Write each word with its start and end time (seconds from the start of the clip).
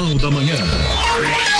Jornal 0.00 0.14
da 0.14 0.30
Manhã. 0.30 1.59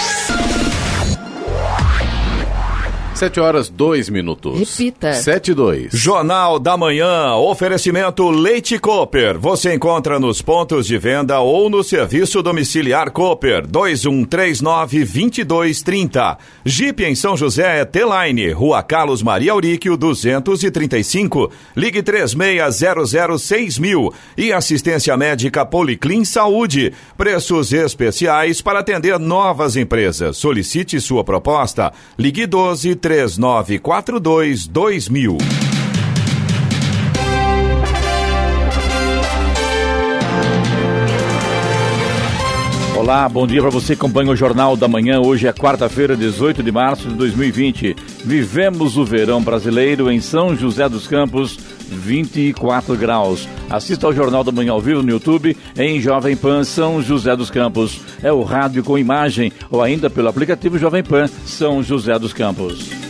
Sete 3.21 3.39
horas, 3.39 3.69
dois 3.69 4.09
minutos. 4.09 4.59
Repita. 4.59 5.13
Sete 5.13 5.51
e 5.51 5.55
dois. 5.55 5.93
Jornal 5.93 6.59
da 6.59 6.75
Manhã, 6.75 7.35
oferecimento 7.35 8.31
Leite 8.31 8.79
Cooper. 8.79 9.39
Você 9.39 9.75
encontra 9.75 10.19
nos 10.19 10.41
pontos 10.41 10.87
de 10.87 10.97
venda 10.97 11.39
ou 11.39 11.69
no 11.69 11.85
serviço 11.85 12.43
domiciliar 12.43 13.11
Cooper, 13.11 13.67
2139-2230. 13.67 16.39
Jeep 16.65 17.05
em 17.05 17.15
São 17.15 17.37
José 17.37 17.81
é 17.81 17.85
T-Line, 17.85 18.53
Rua 18.53 18.83
Carlos 18.83 19.23
Maria 19.23 19.53
Auríquio, 19.53 19.99
235. 19.99 21.53
Ligue 21.77 22.03
36006000. 22.03 24.15
E 24.39 24.51
assistência 24.51 25.15
médica 25.15 25.67
Policlin 25.67 26.25
Saúde. 26.25 26.95
Preços 27.19 27.71
especiais 27.75 28.63
para 28.63 28.79
atender 28.79 29.19
novas 29.19 29.77
empresas. 29.77 30.39
Solicite 30.39 30.99
sua 31.03 31.23
proposta. 31.23 31.93
Ligue 32.19 32.47
12 32.47 33.10
3942 33.11 34.69
2000. 34.69 35.39
Olá, 42.97 43.29
bom 43.29 43.49
dia 43.49 43.61
para 43.61 43.71
você 43.71 43.97
que 43.97 44.01
acompanha 44.01 44.31
o 44.31 44.37
Jornal 44.37 44.77
da 44.77 44.87
Manhã. 44.87 45.19
Hoje 45.19 45.49
é 45.49 45.53
quarta-feira, 45.53 46.17
18 46.17 46.63
de 46.63 46.71
março 46.71 47.09
de 47.09 47.15
2020. 47.15 47.97
Vivemos 48.25 48.97
o 48.97 49.05
verão 49.05 49.43
brasileiro 49.43 50.09
em 50.09 50.21
São 50.21 50.55
José 50.55 50.89
dos 50.89 51.09
Campos, 51.09 51.59
24 51.91 52.97
graus. 52.97 53.49
Assista 53.69 54.07
ao 54.07 54.13
Jornal 54.13 54.45
da 54.45 54.53
Manhã 54.53 54.73
ao 54.73 54.81
vivo 54.81 55.03
no 55.03 55.11
YouTube 55.11 55.57
em 55.77 56.01
Jovem 56.01 56.37
Pan 56.37 56.65
São 56.65 57.03
José 57.03 57.35
dos 57.37 57.51
Campos. 57.51 58.01
É 58.23 58.33
o 58.33 58.43
rádio 58.43 58.85
com 58.85 58.99
imagem 58.99 59.53
ou 59.71 59.83
ainda 59.83 60.09
pelo 60.09 60.29
aplicativo 60.29 60.79
Jovem 60.79 61.03
Pan 61.03 61.27
São 61.27 61.83
José 61.83 62.19
dos 62.19 62.33
Campos. 62.33 63.10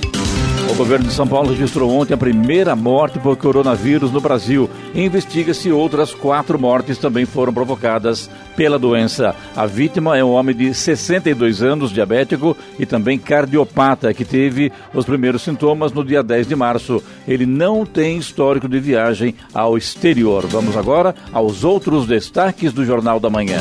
O 0.71 0.75
governo 0.75 1.09
de 1.09 1.13
São 1.13 1.27
Paulo 1.27 1.51
registrou 1.51 1.91
ontem 1.91 2.15
a 2.15 2.17
primeira 2.17 2.77
morte 2.77 3.19
por 3.19 3.37
coronavírus 3.37 4.13
no 4.13 4.21
Brasil. 4.21 4.71
Investiga-se 4.95 5.73
outras 5.73 6.15
quatro 6.15 6.59
mortes 6.61 6.97
também 6.97 7.27
foram 7.27 7.53
provocadas 7.53 8.31
pela 8.57 8.79
doença. 8.79 9.35
A 9.57 9.67
vítima 9.67 10.17
é 10.17 10.23
um 10.23 10.31
homem 10.31 10.55
de 10.55 10.73
62 10.73 11.61
anos, 11.61 11.91
diabético 11.91 12.57
e 12.79 12.87
também 12.87 13.19
cardiopata, 13.19 14.15
que 14.15 14.25
teve 14.25 14.71
os 14.95 15.05
primeiros 15.05 15.43
sintomas 15.43 15.93
no 15.93 16.05
dia 16.05 16.23
10 16.23 16.47
de 16.47 16.55
março. 16.55 17.03
Ele 17.27 17.47
não 17.47 17.85
tem 17.85 18.17
histórico 18.17 18.69
de 18.69 18.79
viagem 18.79 19.35
ao 19.53 19.77
exterior. 19.77 20.47
Vamos 20.47 20.77
agora 20.77 21.17
aos 21.33 21.65
outros 21.65 22.07
destaques 22.07 22.73
do 22.73 22.85
Jornal 22.85 23.19
da 23.19 23.29
Manhã. 23.29 23.59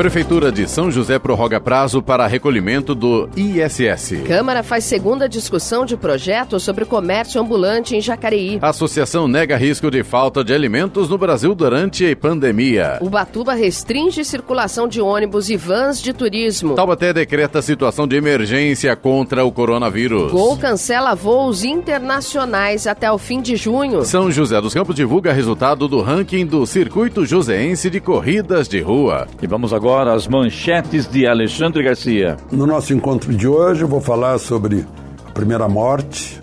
Prefeitura 0.00 0.50
de 0.50 0.66
São 0.66 0.90
José 0.90 1.18
prorroga 1.18 1.60
prazo 1.60 2.00
para 2.02 2.26
recolhimento 2.26 2.94
do 2.94 3.28
ISS. 3.36 4.22
Câmara 4.26 4.62
faz 4.62 4.84
segunda 4.84 5.28
discussão 5.28 5.84
de 5.84 5.94
projeto 5.94 6.58
sobre 6.58 6.86
comércio 6.86 7.38
ambulante 7.38 7.94
em 7.94 8.00
Jacareí. 8.00 8.58
Associação 8.62 9.28
nega 9.28 9.58
risco 9.58 9.90
de 9.90 10.02
falta 10.02 10.42
de 10.42 10.54
alimentos 10.54 11.10
no 11.10 11.18
Brasil 11.18 11.54
durante 11.54 12.10
a 12.10 12.16
pandemia. 12.16 12.96
Ubatuba 13.02 13.52
restringe 13.52 14.24
circulação 14.24 14.88
de 14.88 15.02
ônibus 15.02 15.50
e 15.50 15.56
vans 15.58 16.00
de 16.00 16.14
turismo. 16.14 16.76
Taubaté 16.76 17.12
decreta 17.12 17.60
situação 17.60 18.08
de 18.08 18.16
emergência 18.16 18.96
contra 18.96 19.44
o 19.44 19.52
coronavírus. 19.52 20.32
Gol 20.32 20.56
cancela 20.56 21.14
voos 21.14 21.62
internacionais 21.62 22.86
até 22.86 23.12
o 23.12 23.18
fim 23.18 23.42
de 23.42 23.54
junho. 23.54 24.02
São 24.06 24.30
José 24.30 24.58
dos 24.62 24.72
Campos 24.72 24.96
divulga 24.96 25.30
resultado 25.30 25.86
do 25.86 26.00
ranking 26.00 26.46
do 26.46 26.64
Circuito 26.64 27.26
Joseense 27.26 27.90
de 27.90 28.00
Corridas 28.00 28.66
de 28.66 28.80
Rua. 28.80 29.28
E 29.42 29.46
vamos 29.46 29.74
agora 29.74 29.89
as 29.98 30.28
manchetes 30.28 31.08
de 31.08 31.26
Alexandre 31.26 31.82
Garcia. 31.82 32.36
No 32.50 32.64
nosso 32.64 32.94
encontro 32.94 33.34
de 33.34 33.48
hoje, 33.48 33.82
eu 33.82 33.88
vou 33.88 34.00
falar 34.00 34.38
sobre 34.38 34.86
a 35.26 35.32
primeira 35.32 35.68
morte 35.68 36.40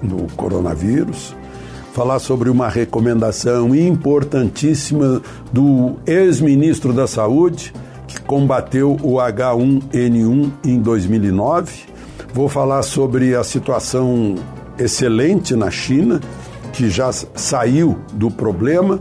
do 0.00 0.32
coronavírus, 0.36 1.34
falar 1.92 2.20
sobre 2.20 2.48
uma 2.48 2.68
recomendação 2.68 3.74
importantíssima 3.74 5.20
do 5.52 5.96
ex-ministro 6.06 6.92
da 6.92 7.06
Saúde, 7.06 7.72
que 8.06 8.20
combateu 8.20 8.96
o 9.02 9.14
H1N1 9.14 10.52
em 10.64 10.80
2009. 10.80 11.86
Vou 12.32 12.48
falar 12.48 12.82
sobre 12.82 13.34
a 13.34 13.42
situação 13.42 14.36
excelente 14.78 15.56
na 15.56 15.70
China, 15.70 16.20
que 16.72 16.88
já 16.88 17.10
saiu 17.12 17.98
do 18.12 18.30
problema, 18.30 19.00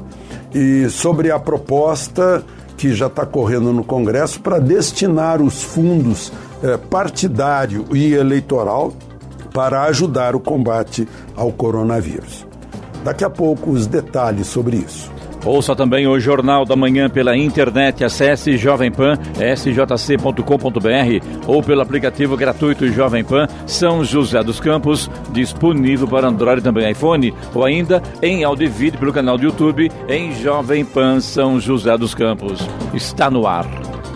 e 0.53 0.90
sobre 0.90 1.30
a 1.30 1.38
proposta 1.40 2.44
que 2.84 2.94
já 2.94 3.08
está 3.08 3.26
correndo 3.26 3.72
no 3.72 3.82
Congresso 3.82 4.42
para 4.42 4.60
destinar 4.60 5.42
os 5.42 5.64
fundos 5.64 6.34
eh, 6.62 6.76
partidário 6.76 7.86
e 7.94 8.14
eleitoral 8.14 8.92
para 9.54 9.84
ajudar 9.84 10.36
o 10.36 10.40
combate 10.42 11.08
ao 11.34 11.50
coronavírus. 11.54 12.46
Daqui 13.02 13.24
a 13.24 13.30
pouco 13.30 13.72
os 13.72 13.88
detalhes 13.88 14.48
sobre 14.48 14.76
isso. 14.76 15.12
Ouça 15.46 15.76
também 15.76 16.08
o 16.08 16.20
Jornal 16.20 16.66
da 16.66 16.76
Manhã 16.76 17.09
pela 17.09 17.36
internet. 17.36 18.04
Acesse 18.04 18.58
Jovem 18.58 18.92
Pan, 18.92 19.16
sjc.com.br 19.56 21.28
ou 21.48 21.62
pelo 21.62 21.81
aplicativo 21.81 22.38
gratuito 22.38 22.88
Jovem 22.88 23.24
Pan 23.24 23.48
São 23.68 24.03
José 24.03 24.42
dos 24.44 24.59
Campos, 24.59 25.09
disponível 25.32 26.08
para 26.08 26.28
Android 26.28 26.59
e 26.59 26.64
também 26.64 26.92
iPhone, 26.92 27.34
ou 27.53 27.66
ainda 27.66 28.02
em 28.22 28.44
áudio 28.44 28.66
e 28.66 28.70
vídeo 28.70 29.00
pelo 29.00 29.14
canal 29.14 29.38
do 29.38 29.46
YouTube 29.46 29.92
em 30.08 30.34
Jovem 30.42 30.86
Pan 30.86 31.20
São 31.20 31.59
José 31.59 31.98
dos 31.98 32.16
Campos. 32.16 32.62
Está 32.94 33.30
no 33.30 33.46
ar 33.46 33.66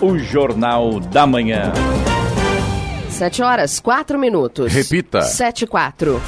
o 0.01 0.17
Jornal 0.17 0.99
da 0.99 1.25
Manhã. 1.25 1.71
Sete 3.09 3.41
horas, 3.41 3.79
quatro 3.79 4.19
minutos. 4.19 4.71
Repita. 4.71 5.21
Sete 5.21 5.63
e 5.63 5.67
quatro. 5.67 6.21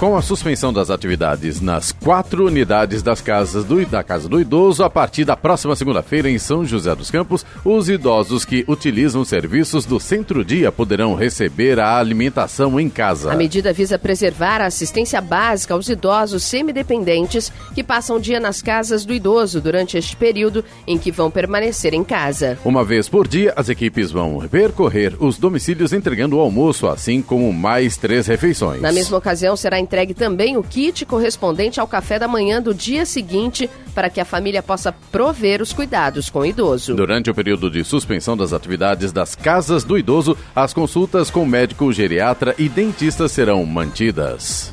Com 0.00 0.16
a 0.16 0.22
suspensão 0.22 0.72
das 0.72 0.88
atividades 0.88 1.60
nas 1.60 1.92
quatro 1.92 2.46
unidades 2.46 3.02
das 3.02 3.20
casas 3.20 3.66
do, 3.66 3.84
da 3.84 4.02
Casa 4.02 4.30
do 4.30 4.40
Idoso, 4.40 4.82
a 4.82 4.88
partir 4.88 5.26
da 5.26 5.36
próxima 5.36 5.76
segunda-feira 5.76 6.30
em 6.30 6.38
São 6.38 6.64
José 6.64 6.94
dos 6.94 7.10
Campos, 7.10 7.44
os 7.62 7.86
idosos 7.90 8.46
que 8.46 8.64
utilizam 8.66 9.26
serviços 9.26 9.84
do 9.84 10.00
Centro-Dia 10.00 10.72
poderão 10.72 11.14
receber 11.14 11.78
a 11.78 11.98
alimentação 11.98 12.80
em 12.80 12.88
casa. 12.88 13.30
A 13.30 13.36
medida 13.36 13.74
visa 13.74 13.98
preservar 13.98 14.62
a 14.62 14.66
assistência 14.68 15.20
básica 15.20 15.74
aos 15.74 15.86
idosos 15.86 16.44
semidependentes 16.44 17.52
que 17.74 17.84
passam 17.84 18.16
o 18.16 18.20
dia 18.20 18.40
nas 18.40 18.62
casas 18.62 19.04
do 19.04 19.12
idoso 19.12 19.60
durante 19.60 19.98
este 19.98 20.16
período 20.16 20.64
em 20.86 20.96
que 20.96 21.12
vão 21.12 21.30
permanecer 21.30 21.92
em 21.92 22.02
casa. 22.02 22.58
Uma 22.64 22.82
vez 22.82 23.06
por 23.06 23.28
dia, 23.28 23.52
as 23.54 23.68
equipes 23.68 24.10
vão 24.10 24.48
percorrer 24.48 25.14
os 25.20 25.36
domicílios 25.36 25.92
entregando 25.92 26.38
o 26.38 26.40
almoço, 26.40 26.86
assim 26.86 27.20
como 27.20 27.52
mais 27.52 27.98
três 27.98 28.26
refeições. 28.26 28.80
Na 28.80 28.92
mesma 28.92 29.18
ocasião, 29.18 29.54
será 29.54 29.78
entregue 29.90 30.14
também 30.14 30.56
o 30.56 30.62
kit 30.62 31.04
correspondente 31.04 31.80
ao 31.80 31.88
café 31.88 32.16
da 32.16 32.28
manhã 32.28 32.62
do 32.62 32.72
dia 32.72 33.04
seguinte 33.04 33.68
para 33.92 34.08
que 34.08 34.20
a 34.20 34.24
família 34.24 34.62
possa 34.62 34.92
prover 34.92 35.60
os 35.60 35.72
cuidados 35.72 36.30
com 36.30 36.38
o 36.40 36.46
idoso. 36.46 36.94
Durante 36.94 37.28
o 37.28 37.34
período 37.34 37.68
de 37.68 37.82
suspensão 37.82 38.36
das 38.36 38.52
atividades 38.52 39.10
das 39.10 39.34
casas 39.34 39.82
do 39.82 39.98
idoso, 39.98 40.38
as 40.54 40.72
consultas 40.72 41.28
com 41.28 41.44
médico 41.44 41.92
geriatra 41.92 42.54
e 42.56 42.68
dentista 42.68 43.26
serão 43.26 43.66
mantidas. 43.66 44.70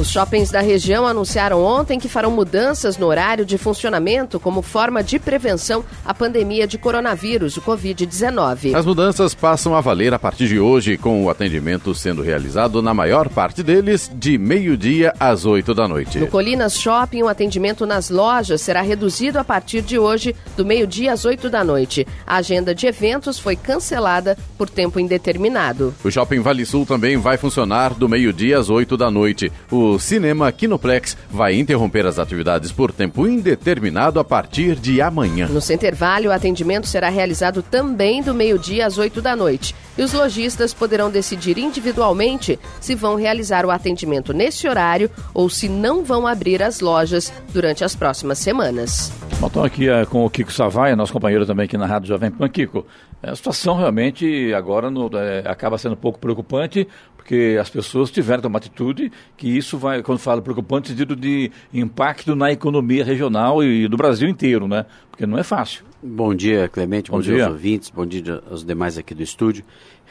Os 0.00 0.10
shoppings 0.10 0.50
da 0.50 0.62
região 0.62 1.06
anunciaram 1.06 1.62
ontem 1.62 1.98
que 1.98 2.08
farão 2.08 2.30
mudanças 2.30 2.96
no 2.96 3.06
horário 3.06 3.44
de 3.44 3.58
funcionamento 3.58 4.40
como 4.40 4.62
forma 4.62 5.02
de 5.02 5.18
prevenção 5.18 5.84
à 6.02 6.14
pandemia 6.14 6.66
de 6.66 6.78
coronavírus, 6.78 7.58
o 7.58 7.60
Covid-19. 7.60 8.74
As 8.74 8.86
mudanças 8.86 9.34
passam 9.34 9.74
a 9.74 9.80
valer 9.82 10.14
a 10.14 10.18
partir 10.18 10.48
de 10.48 10.58
hoje, 10.58 10.96
com 10.96 11.22
o 11.22 11.28
atendimento 11.28 11.94
sendo 11.94 12.22
realizado 12.22 12.80
na 12.80 12.94
maior 12.94 13.28
parte 13.28 13.62
deles 13.62 14.10
de 14.14 14.38
meio-dia 14.38 15.12
às 15.20 15.44
8 15.44 15.74
da 15.74 15.86
noite. 15.86 16.18
No 16.18 16.28
Colinas 16.28 16.80
Shopping, 16.80 17.22
o 17.22 17.28
atendimento 17.28 17.84
nas 17.84 18.08
lojas 18.08 18.62
será 18.62 18.80
reduzido 18.80 19.38
a 19.38 19.44
partir 19.44 19.82
de 19.82 19.98
hoje, 19.98 20.34
do 20.56 20.64
meio-dia 20.64 21.12
às 21.12 21.26
8 21.26 21.50
da 21.50 21.62
noite. 21.62 22.06
A 22.26 22.36
agenda 22.36 22.74
de 22.74 22.86
eventos 22.86 23.38
foi 23.38 23.54
cancelada 23.54 24.34
por 24.56 24.70
tempo 24.70 24.98
indeterminado. 24.98 25.92
O 26.02 26.10
Shopping 26.10 26.40
Vale 26.40 26.64
Sul 26.64 26.86
também 26.86 27.18
vai 27.18 27.36
funcionar 27.36 27.92
do 27.92 28.08
meio-dia 28.08 28.58
às 28.58 28.70
8 28.70 28.96
da 28.96 29.10
noite. 29.10 29.52
O 29.70 29.89
Cinema 29.98 30.50
Kinoplex 30.52 31.16
vai 31.30 31.54
interromper 31.54 32.06
as 32.06 32.18
atividades 32.18 32.70
por 32.70 32.92
tempo 32.92 33.26
indeterminado 33.26 34.20
a 34.20 34.24
partir 34.24 34.76
de 34.76 35.00
amanhã. 35.00 35.48
No 35.48 35.60
Center 35.60 35.94
Vale, 35.94 36.28
o 36.28 36.32
atendimento 36.32 36.86
será 36.86 37.08
realizado 37.08 37.62
também 37.62 38.22
do 38.22 38.34
meio-dia 38.34 38.86
às 38.86 38.98
8 38.98 39.20
da 39.20 39.34
noite. 39.34 39.74
E 39.96 40.02
os 40.02 40.12
lojistas 40.12 40.72
poderão 40.72 41.10
decidir 41.10 41.58
individualmente 41.58 42.58
se 42.80 42.94
vão 42.94 43.16
realizar 43.16 43.66
o 43.66 43.70
atendimento 43.70 44.32
nesse 44.32 44.68
horário 44.68 45.10
ou 45.34 45.50
se 45.50 45.68
não 45.68 46.04
vão 46.04 46.26
abrir 46.26 46.62
as 46.62 46.80
lojas 46.80 47.32
durante 47.52 47.84
as 47.84 47.94
próximas 47.94 48.38
semanas. 48.38 49.12
Estou 49.44 49.64
aqui 49.64 49.88
é, 49.88 50.04
com 50.04 50.24
o 50.24 50.30
Kiko 50.30 50.52
Savaia, 50.52 50.94
nosso 50.94 51.12
companheiro 51.12 51.46
também 51.46 51.64
aqui 51.64 51.76
na 51.76 51.86
Rádio 51.86 52.08
Jovem 52.08 52.30
Pan. 52.30 52.48
Kiko, 52.48 52.86
a 53.22 53.34
situação 53.34 53.76
realmente 53.76 54.52
agora 54.54 54.90
no, 54.90 55.10
é, 55.16 55.42
acaba 55.46 55.78
sendo 55.78 55.92
um 55.92 55.96
pouco 55.96 56.18
preocupante, 56.18 56.86
porque 57.16 57.56
as 57.60 57.70
pessoas 57.70 58.10
tiveram 58.10 58.48
uma 58.48 58.58
atitude 58.58 59.10
que 59.36 59.48
isso 59.48 59.69
vai, 59.78 60.02
quando 60.02 60.18
fala 60.18 60.40
preocupante, 60.40 60.88
sentido 60.88 61.14
de 61.16 61.50
impacto 61.72 62.34
na 62.34 62.50
economia 62.50 63.04
regional 63.04 63.62
e 63.62 63.88
do 63.88 63.96
Brasil 63.96 64.28
inteiro, 64.28 64.66
né? 64.66 64.86
Porque 65.10 65.26
não 65.26 65.38
é 65.38 65.42
fácil. 65.42 65.84
Bom 66.02 66.34
dia, 66.34 66.68
Clemente. 66.68 67.10
Bom, 67.10 67.18
bom 67.18 67.22
dia. 67.22 67.34
dia 67.34 67.44
aos 67.44 67.52
ouvintes. 67.52 67.90
Bom 67.90 68.06
dia 68.06 68.42
aos 68.50 68.64
demais 68.64 68.96
aqui 68.96 69.14
do 69.14 69.22
estúdio. 69.22 69.64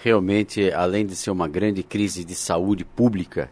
Realmente, 0.03 0.71
além 0.71 1.05
de 1.05 1.15
ser 1.15 1.31
uma 1.31 1.47
grande 1.47 1.81
crise 1.83 2.23
de 2.23 2.35
saúde 2.35 2.85
pública, 2.85 3.49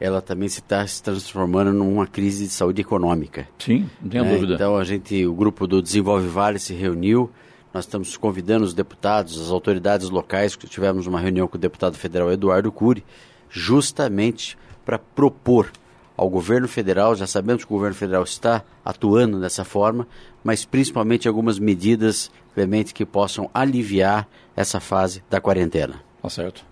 ela 0.00 0.20
também 0.20 0.48
se 0.48 0.60
está 0.60 0.86
se 0.86 1.02
transformando 1.02 1.72
numa 1.72 2.06
crise 2.06 2.44
de 2.44 2.52
saúde 2.52 2.80
econômica. 2.80 3.46
Sim, 3.58 3.88
não 4.02 4.10
tenho 4.10 4.24
é, 4.24 4.34
dúvida. 4.34 4.54
Então 4.54 4.76
a 4.76 4.84
gente, 4.84 5.26
o 5.26 5.34
grupo 5.34 5.66
do 5.66 5.80
Desenvolve 5.80 6.26
Vale 6.26 6.58
se 6.58 6.74
reuniu. 6.74 7.30
Nós 7.72 7.84
estamos 7.84 8.16
convidando 8.16 8.64
os 8.64 8.72
deputados, 8.72 9.40
as 9.40 9.50
autoridades 9.50 10.08
locais, 10.08 10.56
tivemos 10.56 11.06
uma 11.06 11.20
reunião 11.20 11.48
com 11.48 11.56
o 11.56 11.60
deputado 11.60 11.96
federal 11.96 12.30
Eduardo 12.30 12.70
Cury, 12.70 13.04
justamente 13.50 14.56
para 14.84 14.98
propor 14.98 15.70
ao 16.16 16.28
governo 16.30 16.68
federal, 16.68 17.14
já 17.16 17.26
sabemos 17.26 17.64
que 17.64 17.72
o 17.72 17.76
governo 17.76 17.96
federal 17.96 18.22
está 18.22 18.62
atuando 18.84 19.40
dessa 19.40 19.64
forma, 19.64 20.06
mas 20.44 20.64
principalmente 20.64 21.26
algumas 21.26 21.58
medidas, 21.58 22.30
Clemente, 22.54 22.94
que 22.94 23.04
possam 23.04 23.50
aliviar 23.52 24.28
essa 24.54 24.78
fase 24.78 25.24
da 25.28 25.40
quarentena. 25.40 26.00
Tá 26.22 26.30
certo. 26.30 26.64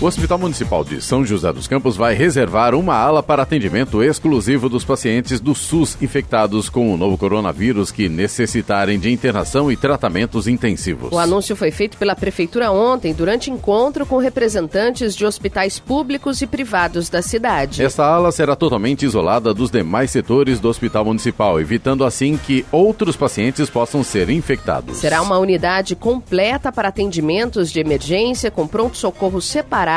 O 0.00 0.06
Hospital 0.06 0.38
Municipal 0.38 0.82
de 0.82 1.02
São 1.02 1.26
José 1.26 1.52
dos 1.52 1.68
Campos 1.68 1.94
vai 1.94 2.14
reservar 2.14 2.74
uma 2.74 2.94
ala 2.94 3.22
para 3.22 3.42
atendimento 3.42 4.02
exclusivo 4.02 4.66
dos 4.66 4.82
pacientes 4.82 5.40
do 5.40 5.54
SUS 5.54 5.94
infectados 6.00 6.70
com 6.70 6.94
o 6.94 6.96
novo 6.96 7.18
coronavírus 7.18 7.92
que 7.92 8.08
necessitarem 8.08 8.98
de 8.98 9.12
internação 9.12 9.70
e 9.70 9.76
tratamentos 9.76 10.48
intensivos. 10.48 11.12
O 11.12 11.18
anúncio 11.18 11.54
foi 11.54 11.70
feito 11.70 11.98
pela 11.98 12.16
Prefeitura 12.16 12.72
ontem, 12.72 13.12
durante 13.12 13.50
encontro 13.50 14.06
com 14.06 14.16
representantes 14.16 15.14
de 15.14 15.26
hospitais 15.26 15.78
públicos 15.78 16.40
e 16.40 16.46
privados 16.46 17.10
da 17.10 17.20
cidade. 17.20 17.84
Esta 17.84 18.06
ala 18.06 18.32
será 18.32 18.56
totalmente 18.56 19.04
isolada 19.04 19.52
dos 19.52 19.70
demais 19.70 20.10
setores 20.10 20.58
do 20.58 20.70
Hospital 20.70 21.04
Municipal, 21.04 21.60
evitando 21.60 22.06
assim 22.06 22.38
que 22.38 22.64
outros 22.72 23.16
pacientes 23.16 23.68
possam 23.68 24.02
ser 24.02 24.30
infectados. 24.30 24.96
Será 24.96 25.20
uma 25.20 25.36
unidade 25.36 25.94
completa 25.94 26.72
para 26.72 26.88
atendimentos 26.88 27.70
de 27.70 27.80
emergência 27.80 28.50
com 28.50 28.66
pronto-socorro 28.66 29.42
separado 29.42 29.89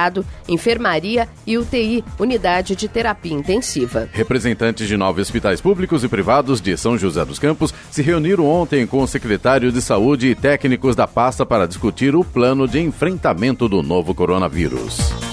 enfermaria 0.48 1.28
e 1.45 1.57
UTI, 1.57 2.04
unidade 2.19 2.75
de 2.75 2.88
terapia 2.88 3.34
intensiva. 3.34 4.10
Representantes 4.12 4.88
de 4.88 4.98
nove 4.98 5.22
hospitais 5.22 5.62
públicos 5.62 6.04
e 6.04 6.07
privados 6.07 6.62
de 6.62 6.75
São 6.78 6.98
José 6.98 7.24
dos 7.25 7.40
Campos 7.40 7.74
se 7.92 8.01
reuniram 8.01 8.45
ontem 8.45 8.86
com 8.88 9.01
o 9.01 9.07
secretário 9.07 9.72
de 9.72 9.81
Saúde 9.81 10.28
e 10.28 10.36
técnicos 10.36 10.95
da 10.95 11.07
pasta 11.07 11.45
para 11.45 11.68
discutir 11.68 12.16
o 12.16 12.24
plano 12.24 12.68
de 12.68 12.80
enfrentamento 12.80 13.68
do 13.68 13.84
novo 13.84 14.13
coronavírus. 14.16 15.32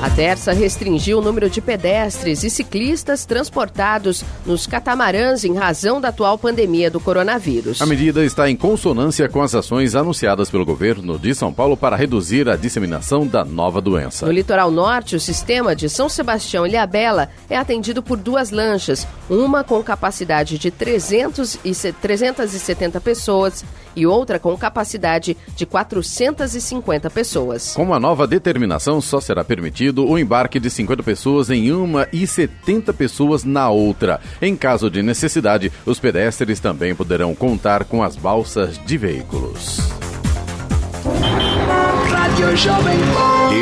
A 0.00 0.08
Terça 0.08 0.52
restringiu 0.52 1.18
o 1.18 1.20
número 1.20 1.50
de 1.50 1.60
pedestres 1.60 2.44
e 2.44 2.50
ciclistas 2.50 3.24
transportados 3.24 4.24
nos 4.46 4.64
catamarãs 4.64 5.42
em 5.42 5.56
razão 5.56 6.00
da 6.00 6.10
atual 6.10 6.38
pandemia 6.38 6.88
do 6.88 7.00
coronavírus. 7.00 7.82
A 7.82 7.86
medida 7.86 8.24
está 8.24 8.48
em 8.48 8.54
consonância 8.54 9.28
com 9.28 9.42
as 9.42 9.56
ações 9.56 9.96
anunciadas 9.96 10.50
pelo 10.50 10.64
governo 10.64 11.18
de 11.18 11.34
São 11.34 11.52
Paulo 11.52 11.76
para 11.76 11.96
reduzir 11.96 12.48
a 12.48 12.54
disseminação 12.54 13.26
da 13.26 13.44
nova 13.44 13.80
doença. 13.80 14.24
No 14.24 14.30
litoral 14.30 14.70
norte, 14.70 15.16
o 15.16 15.20
sistema 15.20 15.74
de 15.74 15.88
São 15.88 16.08
Sebastião 16.08 16.64
e 16.64 16.70
Ilhabela 16.70 17.28
é 17.50 17.56
atendido 17.56 18.00
por 18.00 18.16
duas 18.16 18.52
lanchas, 18.52 19.04
uma 19.28 19.64
com 19.64 19.82
capacidade 19.82 20.58
de 20.58 20.70
300 20.70 21.58
e 21.64 21.72
370 21.92 23.00
pessoas 23.00 23.64
e 23.98 24.06
outra 24.06 24.38
com 24.38 24.56
capacidade 24.56 25.36
de 25.56 25.66
450 25.66 27.10
pessoas. 27.10 27.74
Com 27.74 27.92
a 27.92 27.98
nova 27.98 28.26
determinação, 28.26 29.00
só 29.00 29.20
será 29.20 29.44
permitido 29.44 30.06
o 30.06 30.18
embarque 30.18 30.60
de 30.60 30.70
50 30.70 31.02
pessoas 31.02 31.50
em 31.50 31.72
uma 31.72 32.06
e 32.12 32.26
70 32.26 32.92
pessoas 32.92 33.42
na 33.44 33.68
outra. 33.68 34.20
Em 34.40 34.54
caso 34.54 34.88
de 34.88 35.02
necessidade, 35.02 35.72
os 35.84 35.98
pedestres 35.98 36.60
também 36.60 36.94
poderão 36.94 37.34
contar 37.34 37.84
com 37.84 38.02
as 38.02 38.14
balsas 38.14 38.78
de 38.86 38.96
veículos. 38.96 39.80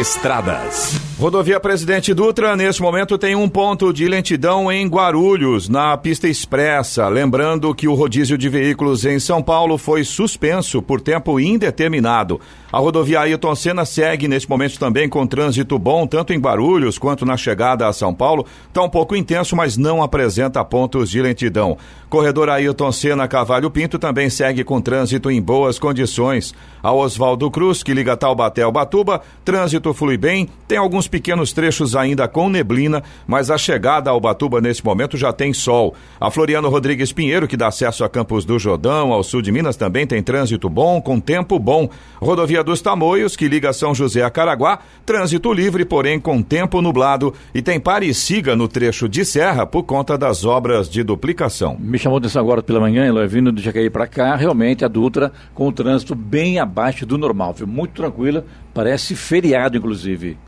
Estradas. 0.00 1.00
Rodovia 1.18 1.58
Presidente 1.58 2.12
Dutra, 2.12 2.54
neste 2.54 2.82
momento, 2.82 3.16
tem 3.16 3.34
um 3.34 3.48
ponto 3.48 3.90
de 3.90 4.06
lentidão 4.06 4.70
em 4.70 4.86
Guarulhos, 4.86 5.66
na 5.66 5.96
pista 5.96 6.28
expressa. 6.28 7.08
Lembrando 7.08 7.74
que 7.74 7.88
o 7.88 7.94
rodízio 7.94 8.36
de 8.36 8.50
veículos 8.50 9.06
em 9.06 9.18
São 9.18 9.42
Paulo 9.42 9.78
foi 9.78 10.04
suspenso 10.04 10.82
por 10.82 11.00
tempo 11.00 11.40
indeterminado. 11.40 12.38
A 12.70 12.78
rodovia 12.78 13.20
Ailton 13.20 13.54
Senna 13.54 13.86
segue 13.86 14.28
neste 14.28 14.50
momento 14.50 14.78
também 14.78 15.08
com 15.08 15.26
trânsito 15.26 15.78
bom, 15.78 16.06
tanto 16.06 16.34
em 16.34 16.38
Guarulhos 16.38 16.98
quanto 16.98 17.24
na 17.24 17.36
chegada 17.36 17.88
a 17.88 17.92
São 17.94 18.12
Paulo. 18.12 18.44
Está 18.68 18.82
um 18.82 18.90
pouco 18.90 19.16
intenso, 19.16 19.56
mas 19.56 19.78
não 19.78 20.02
apresenta 20.02 20.62
pontos 20.62 21.08
de 21.08 21.22
lentidão. 21.22 21.78
Corredor 22.10 22.50
Ailton 22.50 22.92
Senna 22.92 23.26
Cavalho 23.26 23.70
Pinto 23.70 23.98
também 23.98 24.28
segue 24.28 24.62
com 24.62 24.80
trânsito 24.80 25.30
em 25.30 25.40
boas 25.40 25.78
condições. 25.78 26.54
A 26.82 26.92
Oswaldo 26.92 27.50
Cruz, 27.50 27.82
que 27.82 27.94
liga 27.94 28.16
Taubaté 28.16 28.55
ao 28.62 28.72
Batuba, 28.72 29.20
trânsito 29.44 29.92
flui 29.94 30.16
bem. 30.16 30.48
Tem 30.66 30.78
alguns 30.78 31.06
pequenos 31.06 31.52
trechos 31.52 31.94
ainda 31.94 32.26
com 32.26 32.48
neblina, 32.48 33.02
mas 33.26 33.50
a 33.50 33.58
chegada 33.58 34.10
ao 34.10 34.20
Batuba 34.20 34.60
nesse 34.60 34.84
momento 34.84 35.16
já 35.16 35.32
tem 35.32 35.52
sol. 35.52 35.94
A 36.20 36.30
Floriano 36.30 36.68
Rodrigues 36.68 37.12
Pinheiro, 37.12 37.46
que 37.46 37.56
dá 37.56 37.68
acesso 37.68 38.04
a 38.04 38.08
Campos 38.08 38.44
do 38.44 38.58
Jordão, 38.58 39.12
ao 39.12 39.22
sul 39.22 39.42
de 39.42 39.52
Minas, 39.52 39.76
também 39.76 40.06
tem 40.06 40.22
trânsito 40.22 40.68
bom, 40.68 41.00
com 41.00 41.20
tempo 41.20 41.58
bom. 41.58 41.88
Rodovia 42.20 42.64
dos 42.64 42.80
Tamoios, 42.80 43.36
que 43.36 43.46
liga 43.46 43.72
São 43.72 43.94
José 43.94 44.22
a 44.22 44.30
Caraguá, 44.30 44.80
trânsito 45.04 45.52
livre, 45.52 45.84
porém 45.84 46.18
com 46.18 46.42
tempo 46.42 46.82
nublado, 46.82 47.32
e 47.54 47.62
tem 47.62 47.78
pare 47.78 48.08
e 48.08 48.14
siga 48.14 48.56
no 48.56 48.66
trecho 48.66 49.08
de 49.08 49.24
serra 49.24 49.66
por 49.66 49.84
conta 49.84 50.18
das 50.18 50.44
obras 50.44 50.88
de 50.88 51.02
duplicação. 51.02 51.76
Me 51.78 51.98
chamou 51.98 52.18
atenção 52.18 52.42
agora 52.42 52.62
pela 52.62 52.80
manhã, 52.80 53.06
Eloy, 53.06 53.28
vindo 53.28 53.52
de 53.52 53.62
Jacaí 53.62 53.90
para 53.90 54.06
cá, 54.06 54.34
realmente 54.34 54.84
a 54.84 54.88
Dutra 54.88 55.30
com 55.54 55.68
o 55.68 55.72
trânsito 55.72 56.14
bem 56.14 56.58
abaixo 56.58 57.06
do 57.06 57.16
normal, 57.18 57.52
viu? 57.52 57.66
muito 57.66 57.92
tranquila, 57.92 58.44
parece 58.72 59.14
feriado 59.14 59.76
inclusive. 59.76 60.38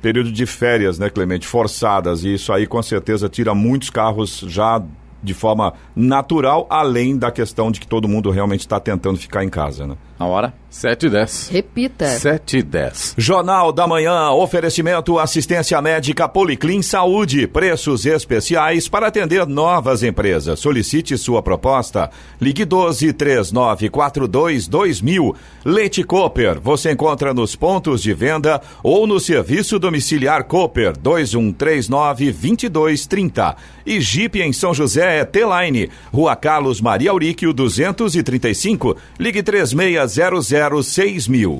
Período 0.00 0.30
de 0.30 0.46
férias, 0.46 0.98
né, 0.98 1.10
Clemente, 1.10 1.46
forçadas, 1.46 2.22
e 2.22 2.34
isso 2.34 2.52
aí 2.52 2.66
com 2.66 2.82
certeza 2.82 3.28
tira 3.28 3.54
muitos 3.54 3.90
carros 3.90 4.44
já 4.46 4.82
de 5.22 5.34
forma 5.34 5.72
natural, 5.94 6.66
além 6.70 7.16
da 7.16 7.30
questão 7.30 7.70
de 7.70 7.80
que 7.80 7.86
todo 7.86 8.06
mundo 8.06 8.30
realmente 8.30 8.60
está 8.60 8.78
tentando 8.78 9.18
ficar 9.18 9.42
em 9.42 9.48
casa, 9.48 9.86
né? 9.86 9.96
A 10.18 10.24
hora? 10.24 10.54
7 10.70 11.06
e 11.06 11.10
10. 11.10 11.48
Repita. 11.48 12.06
7 12.06 12.58
e 12.58 12.62
10. 12.62 13.14
Jornal 13.16 13.72
da 13.72 13.86
Manhã, 13.86 14.30
oferecimento 14.30 15.18
assistência 15.18 15.80
médica 15.80 16.28
Policlin 16.28 16.82
Saúde, 16.82 17.46
preços 17.46 18.04
especiais 18.04 18.86
para 18.86 19.06
atender 19.06 19.46
novas 19.46 20.02
empresas. 20.02 20.60
Solicite 20.60 21.16
sua 21.16 21.42
proposta. 21.42 22.10
Ligue 22.38 22.64
12 22.64 23.12
3942 23.14 24.68
2000. 24.68 25.34
Leite 25.64 26.02
Cooper, 26.02 26.60
você 26.60 26.92
encontra 26.92 27.32
nos 27.32 27.56
pontos 27.56 28.02
de 28.02 28.12
venda 28.12 28.60
ou 28.82 29.06
no 29.06 29.18
serviço 29.18 29.78
domiciliar 29.78 30.44
Cooper 30.44 30.92
2139 30.98 32.32
2230. 32.32 33.56
E 33.86 34.00
Jeep 34.00 34.40
em 34.40 34.52
São 34.52 34.74
José 34.74 35.20
é 35.20 35.24
T-Line, 35.24 35.88
Rua 36.12 36.36
Carlos 36.36 36.80
Maria 36.80 37.12
Auríquio 37.12 37.52
235. 37.52 38.96
Ligue 39.18 39.42
36 39.42 40.05
006000. 40.08 41.28
mil. 41.28 41.58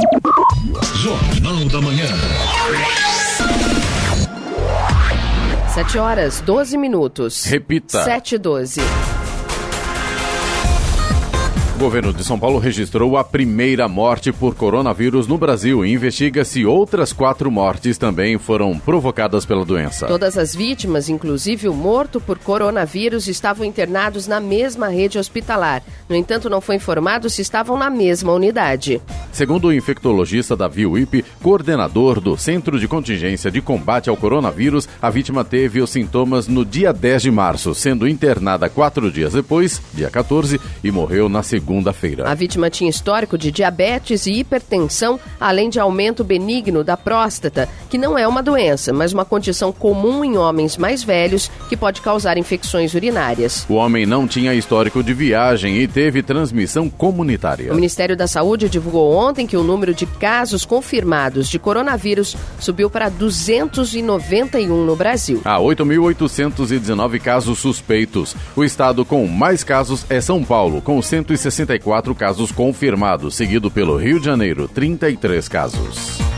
Jornal 0.94 1.64
da 1.66 1.80
Manhã. 1.80 2.06
7 5.74 5.98
horas, 5.98 6.40
12 6.40 6.78
minutos. 6.78 7.44
Repita. 7.44 8.02
7 8.02 8.36
e 8.36 8.38
12. 8.38 8.80
O 11.76 11.78
governo 11.78 12.10
de 12.10 12.24
São 12.24 12.38
Paulo 12.38 12.58
registrou 12.58 13.18
a 13.18 13.22
primeira 13.22 13.86
morte 13.86 14.32
por 14.32 14.54
coronavírus 14.54 15.26
no 15.26 15.36
Brasil 15.36 15.84
e 15.84 15.92
investiga 15.92 16.42
se 16.42 16.64
outras 16.64 17.12
quatro 17.12 17.50
mortes 17.50 17.98
também 17.98 18.38
foram 18.38 18.78
provocadas 18.78 19.44
pela 19.44 19.62
doença. 19.62 20.06
Todas 20.06 20.38
as 20.38 20.56
vítimas, 20.56 21.10
inclusive 21.10 21.68
o 21.68 21.74
morto 21.74 22.18
por 22.18 22.38
coronavírus, 22.38 23.28
estavam 23.28 23.62
internados 23.62 24.26
na 24.26 24.40
mesma 24.40 24.88
rede 24.88 25.18
hospitalar. 25.18 25.82
No 26.08 26.16
entanto, 26.16 26.48
não 26.48 26.62
foi 26.62 26.76
informado 26.76 27.28
se 27.28 27.42
estavam 27.42 27.76
na 27.76 27.90
mesma 27.90 28.32
unidade. 28.32 29.02
Segundo 29.30 29.68
o 29.68 29.72
infectologista 29.72 30.56
Davi 30.56 30.86
Wipe, 30.86 31.26
coordenador 31.42 32.20
do 32.20 32.38
Centro 32.38 32.80
de 32.80 32.88
Contingência 32.88 33.50
de 33.50 33.60
Combate 33.60 34.08
ao 34.08 34.16
Coronavírus, 34.16 34.88
a 35.00 35.10
vítima 35.10 35.44
teve 35.44 35.82
os 35.82 35.90
sintomas 35.90 36.48
no 36.48 36.64
dia 36.64 36.90
10 36.90 37.20
de 37.20 37.30
março, 37.30 37.74
sendo 37.74 38.08
internada 38.08 38.66
quatro 38.70 39.12
dias 39.12 39.34
depois, 39.34 39.82
dia 39.92 40.08
14, 40.08 40.58
e 40.82 40.90
morreu 40.90 41.28
na 41.28 41.42
segunda 41.42 41.65
segunda-feira. 41.66 42.30
A 42.30 42.34
vítima 42.34 42.70
tinha 42.70 42.88
histórico 42.88 43.36
de 43.36 43.50
diabetes 43.50 44.26
e 44.26 44.34
hipertensão, 44.34 45.18
além 45.40 45.68
de 45.68 45.80
aumento 45.80 46.22
benigno 46.22 46.84
da 46.84 46.96
próstata, 46.96 47.68
que 47.90 47.98
não 47.98 48.16
é 48.16 48.26
uma 48.26 48.40
doença, 48.40 48.92
mas 48.92 49.12
uma 49.12 49.24
condição 49.24 49.72
comum 49.72 50.24
em 50.24 50.38
homens 50.38 50.76
mais 50.76 51.02
velhos 51.02 51.50
que 51.68 51.76
pode 51.76 52.00
causar 52.00 52.38
infecções 52.38 52.94
urinárias. 52.94 53.66
O 53.68 53.74
homem 53.74 54.06
não 54.06 54.28
tinha 54.28 54.54
histórico 54.54 55.02
de 55.02 55.12
viagem 55.12 55.78
e 55.78 55.88
teve 55.88 56.22
transmissão 56.22 56.88
comunitária. 56.88 57.72
O 57.72 57.74
Ministério 57.74 58.16
da 58.16 58.28
Saúde 58.28 58.68
divulgou 58.68 59.12
ontem 59.12 59.46
que 59.46 59.56
o 59.56 59.64
número 59.64 59.92
de 59.92 60.06
casos 60.06 60.64
confirmados 60.64 61.48
de 61.48 61.58
coronavírus 61.58 62.36
subiu 62.60 62.88
para 62.88 63.08
291 63.08 64.84
no 64.84 64.94
Brasil. 64.94 65.40
Há 65.44 65.58
8.819 65.58 67.20
casos 67.20 67.58
suspeitos. 67.58 68.36
O 68.54 68.62
estado 68.62 69.04
com 69.04 69.26
mais 69.26 69.64
casos 69.64 70.06
é 70.08 70.20
São 70.20 70.44
Paulo, 70.44 70.80
com 70.80 71.02
164 71.56 72.14
casos 72.14 72.52
confirmados, 72.52 73.34
seguido 73.34 73.70
pelo 73.70 73.96
Rio 73.96 74.20
de 74.20 74.26
Janeiro, 74.26 74.68
33 74.68 75.48
casos. 75.48 76.35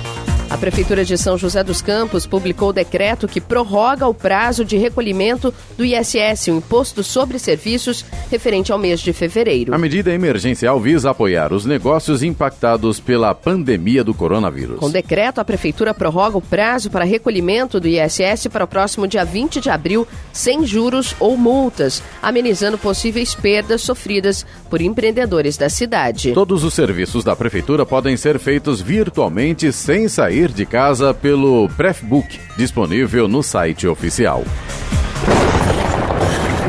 A 0.50 0.56
Prefeitura 0.56 1.04
de 1.04 1.18
São 1.18 1.36
José 1.36 1.62
dos 1.62 1.82
Campos 1.82 2.26
publicou 2.26 2.70
o 2.70 2.72
decreto 2.72 3.28
que 3.28 3.38
prorroga 3.38 4.06
o 4.06 4.14
prazo 4.14 4.64
de 4.64 4.78
recolhimento 4.78 5.52
do 5.76 5.84
ISS, 5.84 6.48
o 6.48 6.56
Imposto 6.56 7.04
sobre 7.04 7.38
Serviços, 7.38 8.02
referente 8.30 8.72
ao 8.72 8.78
mês 8.78 9.00
de 9.00 9.12
fevereiro. 9.12 9.74
A 9.74 9.78
medida 9.78 10.10
emergencial 10.10 10.80
visa 10.80 11.10
apoiar 11.10 11.52
os 11.52 11.66
negócios 11.66 12.22
impactados 12.22 12.98
pela 12.98 13.34
pandemia 13.34 14.02
do 14.02 14.14
coronavírus. 14.14 14.78
Com 14.78 14.86
o 14.86 14.90
decreto, 14.90 15.38
a 15.38 15.44
Prefeitura 15.44 15.92
prorroga 15.92 16.38
o 16.38 16.42
prazo 16.42 16.90
para 16.90 17.04
recolhimento 17.04 17.78
do 17.78 17.86
ISS 17.86 18.46
para 18.50 18.64
o 18.64 18.68
próximo 18.68 19.06
dia 19.06 19.26
20 19.26 19.60
de 19.60 19.68
abril, 19.68 20.08
sem 20.32 20.64
juros 20.64 21.14
ou 21.20 21.36
multas, 21.36 22.02
amenizando 22.22 22.78
possíveis 22.78 23.34
perdas 23.34 23.82
sofridas 23.82 24.46
por 24.70 24.80
empreendedores 24.80 25.58
da 25.58 25.68
cidade. 25.68 26.32
Todos 26.32 26.64
os 26.64 26.72
serviços 26.72 27.22
da 27.22 27.36
Prefeitura 27.36 27.84
podem 27.84 28.16
ser 28.16 28.38
feitos 28.38 28.80
virtualmente 28.80 29.70
sem 29.72 30.08
sair 30.08 30.37
de 30.46 30.64
casa 30.64 31.12
pelo 31.12 31.68
Prefbook, 31.70 32.38
disponível 32.56 33.26
no 33.26 33.42
site 33.42 33.88
oficial. 33.88 34.44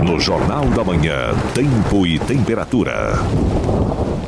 No 0.03 0.19
Jornal 0.19 0.65
da 0.65 0.83
Manhã, 0.83 1.35
Tempo 1.53 2.07
e 2.07 2.17
Temperatura. 2.17 3.13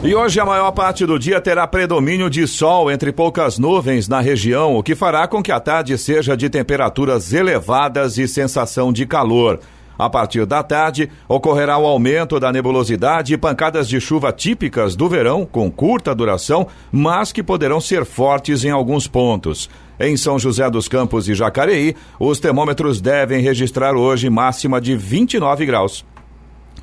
E 0.04 0.14
hoje 0.14 0.40
a 0.40 0.46
maior 0.46 0.72
parte 0.72 1.06
do 1.06 1.18
dia 1.18 1.42
terá 1.42 1.66
predomínio 1.66 2.30
de 2.30 2.48
sol 2.48 2.92
entre 2.92 3.12
poucas 3.12 3.58
nuvens 3.58 4.08
na 4.08 4.20
região, 4.20 4.76
o 4.76 4.84
que 4.84 4.94
fará 4.94 5.28
com 5.28 5.42
que 5.42 5.52
a 5.52 5.60
tarde 5.60 5.98
seja 5.98 6.38
de 6.38 6.48
temperaturas 6.48 7.34
elevadas 7.34 8.20
e 8.20 8.28
sensação 8.28 8.94
de 8.94 9.08
calor. 9.08 9.60
A 10.02 10.10
partir 10.10 10.48
da 10.48 10.64
tarde, 10.64 11.12
ocorrerá 11.28 11.78
o 11.78 11.86
aumento 11.86 12.40
da 12.40 12.52
nebulosidade 12.52 13.36
e 13.36 13.38
pancadas 13.38 13.88
de 13.88 14.02
chuva 14.02 14.34
típicas 14.34 14.96
do 14.96 15.08
verão, 15.08 15.46
com 15.46 15.70
curta 15.70 16.16
duração, 16.16 16.66
mas 16.92 17.32
que 17.32 17.44
poderão 17.44 17.80
ser 17.80 18.04
fortes 18.04 18.66
em 18.66 18.72
alguns 18.72 19.08
pontos. 19.08 19.70
Em 20.00 20.18
São 20.18 20.40
José 20.40 20.68
dos 20.72 20.88
Campos 20.88 21.30
e 21.30 21.36
Jacareí, 21.36 21.96
os 22.20 22.40
termômetros 22.40 23.00
devem 23.00 23.44
registrar 23.44 23.96
hoje 23.96 24.28
máxima 24.28 24.82
de 24.82 24.96
29 24.96 25.68
graus. 25.68 26.04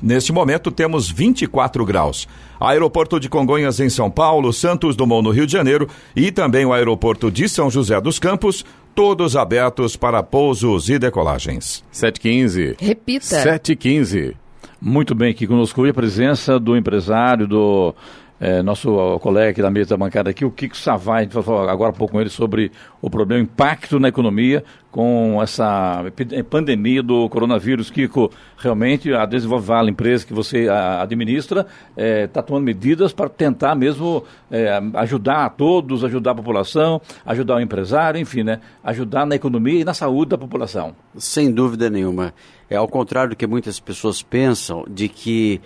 Neste 0.01 0.31
momento 0.31 0.71
temos 0.71 1.11
24 1.11 1.85
graus. 1.85 2.25
Aeroporto 2.59 3.19
de 3.19 3.29
Congonhas 3.29 3.79
em 3.79 3.89
São 3.89 4.11
Paulo, 4.11 4.51
Santos 4.51 4.95
Dumont 4.95 5.23
no 5.23 5.31
Rio 5.31 5.45
de 5.45 5.53
Janeiro 5.53 5.87
e 6.15 6.31
também 6.31 6.65
o 6.65 6.73
aeroporto 6.73 7.31
de 7.31 7.47
São 7.47 7.69
José 7.69 7.99
dos 8.01 8.19
Campos, 8.19 8.65
todos 8.93 9.35
abertos 9.35 9.95
para 9.95 10.21
pousos 10.21 10.89
e 10.89 10.99
decolagens. 10.99 11.83
715. 11.91 12.75
Repita. 12.79 13.25
715. 13.25 14.35
Muito 14.81 15.13
bem, 15.13 15.31
aqui 15.31 15.45
conosco 15.45 15.85
a 15.85 15.93
presença 15.93 16.59
do 16.59 16.75
empresário, 16.75 17.47
do 17.47 17.93
é, 18.39 18.61
nosso 18.61 19.19
colega 19.19 19.51
aqui 19.51 19.61
da 19.61 19.69
mesa 19.69 19.97
bancada 19.97 20.29
aqui, 20.29 20.45
o 20.45 20.51
Kiko 20.51 20.77
Savai, 20.77 21.25
a 21.25 21.41
falou 21.41 21.67
agora 21.67 21.91
há 21.91 21.93
pouco 21.93 22.13
com 22.13 22.21
ele 22.21 22.29
sobre 22.29 22.71
o 23.01 23.09
problema, 23.09 23.41
o 23.41 23.43
impacto 23.43 23.99
na 23.99 24.07
economia 24.07 24.63
com 24.91 25.39
essa 25.41 26.03
pandemia 26.49 27.03
do 27.03 27.27
coronavírus. 27.29 27.91
Kiko, 27.91 28.31
realmente 28.57 29.13
a 29.13 29.25
Desenvolve 29.25 29.71
empresa 29.89 30.25
que 30.25 30.33
você 30.33 30.67
administra, 30.69 31.67
está 31.89 32.01
é, 32.01 32.27
tá 32.27 32.41
tomando 32.41 32.63
medidas 32.63 33.11
para 33.13 33.29
tentar 33.29 33.75
mesmo 33.75 34.23
é, 34.49 34.81
ajudar 34.95 35.45
a 35.45 35.49
todos, 35.49 36.03
ajudar 36.03 36.31
a 36.31 36.35
população, 36.35 37.01
ajudar 37.25 37.55
o 37.55 37.59
empresário, 37.59 38.19
enfim, 38.19 38.43
né, 38.43 38.59
ajudar 38.83 39.25
na 39.25 39.35
economia 39.35 39.81
e 39.81 39.83
na 39.83 39.93
saúde 39.93 40.29
da 40.29 40.37
população. 40.37 40.95
Sem 41.17 41.51
dúvida 41.51 41.89
nenhuma. 41.89 42.33
É 42.69 42.75
ao 42.75 42.87
contrário 42.87 43.31
do 43.31 43.35
que 43.35 43.47
muitas 43.47 43.79
pessoas 43.79 44.21
pensam, 44.21 44.85
de 44.87 45.09
que 45.09 45.59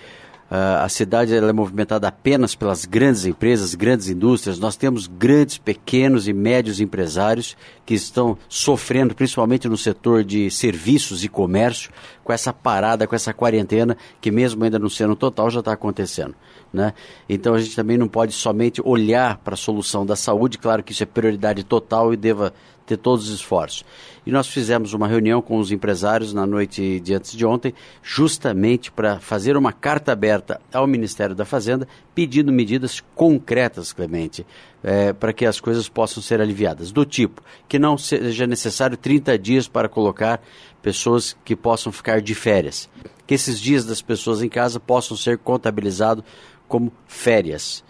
a 0.49 0.87
cidade 0.87 1.33
é 1.33 1.53
movimentada 1.53 2.07
apenas 2.07 2.53
pelas 2.53 2.85
grandes 2.85 3.25
empresas, 3.25 3.73
grandes 3.73 4.07
indústrias. 4.07 4.59
Nós 4.59 4.75
temos 4.75 5.07
grandes, 5.07 5.57
pequenos 5.57 6.27
e 6.27 6.33
médios 6.33 6.79
empresários 6.79 7.57
que 7.85 7.95
estão 7.95 8.37
sofrendo, 8.47 9.15
principalmente 9.15 9.67
no 9.67 9.77
setor 9.77 10.23
de 10.23 10.51
serviços 10.51 11.23
e 11.23 11.27
comércio, 11.27 11.91
com 12.23 12.31
essa 12.31 12.53
parada, 12.53 13.07
com 13.07 13.15
essa 13.15 13.33
quarentena, 13.33 13.97
que 14.21 14.29
mesmo 14.29 14.63
ainda 14.63 14.77
não 14.77 14.89
sendo 14.89 15.15
total, 15.15 15.49
já 15.49 15.59
está 15.59 15.73
acontecendo. 15.73 16.35
Né? 16.71 16.93
Então 17.27 17.55
a 17.55 17.59
gente 17.59 17.75
também 17.75 17.97
não 17.97 18.07
pode 18.07 18.33
somente 18.33 18.81
olhar 18.83 19.37
para 19.37 19.55
a 19.55 19.57
solução 19.57 20.05
da 20.05 20.15
saúde, 20.15 20.57
claro 20.57 20.83
que 20.83 20.91
isso 20.91 21.03
é 21.03 21.05
prioridade 21.05 21.63
total 21.63 22.13
e 22.13 22.17
deva 22.17 22.53
ter 22.85 22.97
todos 22.97 23.29
os 23.29 23.35
esforços. 23.35 23.83
E 24.25 24.31
nós 24.31 24.47
fizemos 24.47 24.93
uma 24.93 25.07
reunião 25.07 25.41
com 25.41 25.57
os 25.57 25.71
empresários 25.71 26.33
na 26.33 26.45
noite 26.45 26.99
de 27.01 27.13
antes 27.13 27.35
de 27.35 27.45
ontem, 27.45 27.73
justamente 28.01 28.91
para 28.91 29.19
fazer 29.19 29.57
uma 29.57 29.73
carta 29.73 30.13
aberta 30.13 30.61
ao 30.73 30.87
Ministério 30.87 31.35
da 31.35 31.43
Fazenda, 31.43 31.87
pedindo 32.15 32.51
medidas 32.51 33.01
concretas, 33.15 33.91
Clemente, 33.91 34.45
é, 34.81 35.11
para 35.11 35.33
que 35.33 35.45
as 35.45 35.59
coisas 35.59 35.89
possam 35.89 36.23
ser 36.23 36.39
aliviadas. 36.39 36.91
Do 36.91 37.05
tipo, 37.05 37.41
que 37.67 37.77
não 37.77 37.97
seja 37.97 38.47
necessário 38.47 38.95
30 38.95 39.37
dias 39.37 39.67
para 39.67 39.89
colocar 39.89 40.41
pessoas 40.81 41.35
que 41.43 41.55
possam 41.55 41.91
ficar 41.91 42.21
de 42.21 42.33
férias. 42.33 42.89
Que 43.27 43.33
esses 43.33 43.59
dias 43.59 43.85
das 43.85 44.01
pessoas 44.01 44.41
em 44.41 44.49
casa 44.49 44.79
possam 44.79 45.17
ser 45.17 45.37
contabilizados 45.37 46.23
como 46.67 46.93
férias. 47.07 47.83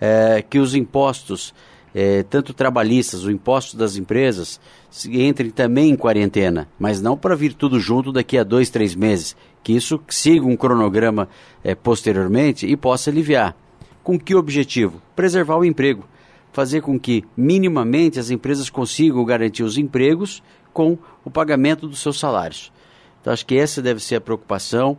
É, 0.00 0.42
que 0.42 0.58
os 0.58 0.74
impostos 0.74 1.54
é, 1.94 2.24
tanto 2.24 2.52
trabalhistas, 2.52 3.24
o 3.24 3.30
imposto 3.30 3.76
das 3.76 3.96
empresas, 3.96 4.60
entrem 5.06 5.50
também 5.50 5.90
em 5.90 5.96
quarentena, 5.96 6.68
mas 6.78 7.00
não 7.00 7.16
para 7.16 7.36
vir 7.36 7.54
tudo 7.54 7.78
junto 7.78 8.10
daqui 8.10 8.36
a 8.36 8.42
dois, 8.42 8.68
três 8.68 8.94
meses. 8.96 9.36
Que 9.62 9.72
isso 9.72 10.00
siga 10.08 10.44
um 10.44 10.56
cronograma 10.56 11.28
é, 11.62 11.74
posteriormente 11.74 12.66
e 12.66 12.76
possa 12.76 13.10
aliviar. 13.10 13.56
Com 14.02 14.18
que 14.18 14.34
objetivo? 14.34 15.00
Preservar 15.14 15.56
o 15.56 15.64
emprego. 15.64 16.04
Fazer 16.52 16.82
com 16.82 16.98
que, 16.98 17.24
minimamente, 17.36 18.18
as 18.18 18.30
empresas 18.30 18.68
consigam 18.68 19.24
garantir 19.24 19.62
os 19.62 19.78
empregos 19.78 20.42
com 20.72 20.98
o 21.24 21.30
pagamento 21.30 21.88
dos 21.88 22.00
seus 22.00 22.18
salários. 22.18 22.72
Então, 23.20 23.32
acho 23.32 23.46
que 23.46 23.56
essa 23.56 23.80
deve 23.80 24.00
ser 24.00 24.16
a 24.16 24.20
preocupação. 24.20 24.98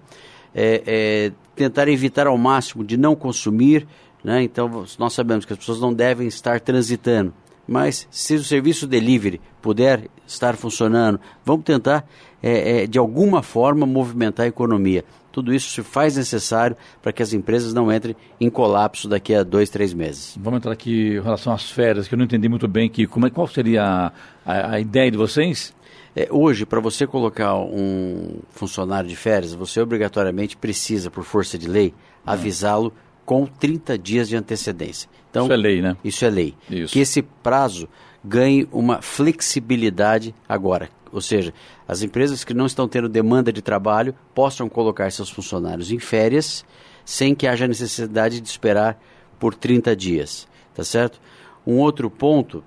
É, 0.53 0.81
é, 0.85 1.31
tentar 1.55 1.87
evitar 1.87 2.27
ao 2.27 2.37
máximo 2.37 2.83
de 2.83 2.97
não 2.97 3.15
consumir, 3.15 3.85
né? 4.25 4.41
Então, 4.41 4.83
nós 4.97 5.13
sabemos 5.13 5.45
que 5.45 5.53
as 5.53 5.59
pessoas 5.59 5.79
não 5.79 5.93
devem 5.93 6.27
estar 6.27 6.59
transitando. 6.59 7.31
Mas 7.67 8.07
se 8.09 8.33
o 8.33 8.43
serviço 8.43 8.87
delivery 8.87 9.39
puder 9.61 10.07
estar 10.25 10.55
funcionando, 10.55 11.19
vamos 11.45 11.63
tentar, 11.63 12.07
é, 12.41 12.83
é, 12.83 12.87
de 12.87 12.97
alguma 12.97 13.43
forma, 13.43 13.85
movimentar 13.85 14.45
a 14.45 14.49
economia. 14.49 15.05
Tudo 15.31 15.53
isso 15.53 15.69
se 15.69 15.83
faz 15.83 16.17
necessário 16.17 16.75
para 17.03 17.11
que 17.11 17.21
as 17.21 17.33
empresas 17.33 17.71
não 17.71 17.91
entrem 17.91 18.15
em 18.41 18.49
colapso 18.49 19.07
daqui 19.07 19.35
a 19.35 19.43
dois, 19.43 19.69
três 19.69 19.93
meses. 19.93 20.35
Vamos 20.41 20.57
entrar 20.57 20.71
aqui 20.71 21.17
em 21.17 21.21
relação 21.21 21.53
às 21.53 21.69
férias, 21.69 22.07
que 22.07 22.15
eu 22.15 22.17
não 22.17 22.25
entendi 22.25 22.49
muito 22.49 22.67
bem 22.67 22.89
que, 22.89 23.05
como 23.05 23.27
é, 23.27 23.29
qual 23.29 23.47
seria 23.47 23.83
a, 23.83 24.11
a, 24.43 24.71
a 24.71 24.79
ideia 24.79 25.11
de 25.11 25.17
vocês? 25.17 25.71
É, 26.15 26.27
hoje, 26.31 26.65
para 26.65 26.79
você 26.79 27.05
colocar 27.05 27.55
um 27.55 28.39
funcionário 28.49 29.07
de 29.07 29.15
férias, 29.15 29.53
você 29.53 29.81
obrigatoriamente 29.81 30.57
precisa, 30.57 31.11
por 31.11 31.23
força 31.23 31.59
de 31.59 31.67
lei, 31.67 31.93
avisá-lo 32.25 32.91
com 33.25 33.45
30 33.45 33.97
dias 33.97 34.29
de 34.29 34.35
antecedência. 34.35 35.09
Então, 35.29 35.45
isso 35.45 35.53
é 35.53 35.57
lei, 35.57 35.81
né? 35.81 35.97
Isso 36.03 36.25
é 36.25 36.29
lei. 36.29 36.55
Isso. 36.69 36.93
Que 36.93 36.99
esse 36.99 37.21
prazo 37.21 37.89
ganhe 38.23 38.67
uma 38.71 39.01
flexibilidade 39.01 40.33
agora. 40.47 40.89
Ou 41.11 41.21
seja, 41.21 41.53
as 41.87 42.01
empresas 42.01 42.43
que 42.43 42.53
não 42.53 42.65
estão 42.65 42.87
tendo 42.87 43.07
demanda 43.07 43.51
de 43.51 43.61
trabalho 43.61 44.15
possam 44.33 44.67
colocar 44.67 45.11
seus 45.11 45.29
funcionários 45.29 45.91
em 45.91 45.99
férias 45.99 46.65
sem 47.03 47.35
que 47.35 47.47
haja 47.47 47.67
necessidade 47.67 48.41
de 48.41 48.47
esperar 48.47 48.99
por 49.39 49.53
30 49.53 49.95
dias. 49.95 50.47
Tá 50.73 50.83
certo? 50.83 51.21
Um 51.65 51.77
outro 51.77 52.09
ponto 52.09 52.63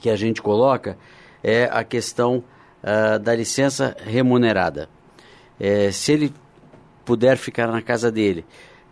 que 0.00 0.10
a 0.10 0.16
gente 0.16 0.42
coloca 0.42 0.98
é 1.42 1.64
a 1.70 1.84
questão 1.84 2.42
uh, 2.82 3.18
da 3.18 3.34
licença 3.34 3.96
remunerada. 4.04 4.88
É, 5.58 5.90
se 5.90 6.12
ele 6.12 6.32
puder 7.04 7.36
ficar 7.36 7.68
na 7.68 7.80
casa 7.80 8.10
dele 8.10 8.44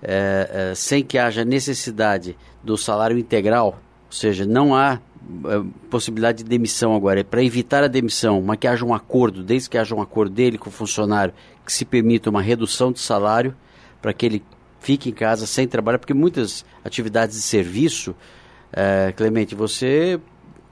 é, 0.04 0.70
é, 0.70 0.74
sem 0.74 1.02
que 1.02 1.18
haja 1.18 1.44
necessidade 1.44 2.36
do 2.62 2.76
salário 2.76 3.18
integral, 3.18 3.80
ou 4.06 4.12
seja, 4.12 4.46
não 4.46 4.74
há 4.74 5.00
é, 5.46 5.64
possibilidade 5.90 6.38
de 6.38 6.44
demissão 6.44 6.94
agora, 6.94 7.20
é 7.20 7.24
para 7.24 7.42
evitar 7.42 7.82
a 7.82 7.88
demissão, 7.88 8.42
mas 8.42 8.58
que 8.58 8.66
haja 8.66 8.84
um 8.84 8.94
acordo, 8.94 9.42
desde 9.42 9.70
que 9.70 9.78
haja 9.78 9.94
um 9.94 10.02
acordo 10.02 10.34
dele 10.34 10.58
com 10.58 10.68
o 10.68 10.72
funcionário, 10.72 11.32
que 11.64 11.72
se 11.72 11.84
permita 11.84 12.28
uma 12.28 12.42
redução 12.42 12.92
de 12.92 13.00
salário 13.00 13.54
para 14.02 14.12
que 14.12 14.26
ele 14.26 14.42
fique 14.80 15.08
em 15.08 15.12
casa 15.12 15.46
sem 15.46 15.66
trabalhar, 15.66 15.98
porque 15.98 16.12
muitas 16.12 16.64
atividades 16.84 17.36
de 17.36 17.42
serviço, 17.42 18.14
é, 18.70 19.12
Clemente, 19.16 19.54
você 19.54 20.20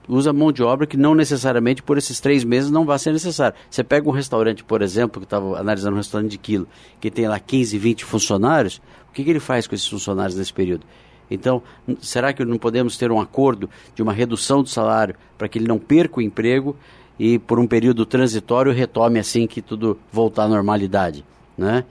usa 0.08 0.32
mão 0.32 0.52
de 0.52 0.62
obra 0.62 0.86
que 0.86 0.96
não 0.96 1.14
necessariamente 1.14 1.82
por 1.82 1.96
esses 1.96 2.20
três 2.20 2.44
meses 2.44 2.70
não 2.70 2.84
vai 2.84 2.98
ser 2.98 3.12
necessário. 3.12 3.56
Você 3.70 3.84
pega 3.84 4.08
um 4.08 4.12
restaurante, 4.12 4.64
por 4.64 4.82
exemplo, 4.82 5.20
que 5.20 5.26
estava 5.26 5.58
analisando 5.58 5.94
um 5.94 5.98
restaurante 5.98 6.30
de 6.30 6.38
quilo, 6.38 6.66
que 7.00 7.10
tem 7.10 7.28
lá 7.28 7.38
15, 7.38 7.78
20 7.78 8.04
funcionários, 8.04 8.80
o 9.08 9.12
que, 9.12 9.22
que 9.24 9.30
ele 9.30 9.40
faz 9.40 9.66
com 9.66 9.74
esses 9.74 9.86
funcionários 9.86 10.36
nesse 10.36 10.52
período? 10.52 10.86
Então, 11.30 11.62
será 12.00 12.32
que 12.32 12.44
não 12.44 12.58
podemos 12.58 12.96
ter 12.96 13.10
um 13.10 13.20
acordo 13.20 13.68
de 13.94 14.02
uma 14.02 14.12
redução 14.12 14.62
do 14.62 14.68
salário 14.68 15.14
para 15.38 15.48
que 15.48 15.58
ele 15.58 15.66
não 15.66 15.78
perca 15.78 16.18
o 16.18 16.22
emprego 16.22 16.76
e 17.18 17.38
por 17.38 17.58
um 17.58 17.66
período 17.66 18.04
transitório 18.04 18.72
retome 18.72 19.18
assim 19.18 19.46
que 19.46 19.62
tudo 19.62 19.98
voltar 20.10 20.44
à 20.44 20.48
normalidade, 20.48 21.24
né? 21.56 21.84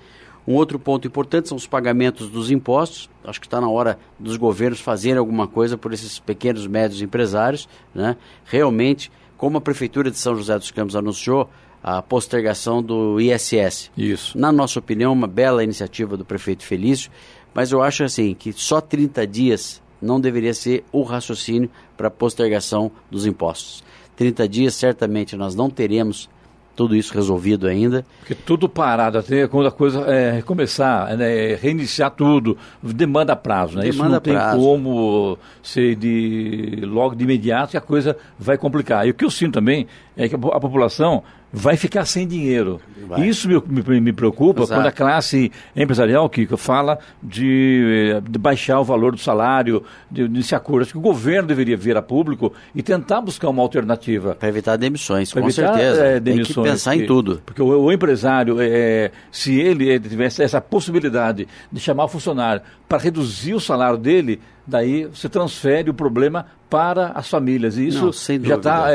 Um 0.47 0.55
outro 0.55 0.79
ponto 0.79 1.07
importante 1.07 1.47
são 1.47 1.57
os 1.57 1.67
pagamentos 1.67 2.29
dos 2.29 2.49
impostos. 2.49 3.09
Acho 3.23 3.39
que 3.39 3.47
está 3.47 3.61
na 3.61 3.69
hora 3.69 3.99
dos 4.19 4.37
governos 4.37 4.79
fazerem 4.79 5.19
alguma 5.19 5.47
coisa 5.47 5.77
por 5.77 5.93
esses 5.93 6.19
pequenos 6.19 6.65
e 6.65 6.69
médios 6.69 7.01
empresários. 7.01 7.69
Né? 7.93 8.17
Realmente, 8.45 9.11
como 9.37 9.57
a 9.57 9.61
Prefeitura 9.61 10.09
de 10.09 10.17
São 10.17 10.35
José 10.35 10.57
dos 10.57 10.71
Campos 10.71 10.95
anunciou, 10.95 11.49
a 11.83 12.01
postergação 12.01 12.81
do 12.81 13.19
ISS. 13.19 13.91
Isso. 13.97 14.37
Na 14.37 14.51
nossa 14.51 14.79
opinião, 14.79 15.13
uma 15.13 15.27
bela 15.27 15.63
iniciativa 15.63 16.15
do 16.15 16.23
prefeito 16.23 16.63
Felício, 16.63 17.09
mas 17.53 17.71
eu 17.71 17.81
acho 17.81 18.03
assim 18.03 18.35
que 18.35 18.53
só 18.53 18.79
30 18.79 19.25
dias 19.25 19.81
não 20.01 20.19
deveria 20.19 20.53
ser 20.53 20.83
o 20.91 21.01
raciocínio 21.03 21.69
para 21.97 22.07
a 22.07 22.11
postergação 22.11 22.91
dos 23.09 23.25
impostos. 23.25 23.83
30 24.15 24.47
dias 24.47 24.75
certamente 24.75 25.35
nós 25.35 25.55
não 25.55 25.69
teremos 25.69 26.29
tudo 26.75 26.95
isso 26.95 27.13
resolvido 27.13 27.67
ainda. 27.67 28.05
Porque 28.19 28.35
tudo 28.35 28.67
parado, 28.67 29.17
até 29.17 29.47
quando 29.47 29.67
a 29.67 29.71
coisa 29.71 30.01
é, 30.01 30.31
recomeçar, 30.31 31.15
né, 31.17 31.55
reiniciar 31.55 32.11
tudo, 32.11 32.57
demanda 32.81 33.35
prazo, 33.35 33.77
né? 33.77 33.83
Demanda 33.83 33.91
isso 33.91 34.03
não 34.03 34.19
tem 34.19 34.33
prazo. 34.33 34.57
como 34.57 35.37
ser 35.61 35.95
de 35.95 36.81
logo 36.83 37.15
de 37.15 37.23
imediato 37.23 37.71
que 37.71 37.77
a 37.77 37.81
coisa 37.81 38.17
vai 38.39 38.57
complicar. 38.57 39.07
E 39.07 39.11
o 39.11 39.13
que 39.13 39.25
eu 39.25 39.31
sinto 39.31 39.53
também 39.53 39.87
é 40.15 40.27
que 40.27 40.35
a 40.35 40.59
população 40.59 41.23
vai 41.51 41.75
ficar 41.75 42.05
sem 42.05 42.27
dinheiro. 42.27 42.79
Vai. 43.07 43.27
Isso 43.27 43.47
me, 43.49 43.61
me, 43.67 43.99
me 43.99 44.13
preocupa 44.13 44.61
Exato. 44.61 44.79
quando 44.79 44.87
a 44.87 44.91
classe 44.91 45.51
empresarial 45.75 46.29
que 46.29 46.45
fala 46.55 46.97
de, 47.21 48.13
eh, 48.15 48.21
de 48.21 48.39
baixar 48.39 48.79
o 48.79 48.83
valor 48.83 49.11
do 49.11 49.17
salário, 49.17 49.83
de, 50.09 50.41
se 50.43 50.55
acordo. 50.55 50.83
Acho 50.83 50.93
que 50.93 50.97
o 50.97 51.01
governo 51.01 51.47
deveria 51.47 51.75
vir 51.75 51.97
a 51.97 52.01
público 52.01 52.53
e 52.73 52.81
tentar 52.81 53.19
buscar 53.21 53.49
uma 53.49 53.61
alternativa. 53.61 54.35
Para 54.35 54.47
evitar 54.49 54.77
demissões, 54.77 55.31
Pra 55.31 55.41
com 55.41 55.49
evitar, 55.49 55.73
certeza. 55.73 56.03
é, 56.03 56.13
Tem 56.13 56.21
que 56.21 56.29
demissões, 56.43 56.69
pensar 56.71 56.95
em 56.95 57.05
tudo. 57.05 57.41
Porque 57.45 57.61
o, 57.61 57.67
o 57.81 57.91
empresário, 57.91 58.57
é, 58.59 59.11
se 59.31 59.59
ele, 59.59 59.91
eh, 59.91 59.99
tivesse 59.99 60.41
essa 60.43 60.61
possibilidade 60.61 61.47
de 61.71 61.79
chamar 61.79 62.05
o 62.05 62.07
funcionário 62.07 62.61
para 62.87 62.97
reduzir 62.97 63.53
o 63.53 63.59
salário 63.59 63.97
dele, 63.97 64.39
daí 64.65 65.05
você 65.05 65.27
transfere 65.27 65.89
o 65.89 65.93
problema 65.93 66.45
para 66.69 67.07
as 67.07 67.29
famílias. 67.29 67.77
E 67.77 67.87
isso 67.87 68.05
Não, 68.05 68.45
já 68.45 68.55
está. 68.55 68.87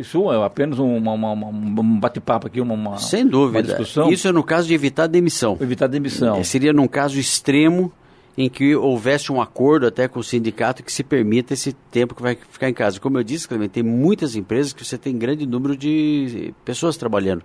Isso 0.00 0.30
é 0.32 0.44
apenas 0.44 0.78
uma- 0.78 1.12
uma- 1.12 1.32
uma- 1.32 1.80
um 1.82 2.00
bate-papo 2.00 2.46
aqui, 2.46 2.60
uma, 2.60 2.98
Sem 2.98 3.26
dúvida. 3.26 3.62
discussão. 3.62 4.10
Isso 4.10 4.28
é 4.28 4.32
no 4.32 4.42
caso 4.44 4.66
de 4.68 4.74
evitar 4.74 5.06
demissão. 5.06 5.56
evitar 5.60 5.86
demissão. 5.86 6.36
É, 6.36 6.42
seria 6.44 6.72
num 6.72 6.86
caso 6.88 7.18
extremo 7.18 7.92
em 8.38 8.50
que 8.50 8.76
houvesse 8.76 9.32
um 9.32 9.40
acordo 9.40 9.86
até 9.86 10.06
com 10.08 10.20
o 10.20 10.22
sindicato 10.24 10.82
que 10.82 10.92
se 10.92 11.02
permita 11.02 11.54
esse 11.54 11.72
tempo 11.90 12.14
que 12.14 12.22
vai 12.22 12.36
ficar 12.50 12.68
em 12.68 12.74
casa. 12.74 13.00
Como 13.00 13.18
eu 13.18 13.24
disse, 13.24 13.48
Clemente, 13.48 13.70
tem 13.72 13.82
muitas 13.82 14.36
empresas 14.36 14.72
que 14.74 14.84
você 14.84 14.98
tem 14.98 15.16
grande 15.16 15.46
número 15.46 15.76
de 15.76 16.52
pessoas 16.64 16.96
trabalhando 16.98 17.42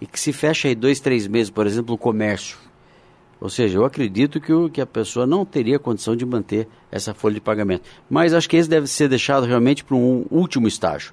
e 0.00 0.06
que 0.06 0.18
se 0.20 0.32
fecha 0.32 0.68
aí 0.68 0.74
dois, 0.76 1.00
três 1.00 1.26
meses, 1.26 1.50
por 1.50 1.66
exemplo, 1.66 1.94
o 1.94 1.98
comércio. 1.98 2.56
Ou 3.40 3.48
seja, 3.48 3.78
eu 3.78 3.84
acredito 3.84 4.40
que, 4.40 4.52
o, 4.52 4.68
que 4.68 4.80
a 4.80 4.86
pessoa 4.86 5.24
não 5.26 5.44
teria 5.44 5.78
condição 5.78 6.16
de 6.16 6.24
manter 6.26 6.66
essa 6.90 7.14
folha 7.14 7.34
de 7.34 7.40
pagamento. 7.40 7.82
Mas 8.10 8.34
acho 8.34 8.48
que 8.48 8.56
esse 8.56 8.68
deve 8.68 8.86
ser 8.88 9.08
deixado 9.08 9.44
realmente 9.46 9.84
para 9.84 9.94
um 9.96 10.24
último 10.30 10.66
estágio. 10.66 11.12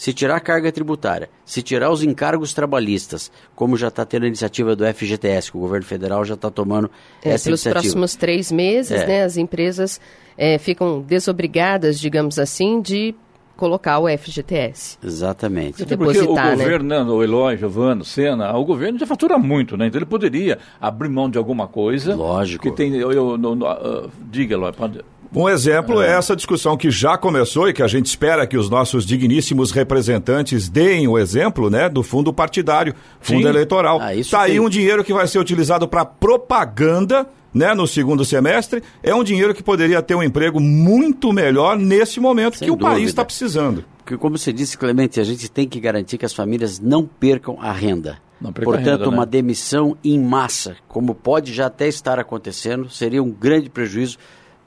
Se 0.00 0.14
tirar 0.14 0.36
a 0.36 0.40
carga 0.40 0.72
tributária, 0.72 1.28
se 1.44 1.60
tirar 1.60 1.90
os 1.90 2.02
encargos 2.02 2.54
trabalhistas, 2.54 3.30
como 3.54 3.76
já 3.76 3.88
está 3.88 4.02
tendo 4.06 4.22
a 4.24 4.28
iniciativa 4.28 4.74
do 4.74 4.82
FGTS, 4.86 5.50
que 5.50 5.58
o 5.58 5.60
governo 5.60 5.84
federal 5.84 6.24
já 6.24 6.32
está 6.32 6.50
tomando 6.50 6.90
É, 7.22 7.32
essa 7.32 7.44
pelos 7.44 7.60
iniciativa. 7.60 7.82
próximos 7.82 8.16
três 8.16 8.50
meses, 8.50 8.92
É. 8.92 9.06
né, 9.06 9.24
as 9.24 9.36
empresas 9.36 10.00
é, 10.38 10.56
ficam 10.56 11.02
desobrigadas, 11.02 12.00
digamos 12.00 12.38
assim, 12.38 12.80
de 12.80 13.14
colocar 13.58 13.98
o 13.98 14.08
FGTS. 14.08 14.96
Exatamente. 15.04 15.82
Até 15.82 15.94
porque 15.98 16.18
o 16.20 16.34
né? 16.34 16.50
governo, 16.56 16.88
né, 16.88 17.02
o 17.02 17.22
Eloy, 17.22 17.58
Giovano, 17.58 18.02
Sena, 18.02 18.56
o 18.56 18.64
governo 18.64 18.98
já 18.98 19.06
fatura 19.06 19.36
muito, 19.36 19.76
né? 19.76 19.86
Então 19.88 19.98
ele 19.98 20.06
poderia 20.06 20.56
abrir 20.80 21.10
mão 21.10 21.28
de 21.28 21.36
alguma 21.36 21.68
coisa. 21.68 22.14
Lógico. 22.14 22.62
Que 22.62 22.70
tem, 22.74 22.94
eu, 22.96 23.12
eu, 23.12 23.36
no- 23.36 23.54
no- 23.54 23.66
ah, 23.66 24.08
diga, 24.30 24.54
Eloy, 24.54 24.72
pode... 24.72 25.02
Um 25.34 25.48
exemplo 25.48 26.02
é 26.02 26.10
essa 26.10 26.34
discussão 26.34 26.76
que 26.76 26.90
já 26.90 27.16
começou 27.16 27.68
e 27.68 27.72
que 27.72 27.82
a 27.82 27.86
gente 27.86 28.06
espera 28.06 28.46
que 28.48 28.56
os 28.56 28.68
nossos 28.68 29.06
digníssimos 29.06 29.70
representantes 29.70 30.68
deem 30.68 31.06
o 31.06 31.16
exemplo, 31.16 31.70
né, 31.70 31.88
do 31.88 32.02
fundo 32.02 32.32
partidário, 32.32 32.94
fundo 33.20 33.42
Sim. 33.42 33.48
eleitoral. 33.48 34.00
Ah, 34.00 34.12
isso 34.12 34.32
tá 34.32 34.42
aí 34.42 34.58
um 34.58 34.68
dinheiro 34.68 35.04
que 35.04 35.12
vai 35.12 35.28
ser 35.28 35.38
utilizado 35.38 35.86
para 35.86 36.04
propaganda, 36.04 37.28
né, 37.54 37.72
no 37.74 37.86
segundo 37.86 38.24
semestre. 38.24 38.82
É 39.04 39.14
um 39.14 39.22
dinheiro 39.22 39.54
que 39.54 39.62
poderia 39.62 40.02
ter 40.02 40.16
um 40.16 40.22
emprego 40.22 40.58
muito 40.58 41.32
melhor 41.32 41.78
nesse 41.78 42.18
momento 42.18 42.56
Sem 42.58 42.66
que 42.66 42.72
o 42.72 42.76
país 42.76 42.94
dúvida. 42.94 43.10
está 43.10 43.24
precisando. 43.24 43.84
Porque, 43.98 44.16
como 44.16 44.36
você 44.36 44.52
disse, 44.52 44.76
Clemente, 44.76 45.20
a 45.20 45.24
gente 45.24 45.48
tem 45.48 45.68
que 45.68 45.78
garantir 45.78 46.18
que 46.18 46.24
as 46.26 46.32
famílias 46.34 46.80
não 46.80 47.06
percam 47.06 47.56
a 47.60 47.70
renda. 47.70 48.18
Não 48.40 48.52
percam 48.52 48.72
a 48.72 48.76
Portanto, 48.76 48.98
renda, 48.98 49.10
né? 49.10 49.16
uma 49.16 49.26
demissão 49.26 49.96
em 50.02 50.18
massa, 50.18 50.74
como 50.88 51.14
pode 51.14 51.52
já 51.54 51.66
até 51.66 51.86
estar 51.86 52.18
acontecendo, 52.18 52.90
seria 52.90 53.22
um 53.22 53.30
grande 53.30 53.70
prejuízo 53.70 54.18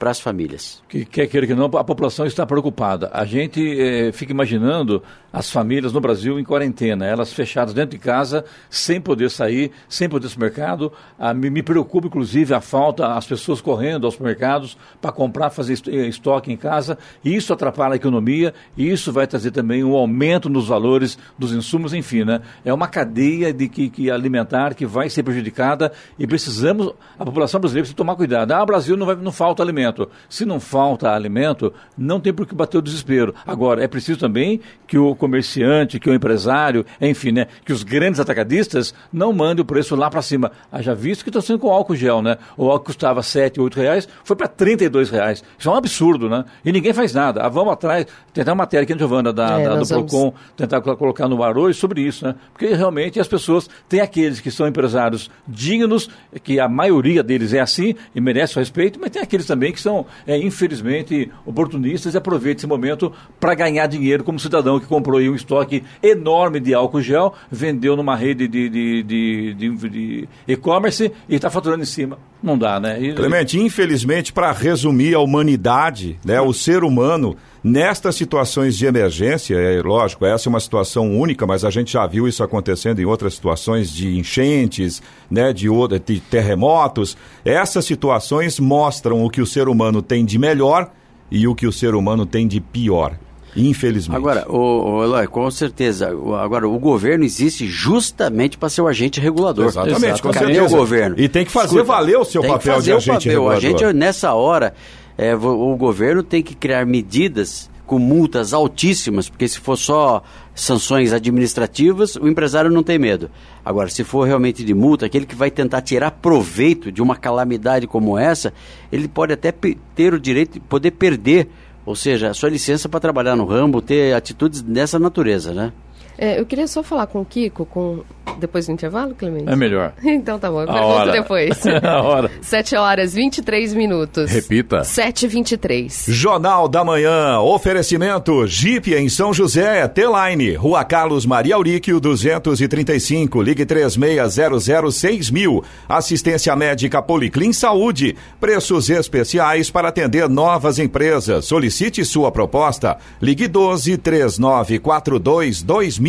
para 0.04 0.12
as 0.12 0.20
famílias. 0.20 0.84
Que 0.90 1.06
quer 1.06 1.28
queira 1.28 1.48
que 1.48 1.56
não, 1.56 1.64
a 1.64 1.84
população 1.86 2.26
está 2.26 2.46
preocupada. 2.46 3.10
A 3.14 3.24
gente 3.24 3.62
eh, 3.80 4.12
fica 4.12 4.34
imaginando 4.34 5.02
as 5.34 5.50
famílias 5.50 5.92
no 5.92 6.00
Brasil 6.00 6.40
em 6.40 6.44
quarentena, 6.44 7.08
elas 7.08 7.34
fechadas 7.34 7.74
dentro 7.74 7.98
de 7.98 7.98
casa, 7.98 8.46
sem 8.70 9.02
poder 9.02 9.32
sair, 9.32 9.72
sem 9.90 10.08
poder 10.08 10.26
ir 10.26 10.28
ao 10.28 10.32
supermercado. 10.32 10.94
Ah, 11.18 11.34
me, 11.34 11.50
me 11.50 11.64
preocupa, 11.64 12.06
inclusive, 12.06 12.54
a 12.54 12.62
falta, 12.62 13.08
as 13.16 13.26
pessoas 13.26 13.60
correndo 13.60 14.06
aos 14.06 14.14
supermercados 14.14 14.78
para 15.02 15.12
comprar, 15.12 15.50
fazer 15.50 15.80
eh, 15.88 16.08
estoque 16.08 16.52
em 16.52 16.56
casa. 16.56 17.00
Isso 17.26 17.52
atrapalha 17.52 17.94
a 17.94 17.96
economia 17.96 18.54
e 18.78 18.88
isso 18.88 19.12
vai 19.12 19.26
trazer 19.26 19.50
também 19.50 19.84
um 19.84 19.96
aumento 19.96 20.50
nos 20.50 20.68
valores 20.68 21.18
dos 21.38 21.52
insumos, 21.52 21.96
enfim, 21.96 22.24
né? 22.24 22.42
É 22.64 22.72
uma 22.72 22.88
cadeia 22.88 23.52
de 23.52 23.68
que, 23.68 23.90
que 23.90 24.12
alimentar 24.12 24.76
que 24.76 24.86
vai 24.86 25.10
ser 25.10 25.24
prejudicada 25.24 25.92
e 26.20 26.28
precisamos, 26.28 26.94
a 27.18 27.26
população 27.26 27.60
brasileira 27.60 27.86
precisa 27.86 27.98
tomar 27.98 28.16
cuidado. 28.16 28.52
Ah, 28.52 28.64
Brasil 28.64 28.96
não, 28.96 29.08
vai, 29.08 29.16
não 29.16 29.32
falta 29.32 29.64
alimento. 29.64 30.08
Se 30.30 30.46
não 30.46 30.60
falta 30.60 31.12
alimento, 31.12 31.74
não 31.98 32.20
tem 32.20 32.32
por 32.32 32.46
que 32.46 32.54
bater 32.54 32.78
o 32.78 32.82
desespero. 32.84 33.34
Agora, 33.48 33.84
é 33.84 33.88
preciso 33.88 34.20
também 34.20 34.62
que 34.86 34.96
o 34.96 35.16
comerciante, 35.28 36.00
que 36.00 36.10
o 36.10 36.14
empresário, 36.14 36.86
enfim, 37.02 37.32
né, 37.32 37.48
que 37.66 37.72
os 37.74 37.84
grandes 37.84 38.20
atacadistas 38.20 38.94
não 39.12 39.32
mandem 39.34 39.62
o 39.62 39.66
preço 39.66 39.96
lá 39.96 40.10
para 40.10 40.22
cima. 40.22 40.52
Haja 40.72 40.94
visto 40.94 41.24
que 41.24 41.30
estão 41.30 41.42
sendo 41.42 41.60
com 41.60 41.70
álcool 41.72 41.96
gel, 41.96 42.22
né? 42.22 42.38
O 42.58 42.70
álcool 42.70 42.86
custava 42.86 43.24
7, 43.24 43.60
8 43.62 43.76
reais, 43.80 44.08
foi 44.24 44.36
para 44.36 44.48
32 44.48 45.10
reais. 45.10 45.44
Isso 45.58 45.70
é 45.70 45.72
um 45.72 45.76
absurdo, 45.76 46.30
né? 46.30 46.44
E 46.66 46.72
ninguém 46.72 46.94
faz 46.94 47.14
nada. 47.14 47.42
Ah, 47.42 47.50
vamos 47.50 47.74
atrás, 47.74 48.06
tentar 48.34 48.52
uma 48.52 48.64
matéria 48.64 48.84
aqui, 48.84 48.98
Giovana, 48.98 49.32
da, 49.34 49.60
É, 49.60 49.64
da- 49.64 49.76
do 49.76 49.86
vamos- 49.86 50.12
Procon, 50.12 50.34
tentar 50.58 50.82
colo- 50.82 50.98
colocar 50.98 51.28
no 51.28 51.42
ar 51.44 51.58
hoje 51.58 51.80
sobre 51.80 52.02
isso, 52.02 52.26
né? 52.26 52.36
Porque 52.52 52.68
realmente 52.74 53.20
as 53.20 53.28
pessoas 53.28 53.70
têm 53.90 54.02
aqueles 54.02 54.40
que 54.40 54.52
são 54.52 54.68
empresários 54.68 55.30
dignos, 55.48 56.10
que 56.44 56.60
a 56.60 56.68
maioria 56.68 57.24
deles 57.24 57.54
é 57.54 57.60
assim 57.60 57.96
e 58.14 58.20
merece 58.22 58.56
o 58.56 58.60
respeito, 58.60 59.00
mas 59.00 59.12
tem 59.12 59.22
aqueles 59.22 59.46
também 59.46 59.72
que 59.72 59.80
são, 59.82 60.06
é, 60.28 60.38
infelizmente, 60.38 61.32
oportunistas 61.46 62.14
e 62.14 62.18
aproveitam 62.18 62.60
esse 62.60 62.68
momento 62.68 63.12
para 63.40 63.54
ganhar 63.54 63.88
dinheiro, 63.88 64.24
como 64.24 64.40
cidadão 64.40 64.80
que 64.80 64.86
comprou 64.86 65.13
aí 65.18 65.30
um 65.30 65.36
estoque 65.36 65.84
enorme 66.02 66.60
de 66.60 66.74
álcool 66.74 67.02
gel, 67.02 67.34
vendeu 67.52 67.96
numa 67.96 68.16
rede 68.16 68.48
de, 68.48 68.70
de, 68.70 69.04
de, 69.04 69.54
de- 69.54 69.90
de 69.90 70.30
e-commerce 70.48 71.12
e 71.30 71.36
está 71.36 71.50
faturando 71.50 71.84
em 71.84 71.86
cima. 71.86 72.18
Não 72.42 72.58
dá, 72.58 72.80
né? 72.80 73.02
E- 73.02 73.14
Clemente, 73.14 73.58
infelizmente, 73.60 74.34
para 74.34 74.52
resumir 74.52 75.16
a 75.16 75.20
humanidade, 75.20 76.20
né, 76.26 76.42
o 76.42 76.52
ser 76.54 76.84
humano, 76.84 77.38
nestas 77.64 78.16
situações 78.16 78.78
de 78.78 78.86
emergência, 78.86 79.56
é 79.56 79.82
lógico, 79.82 80.26
essa 80.26 80.48
é 80.48 80.50
uma 80.50 80.60
situação 80.60 81.18
única, 81.18 81.48
mas 81.48 81.64
a 81.64 81.70
gente 81.70 81.94
já 81.94 82.06
viu 82.06 82.28
isso 82.28 82.44
acontecendo 82.44 83.00
em 83.00 83.06
outras 83.06 83.34
situações 83.36 83.90
de 83.90 84.18
enchentes, 84.18 85.02
né, 85.32 85.54
de, 85.54 85.68
de 86.06 86.20
terremotos. 86.20 87.16
Essas 87.46 87.86
situações 87.86 88.60
mostram 88.60 89.24
o 89.24 89.30
que 89.30 89.42
o 89.42 89.46
ser 89.46 89.70
humano 89.70 90.02
tem 90.02 90.26
de 90.26 90.38
melhor 90.38 90.92
e 91.32 91.48
o 91.48 91.56
que 91.56 91.66
o 91.66 91.72
ser 91.72 91.96
humano 91.96 92.26
tem 92.26 92.46
de 92.46 92.60
pior. 92.60 93.18
Infelizmente. 93.56 94.18
Agora, 94.18 94.46
o, 94.50 94.98
o 94.98 95.04
Eloy, 95.04 95.28
com 95.28 95.50
certeza, 95.52 96.10
agora 96.40 96.68
o 96.68 96.80
governo 96.80 97.24
existe 97.24 97.68
justamente 97.68 98.58
para 98.58 98.70
ser 98.70 98.82
o 98.82 98.88
agente 98.88 99.20
regulador. 99.20 99.68
Exatamente, 99.68 100.22
com 100.22 100.32
Cadê 100.32 100.54
certeza. 100.54 100.76
o 100.76 100.78
governo? 100.78 101.16
E 101.20 101.30
tem 101.30 101.46
que 101.46 101.52
fazer 101.52 101.84
valer 101.84 102.18
o 102.18 102.26
seu 102.26 102.42
papel 102.42 102.76
fazer 102.76 102.84
de 102.84 102.92
o 102.94 102.98
agente 102.98 103.30
papel. 103.30 103.50
A 103.50 103.54
regulador. 103.56 103.80
gente, 103.80 103.94
nessa 103.94 104.34
hora, 104.34 104.74
é, 105.18 105.36
o 105.36 105.76
governo 105.76 106.24
tem 106.24 106.42
que 106.42 106.56
criar 106.56 106.86
medidas 106.86 107.70
com 107.86 108.00
multas 108.00 108.54
altíssimas, 108.54 109.30
porque 109.30 109.48
se 109.48 109.60
for 109.60 109.76
só 109.76 110.24
sanções 110.56 111.12
administrativas, 111.12 112.16
o 112.16 112.28
empresário 112.28 112.72
não 112.72 112.82
tem 112.82 112.98
medo. 112.98 113.30
Agora, 113.64 113.90
se 113.90 114.04
for 114.04 114.26
realmente 114.26 114.64
de 114.64 114.74
multa, 114.74 115.06
aquele 115.06 115.26
que 115.26 115.36
vai 115.36 115.52
tentar 115.52 115.82
tirar 115.82 116.12
proveito 116.12 116.92
de 116.92 117.02
uma 117.02 117.16
calamidade 117.16 117.86
como 117.86 118.18
essa, 118.18 118.54
ele 118.92 119.08
pode 119.08 119.34
até 119.34 119.54
ter 119.96 120.14
o 120.14 120.20
direito 120.20 120.54
de 120.54 120.60
poder 120.62 120.92
perder, 120.92 121.50
ou 121.86 121.96
seja, 121.96 122.30
a 122.30 122.34
sua 122.34 122.50
licença 122.50 122.88
para 122.88 123.00
trabalhar 123.00 123.36
no 123.36 123.46
ramo, 123.46 123.82
ter 123.82 124.14
atitudes 124.14 124.62
dessa 124.62 124.98
natureza, 124.98 125.54
né? 125.54 125.72
É, 126.18 126.40
eu 126.40 126.46
queria 126.46 126.68
só 126.68 126.84
falar 126.84 127.08
com 127.08 127.22
o 127.22 127.26
Kiko, 127.26 127.66
com 127.66 128.04
depois 128.38 128.66
do 128.66 128.72
intervalo, 128.72 129.14
Clemente? 129.16 129.50
É 129.50 129.56
melhor. 129.56 129.94
então 130.04 130.40
tá 130.40 130.50
bom, 130.50 130.62
eu 130.62 130.68
pergunto 130.68 130.88
hora. 130.88 131.12
depois. 131.12 131.62
a 131.84 132.02
hora. 132.02 132.32
7 132.42 132.76
horas 132.76 133.14
23 133.14 133.74
minutos. 133.74 134.32
Repita. 134.32 134.82
7h23. 134.82 136.12
Jornal 136.12 136.68
da 136.68 136.84
Manhã, 136.84 137.40
oferecimento 137.40 138.46
Jeep 138.48 138.94
em 138.94 139.10
São 139.10 139.34
José, 139.34 139.88
T-Line, 139.88 140.56
Rua 140.56 140.84
Carlos 140.84 141.26
Maria 141.26 141.56
Auríquio, 141.56 142.00
235, 142.00 143.42
ligue 143.42 143.66
36006000. 143.66 145.64
Assistência 145.88 146.56
médica 146.56 147.02
Policlin 147.02 147.54
Saúde, 147.54 148.16
preços 148.40 148.90
especiais 148.90 149.70
para 149.70 149.90
atender 149.90 150.30
novas 150.30 150.80
empresas. 150.80 151.46
Solicite 151.46 152.04
sua 152.06 152.32
proposta, 152.32 152.98
ligue 153.22 153.48
12 153.48 153.98
3942 153.98 155.62
2000. 155.62 156.03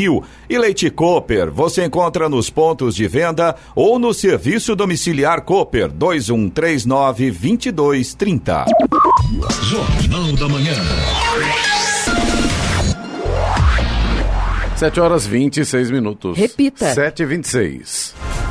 E 0.48 0.58
Leite 0.58 0.90
Cooper, 0.90 1.50
você 1.50 1.84
encontra 1.84 2.04
encontra 2.14 2.28
nos 2.28 2.50
pontos 2.50 2.94
de 2.94 3.08
venda 3.08 3.56
ou 3.74 3.98
no 3.98 4.12
serviço 4.12 4.76
domiciliar 4.76 5.42
Cooper 5.42 5.88
2139 5.88 7.30
2230. 7.30 8.64
Jornal 9.62 10.32
da 10.32 10.48
Manhã. 10.48 10.74
7 14.76 15.00
horas 15.00 15.26
26 15.26 15.90
minutos. 15.90 16.36
Repita. 16.36 16.92
7 16.92 17.22
e 17.22 17.26
26 17.26 18.43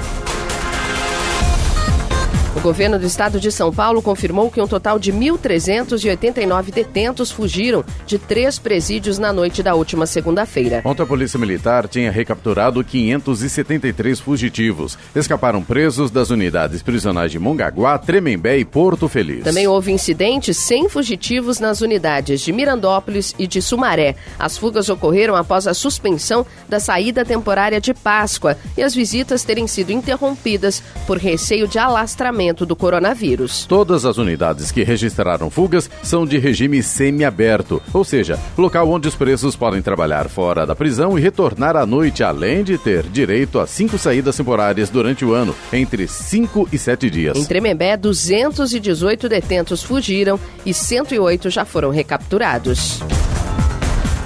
governo 2.61 2.99
do 2.99 3.05
estado 3.05 3.39
de 3.39 3.51
São 3.51 3.73
Paulo 3.73 4.01
confirmou 4.01 4.49
que 4.51 4.61
um 4.61 4.67
total 4.67 4.99
de 4.99 5.11
1.389 5.11 6.71
detentos 6.71 7.31
fugiram 7.31 7.83
de 8.05 8.19
três 8.19 8.59
presídios 8.59 9.17
na 9.17 9.33
noite 9.33 9.63
da 9.63 9.73
última 9.73 10.05
segunda-feira. 10.05 10.81
Ontem 10.85 11.01
a 11.01 11.05
Polícia 11.05 11.39
Militar 11.39 11.87
tinha 11.87 12.11
recapturado 12.11 12.83
573 12.83 14.19
fugitivos. 14.19 14.97
Escaparam 15.15 15.63
presos 15.63 16.11
das 16.11 16.29
unidades 16.29 16.83
prisionais 16.83 17.31
de 17.31 17.39
Mongaguá, 17.39 17.97
Tremembé 17.97 18.59
e 18.59 18.65
Porto 18.65 19.07
Feliz. 19.07 19.43
Também 19.43 19.67
houve 19.67 19.91
incidentes 19.91 20.55
sem 20.57 20.87
fugitivos 20.87 21.59
nas 21.59 21.81
unidades 21.81 22.41
de 22.41 22.51
Mirandópolis 22.51 23.33
e 23.39 23.47
de 23.47 23.61
Sumaré. 23.61 24.15
As 24.37 24.57
fugas 24.57 24.89
ocorreram 24.89 25.35
após 25.35 25.65
a 25.65 25.73
suspensão 25.73 26.45
da 26.69 26.79
saída 26.79 27.25
temporária 27.25 27.81
de 27.81 27.93
Páscoa 27.93 28.57
e 28.77 28.83
as 28.83 28.93
visitas 28.93 29.43
terem 29.43 29.65
sido 29.65 29.91
interrompidas 29.91 30.83
por 31.07 31.17
receio 31.17 31.67
de 31.67 31.79
alastramento 31.79 32.42
do 32.51 32.75
coronavírus. 32.75 33.65
Todas 33.65 34.05
as 34.05 34.17
unidades 34.17 34.71
que 34.71 34.83
registraram 34.83 35.49
fugas 35.49 35.89
são 36.01 36.25
de 36.25 36.37
regime 36.37 36.83
semiaberto, 36.83 37.81
ou 37.93 38.03
seja, 38.03 38.37
local 38.57 38.89
onde 38.89 39.07
os 39.07 39.15
presos 39.15 39.55
podem 39.55 39.81
trabalhar 39.81 40.27
fora 40.27 40.65
da 40.65 40.75
prisão 40.75 41.17
e 41.17 41.21
retornar 41.21 41.77
à 41.77 41.85
noite, 41.85 42.23
além 42.23 42.63
de 42.63 42.77
ter 42.77 43.03
direito 43.03 43.59
a 43.59 43.65
cinco 43.65 43.97
saídas 43.97 44.35
temporárias 44.35 44.89
durante 44.89 45.23
o 45.23 45.33
ano, 45.33 45.55
entre 45.71 46.07
cinco 46.07 46.67
e 46.71 46.77
sete 46.77 47.09
dias. 47.09 47.37
Em 47.37 47.45
Tremembé, 47.45 47.95
218 47.95 49.29
detentos 49.29 49.81
fugiram 49.81 50.39
e 50.65 50.73
108 50.73 51.49
já 51.49 51.63
foram 51.63 51.89
recapturados. 51.91 52.99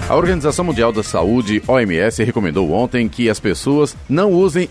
A 0.09 0.15
Organização 0.15 0.63
Mundial 0.63 0.93
da 0.93 1.03
Saúde, 1.03 1.61
OMS, 1.67 2.23
recomendou 2.23 2.71
ontem 2.71 3.09
que 3.09 3.29
as 3.29 3.41
pessoas 3.41 3.93
não 4.07 4.31
usem 4.31 4.69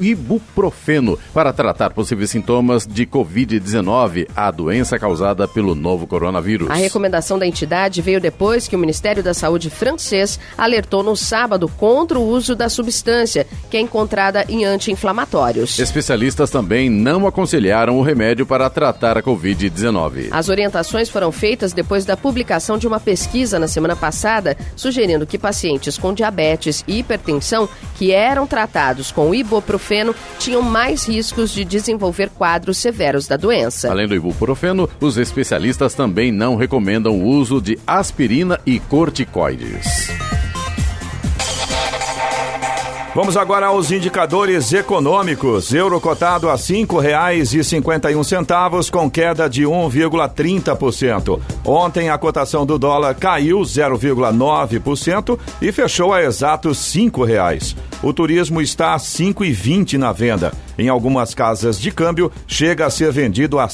ibuprofeno 0.00 1.18
para 1.34 1.52
tratar 1.52 1.90
possíveis 1.90 2.30
sintomas 2.30 2.86
de 2.86 3.04
Covid-19, 3.04 4.28
a 4.34 4.50
doença 4.50 4.98
causada 4.98 5.46
pelo 5.46 5.74
novo 5.74 6.06
coronavírus. 6.06 6.70
A 6.70 6.74
recomendação 6.74 7.38
da 7.38 7.46
entidade 7.46 8.00
veio 8.00 8.18
depois 8.18 8.66
que 8.66 8.74
o 8.74 8.78
Ministério 8.78 9.22
da 9.22 9.34
Saúde 9.34 9.68
francês 9.68 10.40
alertou 10.56 11.02
no 11.02 11.14
sábado 11.14 11.68
contra 11.68 12.18
o 12.18 12.26
uso 12.26 12.56
da 12.56 12.70
substância, 12.70 13.46
que 13.70 13.76
é 13.76 13.80
encontrada 13.80 14.46
em 14.48 14.64
anti-inflamatórios. 14.64 15.78
Especialistas 15.78 16.48
também 16.48 16.88
não 16.88 17.26
aconselharam 17.26 17.98
o 17.98 18.02
remédio 18.02 18.46
para 18.46 18.70
tratar 18.70 19.18
a 19.18 19.22
Covid-19. 19.22 20.28
As 20.30 20.48
orientações 20.48 21.10
foram 21.10 21.30
feitas 21.30 21.74
depois 21.74 22.06
da 22.06 22.16
publicação 22.16 22.78
de 22.78 22.86
uma 22.86 22.98
pesquisa 22.98 23.58
na 23.58 23.68
semana 23.68 23.94
passada 23.94 24.56
sugerindo 24.78 25.26
que 25.26 25.36
pacientes 25.36 25.98
com 25.98 26.14
diabetes 26.14 26.82
e 26.88 27.00
hipertensão 27.00 27.68
que 27.96 28.12
eram 28.12 28.46
tratados 28.46 29.12
com 29.12 29.34
ibuprofeno 29.34 30.14
tinham 30.38 30.62
mais 30.62 31.06
riscos 31.06 31.50
de 31.50 31.64
desenvolver 31.64 32.30
quadros 32.30 32.78
severos 32.78 33.26
da 33.26 33.36
doença. 33.36 33.90
Além 33.90 34.08
do 34.08 34.14
ibuprofeno, 34.14 34.88
os 35.00 35.18
especialistas 35.18 35.94
também 35.94 36.32
não 36.32 36.56
recomendam 36.56 37.20
o 37.20 37.26
uso 37.26 37.60
de 37.60 37.78
aspirina 37.86 38.58
e 38.64 38.78
corticoides. 38.78 40.08
Vamos 43.18 43.36
agora 43.36 43.66
aos 43.66 43.90
indicadores 43.90 44.72
econômicos. 44.72 45.74
Euro 45.74 46.00
cotado 46.00 46.48
a 46.48 46.56
um 48.14 48.22
centavos 48.22 48.88
com 48.88 49.10
queda 49.10 49.50
de 49.50 49.64
1,30%. 49.64 51.40
Ontem 51.64 52.10
a 52.10 52.16
cotação 52.16 52.64
do 52.64 52.78
dólar 52.78 53.16
caiu 53.16 53.58
0,9% 53.58 55.36
e 55.60 55.72
fechou 55.72 56.14
a 56.14 56.22
exatos 56.22 56.78
cinco 56.78 57.24
reais. 57.24 57.74
O 58.02 58.12
turismo 58.12 58.60
está 58.60 58.94
a 58.94 58.98
cinco 58.98 59.44
e 59.44 59.52
vinte 59.52 59.98
na 59.98 60.12
venda. 60.12 60.52
Em 60.78 60.88
algumas 60.88 61.34
casas 61.34 61.80
de 61.80 61.90
câmbio 61.90 62.30
chega 62.46 62.86
a 62.86 62.90
ser 62.90 63.10
vendido 63.10 63.58
a 63.58 63.68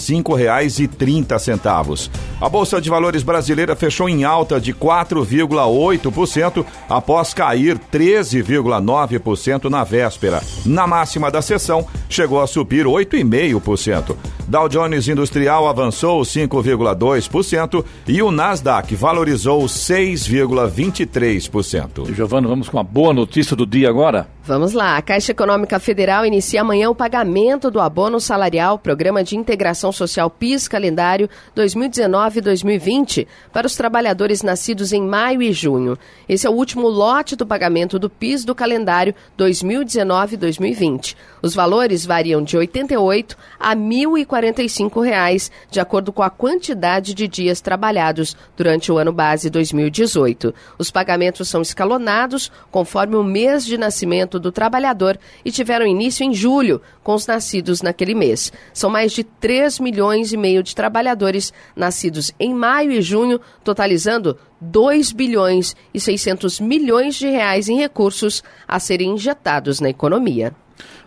trinta 0.97 1.39
centavos. 1.39 2.11
A 2.41 2.49
Bolsa 2.49 2.81
de 2.81 2.89
Valores 2.89 3.23
brasileira 3.23 3.77
fechou 3.77 4.09
em 4.09 4.25
alta 4.25 4.59
de 4.59 4.73
4,8% 4.73 6.65
após 6.89 7.35
cair 7.35 7.79
13,9% 7.93 9.69
na 9.69 9.85
véspera. 9.85 10.43
Na 10.65 10.87
máxima 10.87 11.31
da 11.31 11.43
sessão, 11.43 11.87
chegou 12.09 12.41
a 12.41 12.47
subir 12.47 12.87
8,5%. 12.87 14.17
Dow 14.47 14.69
Jones 14.69 15.09
Industrial 15.09 15.67
avançou 15.67 16.21
5,2% 16.23 17.83
e 18.07 18.23
o 18.23 18.31
Nasdaq 18.31 18.95
valorizou 18.95 19.63
6,23%. 19.63 22.15
Giovana, 22.15 22.47
vamos 22.47 22.69
com 22.69 22.79
a 22.79 22.83
boa 22.83 23.15
notícia 23.15 23.57
do 23.57 23.67
dia 23.67 23.89
agora? 23.89 24.29
Vamos 24.47 24.75
lá. 24.75 24.99
A 24.99 25.03
Caixa 25.03 25.33
Econômica 25.33 25.81
Federal 25.81 26.27
inicia 26.27 26.61
amanhã 26.61 26.91
o 26.91 26.95
pagamento 26.95 27.71
do 27.71 27.81
abono 27.81 28.21
salarial, 28.21 28.79
Programa 28.79 29.25
de 29.25 29.39
Integração 29.39 29.91
Social 29.91 30.29
PIS 30.29 30.69
Calendário 30.69 31.31
2019-2020, 31.57 33.27
para 33.51 33.67
os 33.67 33.75
trabalhadores 33.75 34.43
nascidos 34.43 34.93
em 34.93 35.01
maio 35.01 35.41
e 35.41 35.51
junho. 35.51 35.97
Esse 36.29 36.47
é 36.47 36.51
o 36.51 36.53
último 36.53 36.89
lote 36.89 37.37
do 37.37 37.47
pagamento 37.47 37.99
do 37.99 38.11
PIS 38.11 38.45
do 38.45 38.55
calendário 38.55 39.15
2019-2020. 39.39 41.17
Os 41.41 41.55
valores 41.55 42.05
variam 42.05 42.43
de 42.43 42.57
R$ 42.57 42.61
88 42.61 43.39
a 43.59 43.75
1.045 44.35 45.05
reais, 45.05 45.51
de 45.70 45.81
acordo 45.81 46.12
com 46.12 46.23
a 46.23 46.31
quantidade 46.31 47.14
de 47.14 47.29
dias 47.29 47.61
trabalhados 47.61 48.37
durante 48.57 48.90
o 48.90 48.99
ano 48.99 49.12
base 49.12 49.49
2018. 49.49 50.55
Os 50.79 50.90
pagamentos 50.90 51.49
são 51.49 51.62
escalonados 51.62 52.51
conforme 52.70 53.16
o 53.16 53.25
mês 53.25 53.64
de 53.64 53.79
nascimento 53.79 54.38
do 54.38 54.51
Trabalhador 54.51 55.18
e 55.44 55.51
tiveram 55.51 55.87
início 55.87 56.25
em 56.25 56.35
julho, 56.35 56.81
com 57.03 57.14
os 57.14 57.27
nascidos 57.27 57.83
naquele 57.83 58.14
mês. 58.14 58.53
São 58.73 58.90
mais 58.90 59.12
de 59.12 59.25
3 59.25 59.79
milhões 59.79 60.33
e 60.33 60.37
meio 60.37 60.62
de 60.62 60.75
trabalhadores 60.75 61.53
nascidos 61.77 62.33
em 62.38 62.55
maio 62.55 62.92
e 62.92 63.03
junho, 63.03 63.40
totalizando 63.62 64.38
2 64.61 65.12
bilhões 65.12 65.77
e 65.92 66.01
600 66.01 66.61
milhões 66.61 67.16
de 67.16 67.29
reais 67.29 67.68
em 67.68 67.77
recursos 67.77 68.42
a 68.66 68.81
serem 68.81 69.11
injetados 69.11 69.81
na 69.81 69.90
economia. 69.90 70.55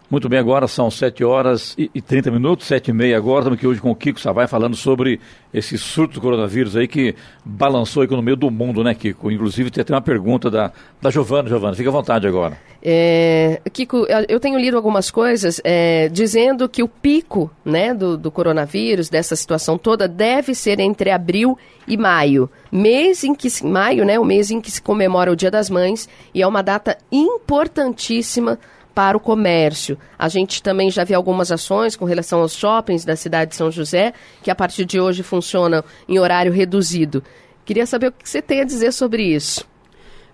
Muito 0.10 0.30
bem, 0.30 0.40
agora 0.40 0.70
são 0.70 0.90
7 0.90 1.22
horas 1.26 1.76
e 1.78 2.02
30 2.02 2.32
minutos, 2.32 2.66
7 2.68 2.92
e 2.92 2.94
meia 2.94 3.18
agora. 3.18 3.40
Estamos 3.40 3.58
aqui 3.58 3.68
hoje 3.68 3.82
com 3.82 3.92
o 3.92 3.96
Kiko 3.96 4.22
Savai 4.22 4.48
falando 4.48 4.74
sobre 4.74 5.20
esse 5.54 5.78
surto 5.78 6.14
do 6.14 6.22
coronavírus 6.22 6.78
aí 6.78 6.88
que 6.88 7.14
balançou 7.44 8.02
a 8.02 8.06
economia 8.06 8.34
do 8.34 8.50
mundo, 8.50 8.86
né, 8.86 8.96
Kiko? 8.96 9.30
Inclusive, 9.30 9.70
tem 9.70 9.82
até 9.82 9.94
uma 9.94 10.02
pergunta 10.02 10.50
da, 10.50 10.72
da 11.02 11.10
Giovana. 11.10 11.50
Giovana, 11.50 11.76
fica 11.76 11.90
à 11.90 11.92
vontade 11.92 12.26
agora. 12.26 12.58
É, 12.82 13.60
Kiko, 13.74 14.08
eu 14.30 14.40
tenho 14.40 14.58
lido 14.58 14.78
algumas 14.78 15.12
coisas 15.12 15.60
é, 15.62 16.08
dizendo 16.08 16.70
que 16.70 16.82
o 16.82 16.88
pico 16.88 17.52
né, 17.66 17.94
do, 17.94 18.18
do 18.18 18.32
coronavírus, 18.32 19.10
dessa 19.10 19.36
situação 19.36 19.78
toda, 19.78 20.08
deve 20.08 20.56
ser 20.56 20.80
entre 20.80 21.12
abril 21.12 21.58
e 21.86 21.98
maio. 21.98 22.50
Mês 22.72 23.26
em 23.26 23.36
que 23.36 23.50
maio, 23.62 24.06
né, 24.06 24.18
o 24.18 24.24
mês 24.24 24.52
em 24.52 24.62
que 24.62 24.72
se 24.72 24.82
comemora 24.82 25.34
o 25.34 25.36
Dia 25.36 25.52
das 25.52 25.70
Mães, 25.70 26.08
e 26.34 26.42
é 26.42 26.48
uma 26.48 26.62
data 26.62 26.98
importantíssima 27.12 28.58
para 28.98 29.16
o 29.16 29.20
comércio. 29.20 29.96
A 30.18 30.28
gente 30.28 30.64
também 30.64 30.90
já 30.90 31.04
viu 31.04 31.18
algumas 31.18 31.52
ações 31.52 31.96
com 31.96 32.04
relação 32.04 32.42
aos 32.42 32.56
shoppings 32.56 33.06
da 33.06 33.16
cidade 33.16 33.52
de 33.52 33.56
São 33.56 33.70
José, 33.70 34.12
que 34.42 34.50
a 34.50 34.56
partir 34.56 34.86
de 34.86 35.00
hoje 35.00 35.22
funcionam 35.22 35.84
em 36.10 36.18
horário 36.18 36.52
reduzido. 36.52 37.24
Queria 37.64 37.86
saber 37.86 38.08
o 38.08 38.12
que 38.12 38.28
você 38.28 38.42
tem 38.42 38.60
a 38.60 38.64
dizer 38.64 38.92
sobre 38.92 39.22
isso. 39.22 39.64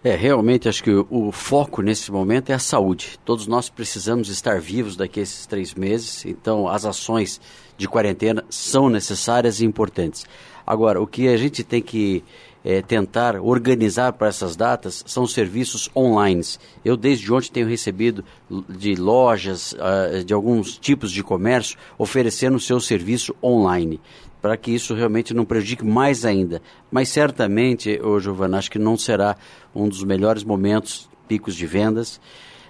É, 0.01 0.15
realmente 0.15 0.69
acho 0.69 0.81
que 0.81 0.91
o, 0.91 1.29
foco 1.33 1.81
nesse 1.81 2.09
momento 2.09 2.51
é 2.51 2.53
a 2.53 2.59
saúde. 2.59 3.19
Todos 3.25 3.47
nós 3.47 3.67
precisamos 3.67 4.29
estar 4.29 4.61
vivos 4.61 4.95
daqui 4.95 5.19
a 5.19 5.23
esses 5.23 5.45
três 5.45 5.73
meses, 5.73 6.25
então 6.25 6.65
as 6.65 6.85
ações 6.85 7.41
de 7.77 7.85
quarentena 7.85 8.45
são 8.49 8.89
necessárias 8.89 9.59
e 9.59 9.65
importantes. 9.65 10.25
Agora, 10.65 11.01
o 11.01 11.07
que 11.07 11.27
a 11.27 11.35
gente 11.35 11.65
tem 11.65 11.81
que 11.81 12.23
é, 12.63 12.81
tentar 12.81 13.35
organizar 13.41 14.13
para 14.13 14.27
essas 14.27 14.55
datas 14.55 15.03
são 15.05 15.27
serviços 15.27 15.89
online. 15.95 16.41
Eu, 16.83 16.95
desde 16.95 17.31
ontem, 17.31 17.51
tenho 17.51 17.67
recebido 17.67 18.23
de 18.69 18.95
lojas, 18.95 19.73
uh, 19.73 20.23
de 20.23 20.33
alguns 20.33 20.77
tipos 20.77 21.11
de 21.11 21.23
comércio, 21.23 21.77
oferecendo 21.97 22.59
seu 22.59 22.79
serviço 22.79 23.35
online 23.43 23.99
para 24.41 24.57
que 24.57 24.71
isso 24.71 24.93
realmente 24.93 25.33
não 25.33 25.45
prejudique 25.45 25.85
mais 25.85 26.25
ainda. 26.25 26.61
Mas 26.91 27.07
certamente, 27.07 27.97
ô 28.03 28.19
Giovana, 28.19 28.57
acho 28.57 28.69
que 28.69 28.77
não 28.77 28.97
será 28.97 29.37
um 29.73 29.87
dos 29.87 30.03
melhores 30.03 30.43
momentos, 30.43 31.09
picos 31.29 31.55
de 31.55 31.65
vendas, 31.65 32.19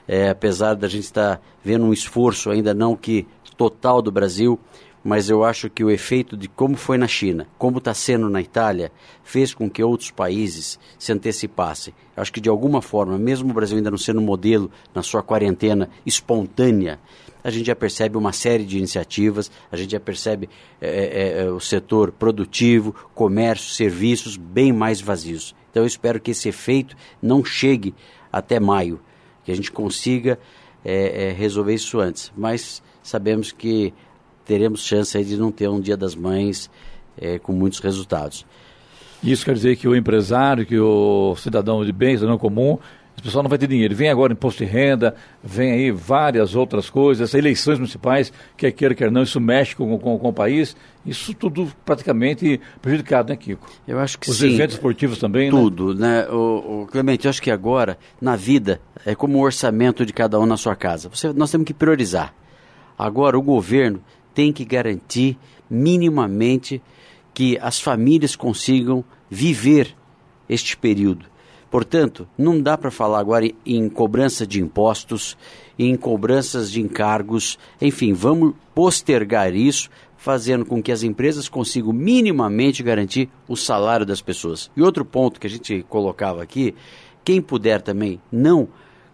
é, 0.08 0.30
apesar 0.30 0.76
da 0.76 0.88
gente 0.88 1.06
estar 1.06 1.42
vendo 1.64 1.86
um 1.86 1.92
esforço 1.92 2.52
ainda 2.52 2.76
não 2.76 2.96
que 2.96 3.26
total 3.58 4.04
do 4.04 4.12
Brasil, 4.12 4.60
mas 5.04 5.30
eu 5.30 5.44
acho 5.44 5.70
que 5.70 5.84
o 5.84 5.92
efeito 5.92 6.38
de 6.38 6.48
como 6.48 6.78
foi 6.78 6.98
na 6.98 7.08
China, 7.08 7.46
como 7.58 7.80
está 7.80 7.94
sendo 7.94 8.30
na 8.30 8.42
Itália, 8.42 8.92
fez 9.24 9.54
com 9.54 9.70
que 9.70 9.84
outros 9.84 10.12
países 10.12 10.80
se 10.98 11.12
antecipassem. 11.12 11.94
Acho 12.16 12.32
que 12.32 12.40
de 12.40 12.50
alguma 12.50 12.82
forma, 12.82 13.18
mesmo 13.18 13.52
o 13.52 13.54
Brasil 13.54 13.76
ainda 13.76 13.92
não 13.92 13.98
sendo 13.98 14.22
modelo 14.22 14.72
na 14.96 15.04
sua 15.04 15.22
quarentena 15.22 15.90
espontânea, 16.06 17.00
a 17.44 17.50
gente 17.50 17.66
já 17.66 17.76
percebe 17.76 18.18
uma 18.18 18.32
série 18.32 18.64
de 18.64 18.78
iniciativas, 18.78 19.52
a 19.70 19.76
gente 19.76 19.92
já 19.92 20.00
percebe 20.00 20.50
é, 20.80 20.88
é, 20.88 21.44
é, 21.44 21.52
o 21.52 21.60
setor 21.60 22.12
produtivo, 22.12 22.96
comércio, 23.14 23.72
serviços 23.72 24.38
bem 24.38 24.72
mais 24.72 25.02
vazios. 25.02 25.54
Então 25.70 25.84
eu 25.84 25.88
espero 25.88 26.22
que 26.22 26.32
esse 26.32 26.48
efeito 26.48 26.96
não 27.22 27.44
chegue 27.44 27.94
até 28.32 28.60
maio, 28.60 29.02
que 29.44 29.52
a 29.52 29.56
gente 29.56 29.72
consiga 29.72 30.40
é, 30.86 31.26
é, 31.26 31.32
resolver 31.32 31.74
isso 31.74 32.00
antes. 32.00 32.32
Mas 32.38 32.82
sabemos 33.02 33.52
que 33.52 33.94
teremos 34.46 34.84
chance 34.86 35.22
de 35.24 35.38
não 35.38 35.52
ter 35.52 35.70
um 35.70 35.80
Dia 35.80 35.98
das 35.98 36.16
Mães 36.16 36.70
é, 37.18 37.40
com 37.40 37.54
muitos 37.54 37.80
resultados. 37.80 38.46
Isso 39.24 39.46
quer 39.46 39.54
dizer 39.54 39.78
que 39.78 39.88
o 39.88 39.96
empresário, 39.96 40.66
que 40.66 40.78
o 40.78 41.36
cidadão 41.38 41.86
de 41.86 41.94
bem, 41.94 42.18
cidadão 42.18 42.38
comum, 42.38 42.78
o 43.18 43.22
pessoal 43.24 43.44
não 43.44 43.50
vai 43.50 43.58
ter 43.58 43.68
dinheiro. 43.68 43.96
Vem 43.96 44.10
agora 44.10 44.34
imposto 44.34 44.66
de 44.66 44.70
renda, 44.70 45.16
vem 45.42 45.72
aí 45.72 45.92
várias 45.92 46.56
outras 46.56 46.90
coisas, 46.90 47.34
eleições 47.34 47.78
municipais, 47.78 48.34
quer 48.58 48.72
queira, 48.72 48.94
quer 48.94 49.12
não, 49.12 49.24
isso 49.24 49.40
mexe 49.40 49.76
com, 49.76 49.98
com, 49.98 50.20
com 50.20 50.30
o 50.30 50.34
país. 50.34 50.76
Isso 51.06 51.34
tudo 51.34 51.72
praticamente 51.86 52.60
prejudicado, 52.82 53.30
né, 53.30 53.38
Kiko? 53.38 53.66
Eu 53.88 54.00
acho 54.00 54.20
que 54.20 54.30
Os 54.30 54.38
sim. 54.38 54.48
Os 54.48 54.54
eventos 54.54 54.76
esportivos 54.76 55.20
também, 55.20 55.46
né? 55.46 55.58
Tudo, 55.58 55.94
né? 55.96 56.28
O, 56.28 56.82
o, 56.84 56.88
Clemente, 56.88 57.26
eu 57.26 57.30
acho 57.30 57.42
que 57.42 57.52
agora, 57.52 57.98
na 58.20 58.36
vida, 58.36 58.82
é 59.06 59.16
como 59.16 59.38
o 59.38 59.42
orçamento 59.42 60.06
de 60.06 60.12
cada 60.12 60.40
um 60.40 60.46
na 60.46 60.58
sua 60.58 60.76
casa. 60.76 61.08
Você, 61.08 61.32
nós 61.32 61.52
temos 61.52 61.66
que 61.66 61.74
priorizar. 61.74 62.34
Agora, 62.98 63.38
o 63.38 63.42
governo 63.42 64.02
tem 64.34 64.52
que 64.52 64.66
garantir 64.66 65.38
minimamente 65.70 66.82
que 67.34 67.58
as 67.62 67.80
famílias 67.80 68.36
consigam 68.36 69.04
viver 69.30 69.96
este 70.48 70.78
período. 70.78 71.26
Portanto, 71.72 72.28
não 72.38 72.62
dá 72.62 72.78
para 72.78 72.92
falar 72.92 73.20
agora 73.20 73.50
em 73.66 73.90
cobrança 73.90 74.46
de 74.46 74.62
impostos, 74.62 75.36
em 75.78 75.96
cobranças 75.96 76.70
de 76.70 76.80
encargos, 76.80 77.58
enfim, 77.82 78.14
vamos 78.14 78.54
postergar 78.76 79.56
isso, 79.56 79.90
fazendo 80.16 80.66
com 80.66 80.84
que 80.84 80.92
as 80.92 81.02
empresas 81.02 81.50
consigam 81.50 81.92
minimamente 81.92 82.84
garantir 82.84 83.28
o 83.48 83.58
salário 83.58 84.06
das 84.06 84.22
pessoas. 84.22 84.70
E 84.78 84.84
outro 84.84 85.04
ponto 85.04 85.40
que 85.40 85.48
a 85.48 85.50
gente 85.50 85.84
colocava 85.90 86.44
aqui, 86.44 86.76
quem 87.26 87.42
puder 87.42 87.82
também 87.82 88.22
não 88.32 88.68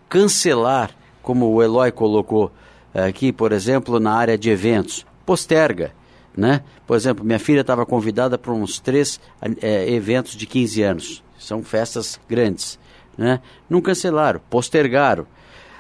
cancelar, 0.10 0.92
como 1.22 1.48
o 1.50 1.64
Eloy 1.64 1.92
colocou 1.94 2.52
aqui, 2.94 3.32
por 3.32 3.54
exemplo, 3.54 4.00
na 4.00 4.14
área 4.14 4.38
de 4.38 4.50
eventos, 4.50 5.06
posterga. 5.30 5.92
Né? 6.36 6.62
Por 6.88 6.96
exemplo, 6.96 7.24
minha 7.24 7.38
filha 7.38 7.62
estava 7.62 7.86
convidada 7.86 8.36
para 8.36 8.52
uns 8.52 8.80
três 8.80 9.20
é, 9.62 9.92
eventos 9.92 10.36
de 10.36 10.48
15 10.48 10.82
anos 10.82 11.24
são 11.38 11.64
festas 11.64 12.20
grandes, 12.28 12.78
né? 13.18 13.40
Não 13.70 13.82
cancelaram, 13.82 14.42
postergaram. 14.50 15.26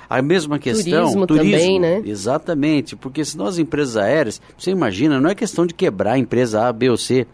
A 0.10 0.22
mesma 0.22 0.58
questão, 0.58 1.04
turismo, 1.04 1.28
turismo 1.28 1.58
também, 1.60 1.80
né? 1.80 2.02
Exatamente, 2.06 2.96
porque 2.96 3.24
senão 3.26 3.46
as 3.46 3.58
empresas 3.58 3.98
aéreas, 3.98 4.42
você 4.58 4.72
imagina, 4.72 5.20
não 5.20 5.30
é 5.30 5.36
questão 5.36 5.68
de 5.68 5.74
quebrar 5.74 6.14
a 6.14 6.18
empresa 6.18 6.68
A, 6.68 6.74
B 6.74 6.90
ou 6.90 6.98
C, 6.98 7.28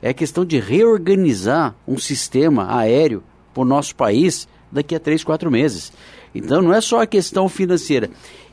é 0.00 0.12
questão 0.12 0.44
de 0.44 0.58
reorganizar 0.58 1.74
um 1.86 1.98
sistema 1.98 2.74
aéreo 2.74 3.22
para 3.52 3.62
o 3.62 3.66
nosso 3.66 3.94
país 3.96 4.48
daqui 4.70 4.94
a 4.94 5.00
três, 5.00 5.24
quatro 5.24 5.50
meses. 5.50 5.92
Então 6.34 6.62
não 6.62 6.72
é 6.72 6.80
só 6.80 7.02
a 7.02 7.06
questão 7.06 7.48
financeira. 7.48 8.10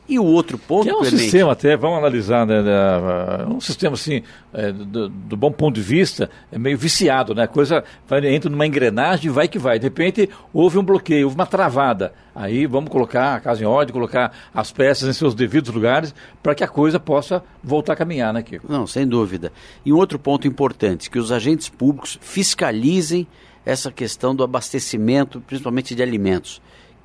E 0.10 0.17
o 0.17 0.26
outro 0.26 0.58
ponto, 0.58 0.86
que 0.86 0.89
é 0.89 0.93
um 0.93 1.02
Clemente, 1.02 1.19
sistema 1.19 1.52
até, 1.52 1.78
vamos 1.78 2.00
analisar, 2.00 2.43
né, 2.43 2.63
né, 2.63 3.45
um 3.48 3.62
sistema 3.62 3.93
assim, 3.93 4.24
é, 4.52 4.72
do, 4.72 5.08
do, 5.08 5.38
bom 5.38 5.52
ponto 5.52 5.76
de 5.76 5.84
vista, 5.84 6.32
é 6.52 6.58
meio 6.58 6.76
viciado, 6.80 7.36
né? 7.36 7.43
A 7.43 7.48
coisa 7.48 7.84
vai, 8.08 8.26
entra 8.28 8.50
numa 8.50 8.65
engrenagem, 8.65 9.30
vai 9.30 9.48
que 9.48 9.60
vai. 9.60 9.78
De 9.78 9.86
repente 9.86 10.28
houve 10.52 10.80
um 10.80 10.84
bloqueio, 10.84 11.28
houve 11.28 11.36
uma 11.36 11.45
travada. 11.45 12.12
Aí 12.34 12.65
vamos 12.65 12.89
colocar 12.89 13.36
a 13.36 13.39
casa 13.39 13.62
em 13.62 13.67
ordem, 13.67 13.93
colocar 13.93 14.34
as 14.52 14.72
peças 14.72 15.08
em 15.08 15.13
seus 15.13 15.36
devidos 15.36 15.72
lugares 15.72 16.15
para 16.41 16.56
que 16.56 16.63
a 16.63 16.67
coisa 16.67 17.00
possa 17.00 17.43
voltar 17.63 17.93
a 17.93 17.95
caminhar, 17.95 18.34
né, 18.34 18.41
Kiko? 18.41 18.65
Não, 18.67 18.88
sem 18.88 19.08
dúvida. 19.08 19.52
E 19.86 19.93
um 19.93 19.98
outro 19.98 20.17
ponto 20.17 20.48
importante, 20.48 21.08
que 21.08 21.19
os 21.19 21.32
agentes 21.32 21.69
públicos 21.69 22.17
fiscalizem 22.19 23.28
essa 23.63 23.91
questão 23.91 24.34
do 24.34 24.43
abastecimento, 24.43 25.39
principalmente 25.41 25.93
de 25.93 26.02
alimentos 26.02 26.60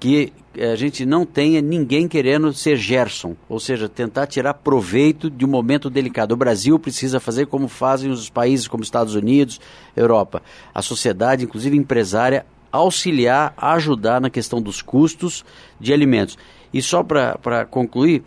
que 0.04 0.34
a 0.60 0.76
gente 0.76 1.06
não 1.06 1.24
tenha 1.24 1.62
ninguém 1.62 2.06
querendo 2.06 2.52
ser 2.52 2.76
Gerson, 2.76 3.34
ou 3.48 3.58
seja, 3.58 3.88
tentar 3.88 4.26
tirar 4.26 4.52
proveito 4.52 5.30
de 5.30 5.46
um 5.46 5.48
momento 5.48 5.88
delicado. 5.88 6.32
O 6.32 6.36
Brasil 6.36 6.78
precisa 6.78 7.18
fazer 7.18 7.46
como 7.46 7.68
fazem 7.68 8.10
os 8.10 8.28
países 8.28 8.68
como 8.68 8.82
Estados 8.82 9.14
Unidos, 9.14 9.58
Europa. 9.96 10.42
A 10.74 10.82
sociedade, 10.82 11.46
inclusive 11.46 11.74
empresária, 11.74 12.44
auxiliar, 12.70 13.54
ajudar 13.56 14.20
na 14.20 14.28
questão 14.28 14.60
dos 14.60 14.82
custos 14.82 15.42
de 15.80 15.90
alimentos. 15.90 16.36
E 16.70 16.82
só 16.82 17.02
para 17.02 17.64
concluir, 17.64 18.22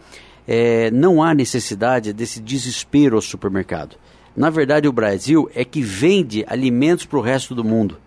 é, 0.48 0.90
não 0.90 1.22
há 1.22 1.32
necessidade 1.36 2.12
desse 2.12 2.42
desespero 2.42 3.18
ao 3.18 3.22
supermercado. 3.22 3.98
Na 4.36 4.50
verdade, 4.50 4.88
o 4.88 4.92
Brasil 4.92 5.48
é 5.54 5.64
que 5.64 5.84
vende 5.84 6.44
alimentos 6.48 7.06
para 7.06 7.20
o 7.20 7.22
resto 7.22 7.54
do 7.54 7.64
mundo. 7.64 8.00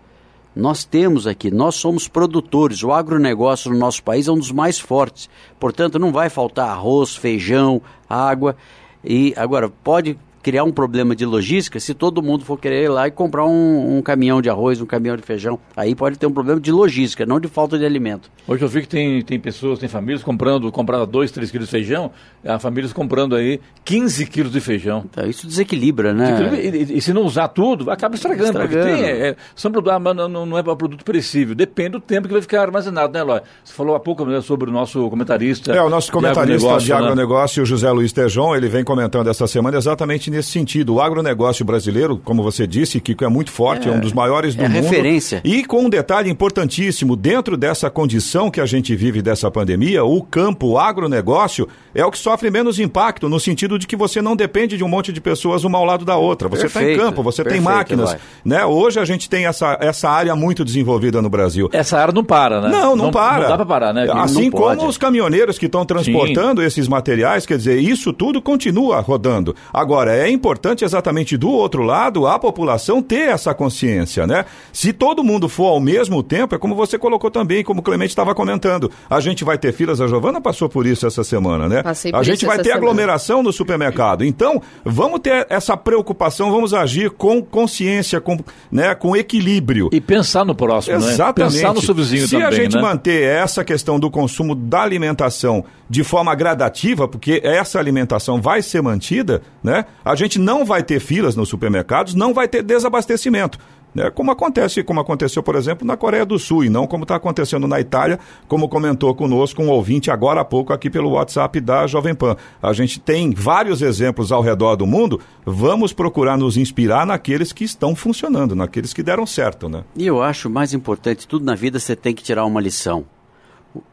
Nós 0.55 0.83
temos 0.83 1.27
aqui, 1.27 1.49
nós 1.49 1.75
somos 1.75 2.09
produtores, 2.09 2.83
o 2.83 2.91
agronegócio 2.91 3.71
no 3.71 3.77
nosso 3.77 4.03
país 4.03 4.27
é 4.27 4.31
um 4.31 4.37
dos 4.37 4.51
mais 4.51 4.77
fortes. 4.77 5.29
Portanto, 5.59 5.97
não 5.97 6.11
vai 6.11 6.29
faltar 6.29 6.69
arroz, 6.69 7.15
feijão, 7.15 7.81
água. 8.09 8.57
E 9.03 9.33
agora, 9.37 9.69
pode 9.69 10.17
criar 10.41 10.63
um 10.63 10.71
problema 10.71 11.15
de 11.15 11.25
logística 11.25 11.79
se 11.79 11.93
todo 11.93 12.21
mundo 12.21 12.43
for 12.43 12.59
querer 12.59 12.85
ir 12.85 12.89
lá 12.89 13.07
e 13.07 13.11
comprar 13.11 13.45
um, 13.45 13.97
um, 13.97 14.01
caminhão 14.01 14.41
de 14.41 14.49
arroz, 14.49 14.81
um 14.81 14.85
caminhão 14.85 15.15
de 15.15 15.23
feijão. 15.23 15.59
Aí 15.75 15.95
pode 15.95 16.17
ter 16.17 16.25
um 16.25 16.31
problema 16.31 16.59
de 16.59 16.71
logística, 16.71 17.25
não 17.25 17.39
de 17.39 17.47
falta 17.47 17.77
de 17.77 17.85
alimento. 17.85 18.29
Hoje 18.47 18.63
eu 18.63 18.67
vi 18.67 18.81
que 18.81 18.87
tem, 18.87 19.21
tem 19.21 19.39
pessoas, 19.39 19.79
tem 19.79 19.87
famílias 19.87 20.23
comprando, 20.23 20.71
comprando 20.71 21.05
2, 21.05 21.31
3 21.31 21.51
quilos 21.51 21.67
de 21.67 21.71
feijão, 21.71 22.11
há 22.45 22.57
famílias 22.57 22.91
comprando 22.91 23.35
aí 23.35 23.59
15 23.85 24.25
quilos 24.25 24.51
de 24.51 24.59
feijão. 24.59 25.05
Então, 25.09 25.29
isso 25.29 25.45
desequilibra, 25.45 26.13
né? 26.13 26.59
E, 26.61 26.67
e, 26.67 26.97
e, 26.97 27.01
se 27.01 27.13
não 27.13 27.23
usar 27.23 27.47
tudo, 27.49 27.91
acaba 27.91 28.15
estragando. 28.15 28.49
estragando. 28.49 28.83
Tem, 28.83 29.03
é, 29.03 29.27
é, 29.29 29.35
são 29.55 29.71
produtos, 29.71 29.95
ah, 29.95 30.13
não, 30.13 30.45
não 30.45 30.57
é 30.57 30.63
para 30.63 30.75
produto 30.75 31.05
perecível, 31.05 31.53
depende 31.53 31.91
do 31.91 31.99
tempo 31.99 32.27
que 32.27 32.33
vai 32.33 32.41
ficar 32.41 32.61
armazenado, 32.61 33.13
né, 33.13 33.19
Eloy? 33.19 33.41
Você 33.63 33.73
falou 33.73 33.95
há 33.95 33.99
pouco 33.99 34.25
né, 34.25 34.41
sobre 34.41 34.69
o 34.69 34.73
nosso 34.73 35.09
comentarista. 35.09 35.71
É, 35.71 35.81
o 35.81 35.89
nosso 35.89 36.11
comentarista 36.11 36.77
de 36.77 36.93
agronegócio, 36.93 37.61
né? 37.61 37.65
José 37.67 37.91
Luiz 37.91 38.11
Tejon, 38.11 38.55
ele 38.55 38.67
vem 38.67 38.83
comentando 38.83 39.29
essa 39.29 39.45
semana 39.45 39.77
exatamente 39.77 40.30
nesse 40.31 40.49
sentido. 40.49 40.95
O 40.95 41.01
agronegócio 41.01 41.63
brasileiro, 41.63 42.19
como 42.23 42.41
você 42.41 42.65
disse, 42.65 42.99
Kiko, 42.99 43.23
é 43.23 43.27
muito 43.27 43.51
forte, 43.51 43.87
é, 43.87 43.91
é 43.91 43.95
um 43.95 43.99
dos 43.99 44.13
maiores 44.13 44.55
do 44.55 44.63
é 44.63 44.69
mundo. 44.69 44.83
referência. 44.83 45.41
E 45.43 45.63
com 45.63 45.85
um 45.85 45.89
detalhe 45.89 46.29
importantíssimo, 46.29 47.15
dentro 47.15 47.55
dessa 47.55 47.89
condição 47.89 48.49
que 48.49 48.59
a 48.59 48.65
gente 48.65 48.95
vive 48.95 49.21
dessa 49.21 49.51
pandemia, 49.51 50.03
o 50.03 50.21
campo, 50.23 50.67
o 50.67 50.79
agronegócio, 50.79 51.67
é 51.93 52.05
o 52.05 52.11
que 52.11 52.17
sofre 52.17 52.49
menos 52.49 52.79
impacto, 52.79 53.29
no 53.29 53.39
sentido 53.39 53.77
de 53.77 53.85
que 53.85 53.95
você 53.95 54.21
não 54.21 54.35
depende 54.35 54.77
de 54.77 54.83
um 54.83 54.87
monte 54.87 55.11
de 55.11 55.19
pessoas 55.21 55.63
uma 55.63 55.77
ao 55.77 55.85
lado 55.85 56.05
da 56.05 56.15
outra. 56.15 56.47
Você 56.47 56.67
está 56.67 56.83
em 56.83 56.97
campo, 56.97 57.21
você 57.21 57.43
perfeito, 57.43 57.63
tem 57.63 57.73
máquinas. 57.73 58.15
Né? 58.43 58.65
Hoje 58.65 58.99
a 58.99 59.05
gente 59.05 59.29
tem 59.29 59.45
essa, 59.45 59.77
essa 59.81 60.09
área 60.09 60.35
muito 60.35 60.63
desenvolvida 60.63 61.21
no 61.21 61.29
Brasil. 61.29 61.69
Essa 61.73 61.99
área 61.99 62.13
não 62.13 62.23
para, 62.23 62.61
né? 62.61 62.69
Não, 62.69 62.95
não, 62.95 63.05
não 63.05 63.11
para. 63.11 63.43
Não 63.43 63.49
dá 63.49 63.55
para 63.57 63.65
parar, 63.65 63.93
né? 63.93 64.07
Assim 64.11 64.49
como 64.49 64.87
os 64.87 64.97
caminhoneiros 64.97 65.57
que 65.57 65.65
estão 65.65 65.85
transportando 65.85 66.61
Sim. 66.61 66.67
esses 66.67 66.87
materiais, 66.87 67.45
quer 67.45 67.57
dizer, 67.57 67.79
isso 67.79 68.13
tudo 68.13 68.41
continua 68.41 68.99
rodando. 68.99 69.55
Agora, 69.73 70.15
é 70.15 70.20
importante 70.29 70.83
exatamente 70.83 71.37
do 71.37 71.49
outro 71.49 71.83
lado 71.83 72.27
a 72.27 72.37
população 72.37 73.01
ter 73.01 73.29
essa 73.29 73.53
consciência, 73.53 74.27
né? 74.27 74.45
Se 74.73 74.93
todo 74.93 75.23
mundo 75.23 75.47
for 75.47 75.67
ao 75.67 75.79
mesmo 75.79 76.21
tempo, 76.21 76.55
é 76.55 76.57
como 76.57 76.75
você 76.75 76.97
colocou 76.97 77.31
também, 77.31 77.63
como 77.63 77.79
o 77.79 77.83
Clemente 77.83 78.09
estava 78.09 78.35
comentando, 78.35 78.91
a 79.09 79.19
gente 79.19 79.43
vai 79.43 79.57
ter 79.57 79.73
filas, 79.73 80.01
a 80.01 80.07
Giovana 80.07 80.41
passou 80.41 80.67
por 80.67 80.85
isso 80.85 81.05
essa 81.07 81.23
semana, 81.23 81.67
né? 81.67 81.83
Passei 81.83 82.11
por 82.11 82.19
a 82.19 82.23
gente 82.23 82.37
isso 82.37 82.45
vai 82.45 82.55
essa 82.55 82.63
ter 82.63 82.69
semana. 82.69 82.85
aglomeração 82.85 83.43
no 83.43 83.53
supermercado. 83.53 84.23
Então, 84.23 84.61
vamos 84.83 85.19
ter 85.19 85.47
essa 85.49 85.77
preocupação, 85.77 86.51
vamos 86.51 86.73
agir 86.73 87.11
com 87.11 87.41
consciência, 87.41 88.19
com, 88.19 88.37
né, 88.71 88.93
com 88.95 89.15
equilíbrio. 89.15 89.89
E 89.91 90.01
pensar 90.01 90.45
no 90.45 90.55
próximo, 90.55 90.99
né? 90.99 91.07
Exatamente. 91.07 91.53
Pensar 91.53 91.73
no 91.73 91.81
seu 91.81 91.95
vizinho 91.95 92.27
Se 92.27 92.31
também, 92.31 92.47
a 92.47 92.51
gente 92.51 92.75
né? 92.75 92.81
manter 92.81 93.23
essa 93.23 93.63
questão 93.63 93.99
do 93.99 94.09
consumo 94.09 94.55
da 94.55 94.81
alimentação 94.81 95.63
de 95.89 96.03
forma 96.05 96.33
gradativa, 96.33 97.07
porque 97.07 97.41
essa 97.43 97.77
alimentação 97.77 98.41
vai 98.41 98.61
ser 98.61 98.81
mantida, 98.81 99.41
né? 99.61 99.85
A 100.05 100.10
gente 100.15 100.39
não 100.39 100.65
vai 100.65 100.83
ter 100.83 100.99
filas 100.99 101.35
nos 101.35 101.49
supermercados, 101.49 102.13
não 102.13 102.33
vai 102.33 102.47
ter 102.47 102.63
desabastecimento. 102.63 103.57
Né? 103.93 104.09
Como 104.09 104.31
acontece, 104.31 104.83
como 104.83 104.99
aconteceu, 104.99 105.43
por 105.43 105.55
exemplo, 105.55 105.85
na 105.85 105.97
Coreia 105.97 106.25
do 106.25 106.39
Sul, 106.39 106.63
e 106.63 106.69
não 106.69 106.87
como 106.87 107.03
está 107.03 107.15
acontecendo 107.15 107.67
na 107.67 107.79
Itália, 107.79 108.19
como 108.47 108.69
comentou 108.69 109.13
conosco 109.13 109.61
um 109.61 109.69
ouvinte 109.69 110.09
agora 110.09 110.41
há 110.41 110.45
pouco 110.45 110.71
aqui 110.71 110.89
pelo 110.89 111.11
WhatsApp 111.11 111.59
da 111.59 111.85
Jovem 111.87 112.15
Pan. 112.15 112.35
A 112.61 112.73
gente 112.73 112.99
tem 112.99 113.31
vários 113.31 113.81
exemplos 113.81 114.31
ao 114.31 114.41
redor 114.41 114.75
do 114.75 114.87
mundo, 114.87 115.19
vamos 115.45 115.91
procurar 115.93 116.37
nos 116.37 116.57
inspirar 116.57 117.05
naqueles 117.05 117.51
que 117.51 117.63
estão 117.63 117.95
funcionando, 117.95 118.55
naqueles 118.55 118.93
que 118.93 119.03
deram 119.03 119.25
certo, 119.25 119.67
né? 119.67 119.83
E 119.95 120.07
eu 120.07 120.21
acho 120.21 120.49
mais 120.49 120.73
importante, 120.73 121.27
tudo 121.27 121.45
na 121.45 121.55
vida 121.55 121.79
você 121.79 121.95
tem 121.95 122.15
que 122.15 122.23
tirar 122.23 122.45
uma 122.45 122.61
lição. 122.61 123.05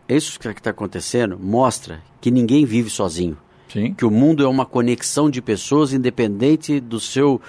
Isso 0.08 0.38
que 0.38 0.48
está 0.48 0.70
acontecendo 0.70 1.38
mostra 1.38 2.00
que 2.20 2.30
ninguém 2.30 2.64
vive 2.64 2.90
sozinho. 2.90 3.36
Sim. 3.72 3.92
Que 3.94 4.04
o 4.04 4.10
mundo 4.10 4.42
é 4.44 4.48
uma 4.48 4.64
conexão 4.66 5.28
de 5.30 5.40
pessoas 5.42 5.92
independente 5.92 6.80
do 6.80 6.98
seu, 6.98 7.40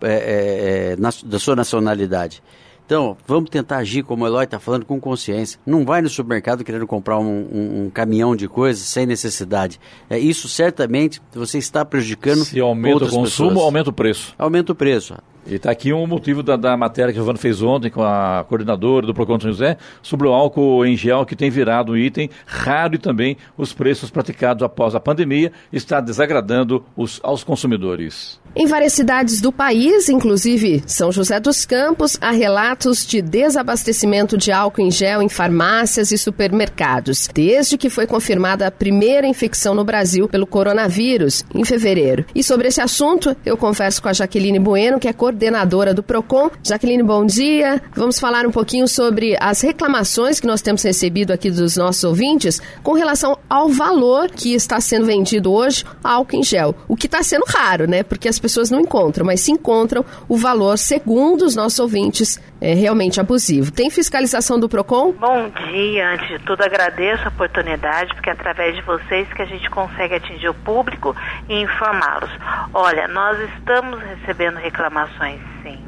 é, 0.00 0.08
é, 0.08 0.92
é, 0.92 0.96
na- 0.96 1.10
da 1.24 1.38
sua 1.38 1.54
nacionalidade. 1.56 2.42
Então, 2.86 3.16
vamos 3.26 3.50
tentar 3.50 3.78
agir, 3.78 4.04
como 4.04 4.22
o 4.22 4.28
Eloy 4.28 4.44
está 4.44 4.60
falando, 4.60 4.84
com 4.86 5.00
consciência. 5.00 5.58
Não 5.66 5.84
vai 5.84 6.00
no 6.00 6.08
supermercado 6.08 6.62
querendo 6.62 6.86
comprar 6.86 7.18
um, 7.18 7.24
um- 7.24 7.82
um 7.86 7.90
caminhão 7.90 8.36
de 8.36 8.46
coisas 8.46 8.84
sem 8.84 9.04
necessidade. 9.04 9.80
É, 10.08 10.16
isso 10.16 10.48
certamente 10.48 11.20
você 11.34 11.58
está 11.58 11.84
prejudicando 11.84 12.44
Se 12.44 12.60
aumenta 12.60 13.04
o 13.04 13.08
consumo, 13.10 13.48
pessoas. 13.50 13.64
aumenta 13.64 13.90
o 13.90 13.92
preço. 13.92 14.34
Aumenta 14.38 14.70
o 14.70 14.74
preço. 14.74 15.14
E 15.48 15.54
está 15.56 15.70
aqui 15.70 15.92
um 15.92 16.06
motivo 16.06 16.42
da, 16.42 16.56
da 16.56 16.76
matéria 16.76 17.12
que 17.12 17.18
o 17.18 17.22
Giovanni 17.22 17.38
fez 17.38 17.60
ontem 17.62 17.90
com 17.90 18.02
a 18.02 18.44
coordenadora 18.48 19.06
do 19.06 19.14
Procon 19.14 19.38
São 19.40 19.50
José 19.50 19.76
sobre 20.02 20.26
o 20.28 20.32
álcool 20.32 20.84
em 20.84 20.96
gel 20.96 21.24
que 21.26 21.36
tem 21.36 21.50
virado 21.50 21.92
um 21.92 21.96
item 21.96 22.30
raro 22.46 22.94
e 22.96 22.98
também 22.98 23.36
os 23.56 23.72
preços 23.72 24.10
praticados 24.10 24.62
após 24.64 24.94
a 24.96 25.00
pandemia 25.00 25.52
está 25.72 26.00
desagradando 26.00 26.84
os, 26.96 27.20
aos 27.22 27.44
consumidores. 27.44 28.40
Em 28.58 28.64
várias 28.64 28.94
cidades 28.94 29.38
do 29.38 29.52
país, 29.52 30.08
inclusive 30.08 30.82
São 30.86 31.12
José 31.12 31.38
dos 31.38 31.66
Campos, 31.66 32.16
há 32.22 32.30
relatos 32.30 33.06
de 33.06 33.20
desabastecimento 33.20 34.38
de 34.38 34.50
álcool 34.50 34.80
em 34.80 34.90
gel 34.90 35.20
em 35.20 35.28
farmácias 35.28 36.10
e 36.10 36.16
supermercados, 36.16 37.28
desde 37.34 37.76
que 37.76 37.90
foi 37.90 38.06
confirmada 38.06 38.66
a 38.66 38.70
primeira 38.70 39.26
infecção 39.26 39.74
no 39.74 39.84
Brasil 39.84 40.26
pelo 40.26 40.46
coronavírus, 40.46 41.44
em 41.54 41.66
fevereiro. 41.66 42.24
E 42.34 42.42
sobre 42.42 42.68
esse 42.68 42.80
assunto, 42.80 43.36
eu 43.44 43.58
converso 43.58 44.00
com 44.00 44.08
a 44.08 44.14
Jaqueline 44.14 44.58
Bueno, 44.58 44.98
que 44.98 45.06
é 45.06 45.12
coordenadora 45.12 45.92
do 45.92 46.02
PROCON. 46.02 46.50
Jaqueline, 46.62 47.02
bom 47.02 47.26
dia. 47.26 47.82
Vamos 47.94 48.18
falar 48.18 48.46
um 48.46 48.50
pouquinho 48.50 48.88
sobre 48.88 49.36
as 49.38 49.60
reclamações 49.60 50.40
que 50.40 50.46
nós 50.46 50.62
temos 50.62 50.82
recebido 50.82 51.30
aqui 51.30 51.50
dos 51.50 51.76
nossos 51.76 52.04
ouvintes 52.04 52.58
com 52.82 52.94
relação 52.94 53.36
ao 53.50 53.68
valor 53.68 54.30
que 54.30 54.54
está 54.54 54.80
sendo 54.80 55.04
vendido 55.04 55.52
hoje 55.52 55.84
álcool 56.02 56.36
em 56.36 56.42
gel. 56.42 56.74
O 56.88 56.96
que 56.96 57.04
está 57.04 57.22
sendo 57.22 57.44
raro, 57.46 57.86
né? 57.86 58.02
Porque 58.02 58.30
as 58.30 58.45
pessoas 58.46 58.70
não 58.70 58.80
encontram, 58.80 59.26
mas 59.26 59.40
se 59.40 59.50
encontram 59.50 60.04
o 60.28 60.36
valor, 60.36 60.78
segundo 60.78 61.42
os 61.42 61.56
nossos 61.56 61.80
ouvintes, 61.80 62.40
é 62.60 62.74
realmente 62.74 63.20
abusivo. 63.20 63.72
Tem 63.72 63.90
fiscalização 63.90 64.58
do 64.60 64.68
PROCON? 64.68 65.12
Bom 65.12 65.50
dia, 65.68 66.12
antes 66.12 66.28
de 66.28 66.38
tudo 66.44 66.62
agradeço 66.62 67.24
a 67.24 67.28
oportunidade, 67.28 68.14
porque 68.14 68.30
é 68.30 68.32
através 68.32 68.76
de 68.76 68.82
vocês 68.82 69.26
que 69.32 69.42
a 69.42 69.46
gente 69.46 69.68
consegue 69.68 70.14
atingir 70.14 70.48
o 70.48 70.54
público 70.54 71.14
e 71.48 71.60
informá-los. 71.60 72.30
Olha, 72.72 73.08
nós 73.08 73.36
estamos 73.50 74.00
recebendo 74.00 74.56
reclamações 74.58 75.40
sim, 75.62 75.82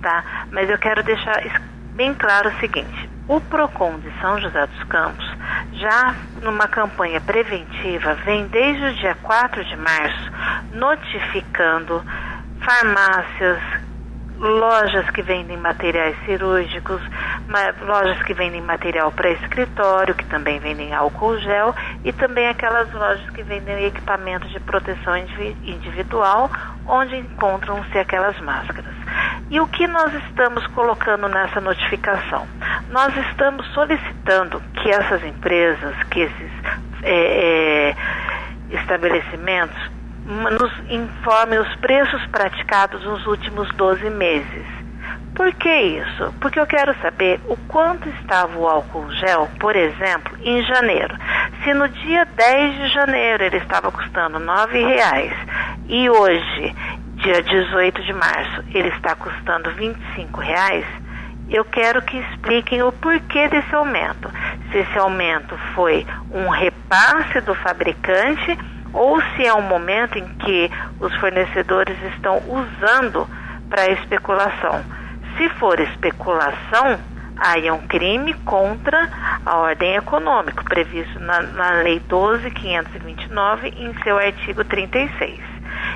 tá? 0.00 0.46
Mas 0.52 0.70
eu 0.70 0.78
quero 0.78 1.02
deixar 1.02 1.42
bem 1.94 2.14
claro 2.14 2.50
o 2.50 2.60
seguinte: 2.60 3.10
o 3.28 3.40
PROCON 3.42 3.98
de 3.98 4.10
São 4.20 4.40
José 4.40 4.66
dos 4.66 4.84
Campos, 4.84 5.26
já 5.74 6.14
numa 6.42 6.66
campanha 6.66 7.20
preventiva, 7.20 8.14
vem 8.24 8.46
desde 8.48 8.84
o 8.86 8.94
dia 8.94 9.14
4 9.22 9.64
de 9.64 9.76
março 9.76 10.32
notificando 10.72 12.02
farmácias, 12.60 13.58
lojas 14.38 15.10
que 15.10 15.20
vendem 15.22 15.56
materiais 15.56 16.16
cirúrgicos, 16.24 17.02
lojas 17.82 18.22
que 18.22 18.32
vendem 18.34 18.62
material 18.62 19.10
para 19.12 19.30
escritório, 19.30 20.14
que 20.14 20.24
também 20.26 20.58
vendem 20.60 20.94
álcool 20.94 21.38
gel, 21.38 21.74
e 22.04 22.12
também 22.12 22.48
aquelas 22.48 22.92
lojas 22.92 23.28
que 23.30 23.42
vendem 23.42 23.84
equipamento 23.84 24.46
de 24.48 24.60
proteção 24.60 25.16
indivi- 25.16 25.56
individual, 25.64 26.50
onde 26.86 27.16
encontram-se 27.16 27.98
aquelas 27.98 28.38
máscaras. 28.40 28.97
E 29.50 29.60
o 29.60 29.66
que 29.66 29.86
nós 29.86 30.12
estamos 30.26 30.66
colocando 30.68 31.28
nessa 31.28 31.60
notificação? 31.60 32.46
Nós 32.90 33.16
estamos 33.28 33.66
solicitando 33.72 34.60
que 34.74 34.90
essas 34.90 35.24
empresas, 35.24 35.94
que 36.10 36.20
esses 36.20 36.52
é, 37.02 37.94
é, 37.94 37.96
estabelecimentos 38.70 39.78
nos 40.26 40.90
informem 40.90 41.58
os 41.58 41.74
preços 41.76 42.24
praticados 42.26 43.02
nos 43.04 43.26
últimos 43.26 43.72
12 43.74 44.10
meses. 44.10 44.66
Por 45.34 45.54
que 45.54 45.72
isso? 45.72 46.34
Porque 46.40 46.58
eu 46.58 46.66
quero 46.66 46.94
saber 47.00 47.40
o 47.46 47.56
quanto 47.68 48.08
estava 48.08 48.58
o 48.58 48.66
álcool 48.68 49.10
gel, 49.12 49.48
por 49.60 49.76
exemplo, 49.76 50.36
em 50.42 50.62
janeiro. 50.64 51.16
Se 51.62 51.72
no 51.72 51.88
dia 51.88 52.24
10 52.24 52.74
de 52.74 52.88
janeiro 52.88 53.44
ele 53.44 53.58
estava 53.58 53.90
custando 53.92 54.38
R$ 54.38 54.44
9,00 54.44 55.32
e 55.88 56.10
hoje, 56.10 56.74
dia 57.18 57.42
18 57.42 58.02
de 58.02 58.12
março, 58.12 58.64
ele 58.72 58.88
está 58.88 59.14
custando 59.14 59.70
R$ 59.70 59.94
25,00, 60.16 60.84
eu 61.50 61.64
quero 61.64 62.02
que 62.02 62.18
expliquem 62.18 62.82
o 62.82 62.92
porquê 62.92 63.48
desse 63.48 63.74
aumento. 63.74 64.30
Se 64.70 64.78
esse 64.78 64.98
aumento 64.98 65.56
foi 65.74 66.06
um 66.30 66.48
repasse 66.48 67.40
do 67.40 67.54
fabricante 67.54 68.58
ou 68.92 69.20
se 69.20 69.46
é 69.46 69.54
um 69.54 69.62
momento 69.62 70.18
em 70.18 70.28
que 70.34 70.70
os 71.00 71.14
fornecedores 71.16 71.96
estão 72.14 72.42
usando 72.48 73.26
para 73.68 73.90
especulação. 73.92 74.84
Se 75.36 75.48
for 75.50 75.80
especulação, 75.80 76.98
aí 77.38 77.66
é 77.66 77.72
um 77.72 77.86
crime 77.86 78.34
contra 78.44 79.08
a 79.44 79.56
ordem 79.56 79.96
econômica, 79.96 80.62
previsto 80.64 81.18
na, 81.18 81.40
na 81.42 81.70
Lei 81.82 82.00
12.529, 82.08 83.72
em 83.76 83.94
seu 84.02 84.18
artigo 84.18 84.64
36. 84.64 85.47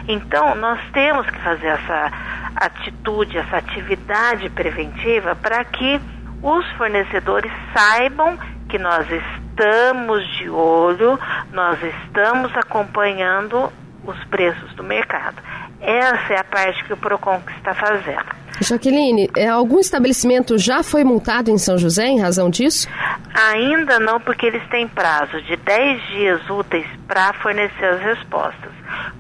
Então, 0.09 0.55
nós 0.55 0.81
temos 0.93 1.27
que 1.27 1.39
fazer 1.41 1.69
essa 1.69 2.13
atitude, 2.57 3.39
essa 3.39 3.57
atividade 3.59 4.49
preventiva 4.51 5.35
para 5.37 5.65
que 5.65 6.01
os 6.43 6.69
fornecedores 6.73 7.53
saibam 7.73 8.37
que 8.69 8.79
nós 8.79 9.07
estamos 9.11 10.27
de 10.39 10.49
olho, 10.49 11.19
nós 11.53 11.79
estamos 11.83 12.55
acompanhando 12.57 13.73
os 14.05 14.25
preços 14.25 14.75
do 14.75 14.83
mercado. 14.83 15.37
Essa 15.81 16.35
é 16.35 16.39
a 16.39 16.45
parte 16.45 16.83
que 16.85 16.93
o 16.93 16.97
PROCON 16.97 17.41
está 17.57 17.75
fazendo. 17.75 18.42
Jaqueline, 18.63 19.31
é, 19.37 19.49
algum 19.49 19.79
estabelecimento 19.79 20.59
já 20.59 20.83
foi 20.83 21.05
multado 21.05 21.51
em 21.51 21.59
São 21.59 21.77
José 21.77 22.07
em 22.07 22.21
razão 22.21 22.49
disso? 22.51 22.89
Ainda 23.35 23.99
não, 23.99 24.21
porque 24.21 24.47
eles 24.47 24.63
têm 24.69 24.87
prazo 24.89 25.41
de 25.43 25.57
10 25.57 26.03
dias 26.09 26.51
úteis 26.51 26.87
para 27.07 27.33
fornecer 27.35 27.85
as 27.85 28.01
respostas. 28.01 28.73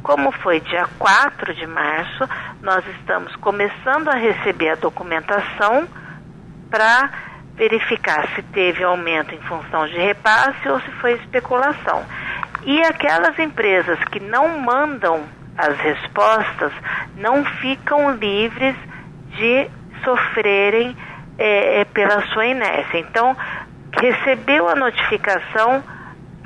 Como 0.03 0.33
foi 0.33 0.61
dia 0.61 0.87
4 0.99 1.55
de 1.55 1.67
março, 1.67 2.29
nós 2.63 2.85
estamos 2.99 3.35
começando 3.37 4.09
a 4.09 4.15
receber 4.15 4.71
a 4.71 4.75
documentação 4.75 5.87
para 6.71 7.11
verificar 7.55 8.29
se 8.35 8.43
teve 8.43 8.83
aumento 8.83 9.35
em 9.35 9.41
função 9.43 9.87
de 9.87 9.97
repasse 9.97 10.69
ou 10.69 10.81
se 10.81 10.91
foi 10.93 11.13
especulação. 11.15 12.05
E 12.65 12.81
aquelas 12.83 13.39
empresas 13.39 13.99
que 14.11 14.21
não 14.21 14.61
mandam 14.61 15.25
as 15.57 15.77
respostas 15.79 16.73
não 17.17 17.45
ficam 17.45 18.13
livres 18.13 18.75
de 19.37 19.71
sofrerem 20.05 20.97
é, 21.39 21.85
pela 21.87 22.23
sua 22.29 22.47
inércia. 22.47 22.99
Então, 22.99 23.37
recebeu 23.93 24.69
a 24.69 24.75
notificação, 24.75 25.83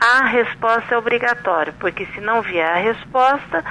a 0.01 0.27
resposta 0.27 0.95
é 0.95 0.99
obrigatória, 0.99 1.75
porque 1.79 2.07
se 2.07 2.21
não 2.21 2.43
vier 2.43 2.69
a 2.69 2.77
resposta, 2.77 3.65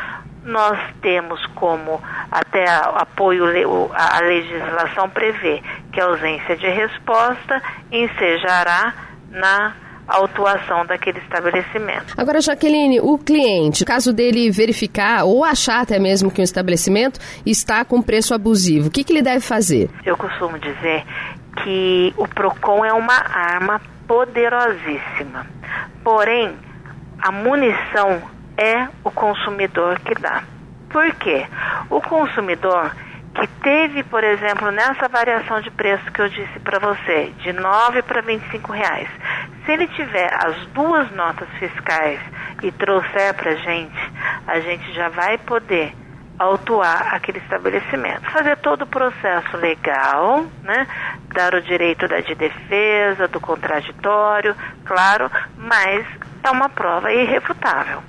nós 0.43 0.79
temos 1.01 1.43
como 1.47 2.01
até 2.31 2.65
apoio 2.67 3.91
a 3.93 4.19
legislação 4.19 5.09
prevê 5.09 5.61
que 5.91 5.99
a 5.99 6.05
ausência 6.05 6.55
de 6.55 6.67
resposta 6.67 7.61
ensejará 7.91 8.93
na 9.31 9.73
autuação 10.07 10.85
daquele 10.85 11.19
estabelecimento. 11.19 12.13
Agora, 12.17 12.41
Jaqueline, 12.41 12.99
o 12.99 13.17
cliente, 13.17 13.83
caso 13.83 14.13
dele 14.13 14.51
verificar 14.51 15.25
ou 15.25 15.43
achar 15.43 15.81
até 15.81 15.99
mesmo 15.99 16.31
que 16.31 16.41
um 16.41 16.43
estabelecimento 16.43 17.19
está 17.45 17.83
com 17.83 18.01
preço 18.01 18.33
abusivo, 18.33 18.87
o 18.87 18.91
que, 18.91 19.03
que 19.03 19.13
ele 19.13 19.21
deve 19.21 19.41
fazer? 19.41 19.89
Eu 20.05 20.15
costumo 20.15 20.59
dizer 20.59 21.03
que 21.63 22.13
o 22.17 22.27
PROCON 22.27 22.85
é 22.85 22.93
uma 22.93 23.15
arma 23.15 23.81
poderosíssima. 24.07 25.45
Porém, 26.03 26.55
a 27.19 27.31
munição 27.31 28.21
é 28.57 28.87
o 29.03 29.11
consumidor 29.11 29.99
que 29.99 30.13
dá. 30.15 30.43
Por 30.89 31.13
quê? 31.15 31.45
O 31.89 31.99
consumidor 32.01 32.95
que 33.35 33.47
teve, 33.61 34.03
por 34.03 34.23
exemplo, 34.23 34.71
nessa 34.71 35.07
variação 35.09 35.59
de 35.61 35.69
preço 35.69 36.09
que 36.11 36.21
eu 36.21 36.29
disse 36.29 36.59
para 36.59 36.79
você, 36.79 37.33
de 37.39 37.51
9 37.51 38.01
para 38.03 38.21
25 38.21 38.71
reais, 38.71 39.09
se 39.65 39.71
ele 39.73 39.87
tiver 39.87 40.33
as 40.33 40.55
duas 40.67 41.11
notas 41.11 41.49
fiscais 41.59 42.19
e 42.63 42.71
trouxer 42.71 43.33
para 43.33 43.51
a 43.51 43.55
gente, 43.55 44.11
a 44.47 44.59
gente 44.61 44.93
já 44.93 45.09
vai 45.09 45.37
poder 45.37 45.93
autuar 46.39 47.13
aquele 47.13 47.39
estabelecimento. 47.39 48.29
Fazer 48.31 48.57
todo 48.57 48.83
o 48.83 48.87
processo 48.87 49.57
legal, 49.57 50.45
né? 50.63 50.87
Dar 51.33 51.55
o 51.55 51.61
direito 51.61 52.07
da 52.07 52.19
de 52.19 52.35
defesa, 52.35 53.27
do 53.27 53.39
contraditório, 53.39 54.55
claro, 54.85 55.29
mas 55.57 56.05
é 56.43 56.51
uma 56.51 56.69
prova 56.69 57.11
irrefutável. 57.11 58.03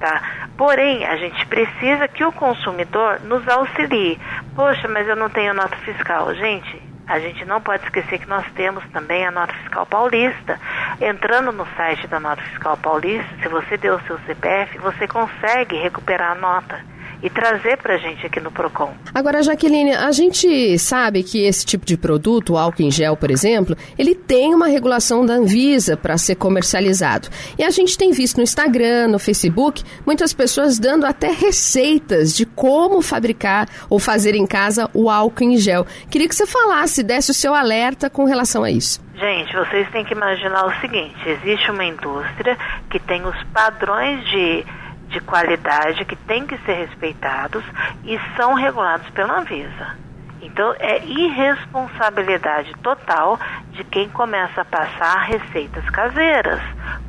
Tá? 0.00 0.22
Porém, 0.56 1.04
a 1.04 1.16
gente 1.16 1.46
precisa 1.46 2.08
que 2.08 2.24
o 2.24 2.32
consumidor 2.32 3.20
nos 3.20 3.46
auxilie. 3.46 4.18
Poxa, 4.56 4.88
mas 4.88 5.06
eu 5.06 5.14
não 5.14 5.28
tenho 5.28 5.52
nota 5.52 5.76
fiscal. 5.76 6.34
Gente, 6.34 6.82
a 7.06 7.18
gente 7.18 7.44
não 7.44 7.60
pode 7.60 7.84
esquecer 7.84 8.18
que 8.18 8.26
nós 8.26 8.46
temos 8.54 8.82
também 8.92 9.26
a 9.26 9.30
nota 9.30 9.52
fiscal 9.52 9.84
paulista. 9.84 10.58
Entrando 11.00 11.52
no 11.52 11.66
site 11.76 12.06
da 12.06 12.18
nota 12.18 12.40
fiscal 12.40 12.78
paulista, 12.78 13.28
se 13.42 13.48
você 13.48 13.76
deu 13.76 13.96
o 13.96 14.00
seu 14.02 14.18
CPF, 14.20 14.78
você 14.78 15.06
consegue 15.06 15.76
recuperar 15.76 16.32
a 16.32 16.34
nota 16.34 16.80
e 17.22 17.30
trazer 17.30 17.76
para 17.78 17.94
a 17.94 17.98
gente 17.98 18.26
aqui 18.26 18.40
no 18.40 18.50
PROCON. 18.50 18.94
Agora, 19.14 19.42
Jaqueline, 19.42 19.94
a 19.94 20.10
gente 20.12 20.78
sabe 20.78 21.22
que 21.22 21.44
esse 21.44 21.64
tipo 21.64 21.84
de 21.84 21.96
produto, 21.96 22.54
o 22.54 22.58
álcool 22.58 22.82
em 22.82 22.90
gel, 22.90 23.16
por 23.16 23.30
exemplo, 23.30 23.76
ele 23.98 24.14
tem 24.14 24.54
uma 24.54 24.66
regulação 24.66 25.24
da 25.24 25.34
Anvisa 25.34 25.96
para 25.96 26.16
ser 26.16 26.36
comercializado. 26.36 27.28
E 27.58 27.64
a 27.64 27.70
gente 27.70 27.96
tem 27.96 28.12
visto 28.12 28.36
no 28.36 28.42
Instagram, 28.42 29.08
no 29.08 29.18
Facebook, 29.18 29.82
muitas 30.06 30.32
pessoas 30.32 30.78
dando 30.78 31.04
até 31.04 31.30
receitas 31.30 32.34
de 32.34 32.46
como 32.46 33.02
fabricar 33.02 33.68
ou 33.88 33.98
fazer 33.98 34.34
em 34.34 34.46
casa 34.46 34.88
o 34.94 35.10
álcool 35.10 35.44
em 35.44 35.56
gel. 35.56 35.86
Queria 36.10 36.28
que 36.28 36.34
você 36.34 36.46
falasse, 36.46 37.02
desse 37.02 37.30
o 37.30 37.34
seu 37.34 37.54
alerta 37.54 38.08
com 38.08 38.24
relação 38.24 38.64
a 38.64 38.70
isso. 38.70 39.00
Gente, 39.20 39.54
vocês 39.54 39.86
têm 39.90 40.02
que 40.02 40.14
imaginar 40.14 40.64
o 40.64 40.80
seguinte: 40.80 41.16
existe 41.26 41.70
uma 41.70 41.84
indústria 41.84 42.56
que 42.88 42.98
tem 42.98 43.22
os 43.26 43.42
padrões 43.52 44.24
de 44.30 44.64
de 45.10 45.20
qualidade 45.20 46.04
que 46.04 46.16
têm 46.16 46.46
que 46.46 46.56
ser 46.58 46.74
respeitados 46.74 47.64
e 48.04 48.18
são 48.36 48.54
regulados 48.54 49.08
pela 49.10 49.40
Anvisa. 49.40 49.98
Então 50.40 50.74
é 50.78 51.04
irresponsabilidade 51.04 52.72
total 52.82 53.38
de 53.72 53.84
quem 53.84 54.08
começa 54.08 54.62
a 54.62 54.64
passar 54.64 55.18
receitas 55.24 55.84
caseiras. 55.90 56.60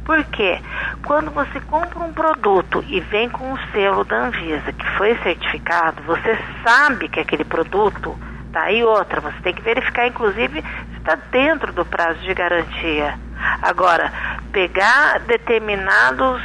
Por 0.04 0.24
quê? 0.26 0.60
Quando 1.06 1.32
você 1.32 1.60
compra 1.62 1.99
um 1.99 2.12
produto 2.12 2.84
e 2.88 2.99
vem 2.99 3.30
com 3.30 3.54
o 3.54 3.60
selo 3.72 4.04
da 4.04 4.26
Anvisa 4.26 4.74
que 4.74 4.86
foi 4.97 5.16
certificado, 5.20 6.02
você 6.04 6.38
sabe 6.64 7.08
que 7.08 7.20
aquele 7.20 7.45
produto 7.45 8.18
tá 8.52 8.64
aí 8.64 8.84
outra, 8.84 9.22
você 9.22 9.39
tem 9.41 9.54
que 9.54 9.62
verificar 9.62 10.08
inclusive 10.08 10.62
se 10.62 10.97
está 10.97 11.16
dentro 11.32 11.72
do 11.72 11.86
prazo 11.86 12.20
de 12.20 12.34
garantia. 12.34 13.18
Agora, 13.62 14.12
pegar 14.52 15.20
determinados 15.22 16.41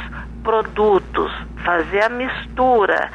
produtos, 0.47 1.29
fazer 1.57 2.05
a 2.05 2.07
mistura, 2.07 3.11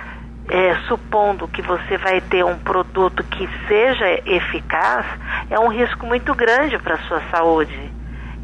é, 0.51 0.75
supondo 0.87 1.49
que 1.49 1.63
você 1.63 1.97
vai 1.97 2.21
ter 2.21 2.45
um 2.45 2.59
produto 2.59 3.25
que 3.25 3.49
seja 3.67 4.07
eficaz, 4.27 5.07
é 5.49 5.59
um 5.59 5.69
risco 5.69 6.05
muito 6.05 6.35
grande 6.35 6.77
para 6.77 6.97
a 6.97 6.99
sua 7.09 7.23
saúde. 7.31 7.91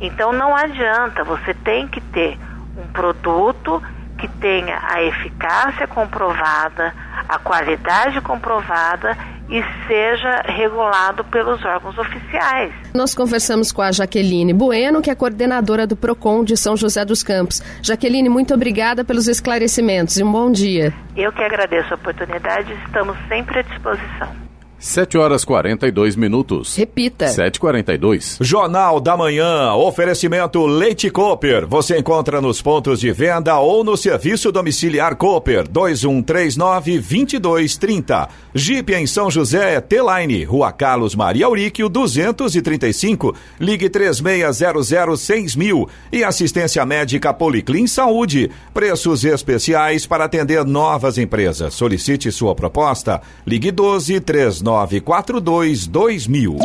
Então 0.00 0.32
não 0.32 0.56
adianta, 0.56 1.22
você 1.22 1.52
tem 1.52 1.86
que 1.86 2.00
ter 2.00 2.38
um 2.78 2.90
produto 2.90 3.82
que 4.16 4.26
tenha 4.26 4.80
a 4.82 5.02
eficácia 5.02 5.86
comprovada, 5.86 6.94
a 7.28 7.38
qualidade 7.38 8.22
comprovada 8.22 9.18
e 9.48 9.62
seja 9.86 10.42
regulado 10.46 11.24
pelos 11.24 11.64
órgãos 11.64 11.96
oficiais. 11.98 12.72
Nós 12.94 13.14
conversamos 13.14 13.72
com 13.72 13.82
a 13.82 13.90
Jaqueline 13.90 14.52
Bueno, 14.52 15.00
que 15.00 15.10
é 15.10 15.14
coordenadora 15.14 15.86
do 15.86 15.96
PROCON 15.96 16.44
de 16.44 16.56
São 16.56 16.76
José 16.76 17.04
dos 17.04 17.22
Campos. 17.22 17.62
Jaqueline, 17.82 18.28
muito 18.28 18.54
obrigada 18.54 19.04
pelos 19.04 19.28
esclarecimentos 19.28 20.18
e 20.18 20.24
um 20.24 20.30
bom 20.30 20.50
dia. 20.50 20.92
Eu 21.16 21.32
que 21.32 21.42
agradeço 21.42 21.92
a 21.92 21.96
oportunidade, 21.96 22.72
estamos 22.86 23.16
sempre 23.28 23.60
à 23.60 23.62
disposição. 23.62 24.47
7 24.80 25.18
horas 25.18 25.44
42 25.44 26.14
minutos. 26.14 26.76
Repita. 26.76 27.26
7h42. 27.26 28.36
Jornal 28.40 29.00
da 29.00 29.16
Manhã. 29.16 29.74
Oferecimento 29.74 30.64
Leite 30.66 31.10
Cooper. 31.10 31.66
Você 31.66 31.98
encontra 31.98 32.40
nos 32.40 32.62
pontos 32.62 33.00
de 33.00 33.10
venda 33.10 33.58
ou 33.58 33.82
no 33.82 33.96
serviço 33.96 34.52
domiciliar 34.52 35.16
Cooper 35.16 35.68
2139-2230. 35.68 38.28
Jeep 38.54 38.94
em 38.94 39.04
São 39.04 39.28
José, 39.28 39.80
T-Line, 39.80 40.44
Rua 40.44 40.70
Carlos 40.70 41.16
Maria 41.16 41.46
Auríquio, 41.46 41.88
235. 41.88 43.34
Ligue 43.58 43.90
36006000. 43.90 45.88
E 46.12 46.22
assistência 46.22 46.86
médica 46.86 47.34
Policlin 47.34 47.88
Saúde. 47.88 48.48
Preços 48.72 49.24
especiais 49.24 50.06
para 50.06 50.26
atender 50.26 50.64
novas 50.64 51.18
empresas. 51.18 51.74
Solicite 51.74 52.30
sua 52.30 52.54
proposta. 52.54 53.20
Ligue 53.44 53.72
12 53.72 54.20
39 54.20 54.67
3942 54.68 55.86
2000. 55.86 56.58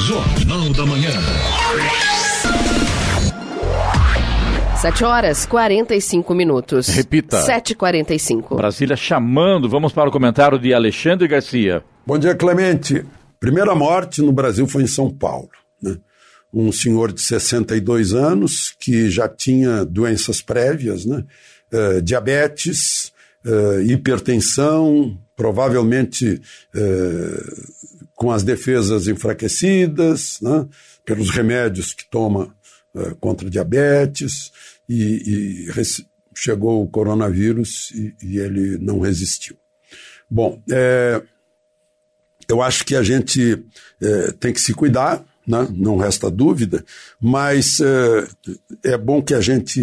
Jornal 0.00 0.72
da 0.72 0.86
Manhã. 0.86 1.10
7 4.80 5.04
horas 5.04 5.46
45 5.46 6.34
minutos. 6.34 6.88
Repita. 6.88 7.44
7h45. 7.44 8.56
Brasília 8.56 8.96
chamando. 8.96 9.68
Vamos 9.68 9.92
para 9.92 10.08
o 10.08 10.12
comentário 10.12 10.58
de 10.58 10.72
Alexandre 10.72 11.28
Garcia. 11.28 11.84
Bom 12.06 12.18
dia, 12.18 12.34
Clemente. 12.34 13.04
Primeira 13.38 13.74
morte 13.74 14.22
no 14.22 14.32
Brasil 14.32 14.66
foi 14.66 14.82
em 14.82 14.86
São 14.88 15.10
Paulo. 15.10 15.50
Né? 15.82 15.98
Um 16.52 16.72
senhor 16.72 17.12
de 17.12 17.20
62 17.20 18.14
anos 18.14 18.74
que 18.80 19.10
já 19.10 19.28
tinha 19.28 19.84
doenças 19.84 20.40
prévias, 20.40 21.04
né? 21.04 21.24
Uh, 21.72 22.02
diabetes, 22.02 23.12
uh, 23.46 23.80
hipertensão, 23.82 25.16
provavelmente 25.42 26.40
eh, 26.72 27.44
com 28.14 28.30
as 28.30 28.44
defesas 28.44 29.08
enfraquecidas, 29.08 30.38
né, 30.40 30.68
pelos 31.04 31.30
remédios 31.30 31.92
que 31.92 32.08
toma 32.08 32.54
eh, 32.94 33.12
contra 33.18 33.50
diabetes, 33.50 34.52
e, 34.88 35.66
e 35.66 35.84
chegou 36.32 36.80
o 36.80 36.88
coronavírus 36.88 37.90
e, 37.90 38.14
e, 38.22 38.38
ele 38.38 38.78
não 38.78 39.00
resistiu. 39.00 39.56
Bom, 40.30 40.62
é, 40.70 41.20
eu 42.48 42.62
acho 42.62 42.84
que 42.84 42.94
a 42.94 43.02
gente 43.02 43.64
é, 44.00 44.30
tem 44.38 44.52
que 44.52 44.60
se 44.60 44.72
cuidar, 44.72 45.24
né, 45.44 45.66
não 45.72 45.96
resta 45.96 46.30
dúvida, 46.30 46.84
mas 47.20 47.80
é, 47.80 48.92
é 48.92 48.96
bom 48.96 49.20
que 49.20 49.34
a 49.34 49.40
gente 49.40 49.80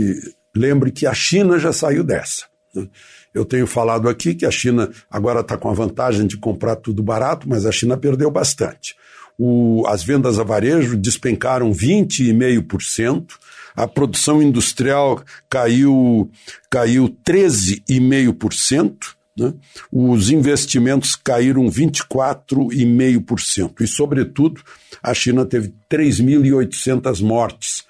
lembre 0.55 0.89
que 0.89 1.05
a 1.05 1.13
China 1.13 1.59
já 1.59 1.73
saiu 1.73 2.01
dessa. 2.01 2.45
Né? 2.73 2.87
Eu 3.33 3.43
tenho 3.45 3.65
falado 3.67 4.09
aqui 4.09 4.33
que 4.33 4.45
a 4.45 4.51
China 4.51 4.89
agora 5.09 5.39
está 5.41 5.57
com 5.57 5.69
a 5.69 5.73
vantagem 5.73 6.25
de 6.25 6.37
comprar 6.37 6.75
tudo 6.75 7.03
barato, 7.03 7.47
mas 7.47 7.63
a 7.65 7.71
China 7.71 7.95
perdeu 7.95 8.31
bastante. 8.31 8.95
O, 9.37 9.85
as 9.87 10.03
vendas 10.03 10.39
a 10.39 10.43
varejo 10.43 10.97
despencaram 10.97 11.71
20,5%, 11.71 13.33
a 13.75 13.87
produção 13.87 14.41
industrial 14.41 15.23
caiu, 15.49 16.29
caiu 16.69 17.15
13,5%, 17.25 18.97
né? 19.37 19.53
os 19.91 20.31
investimentos 20.31 21.15
caíram 21.15 21.69
24,5%. 21.69 23.79
E, 23.79 23.87
sobretudo, 23.87 24.61
a 25.01 25.13
China 25.13 25.45
teve 25.45 25.73
3.800 25.89 27.21
mortes, 27.21 27.85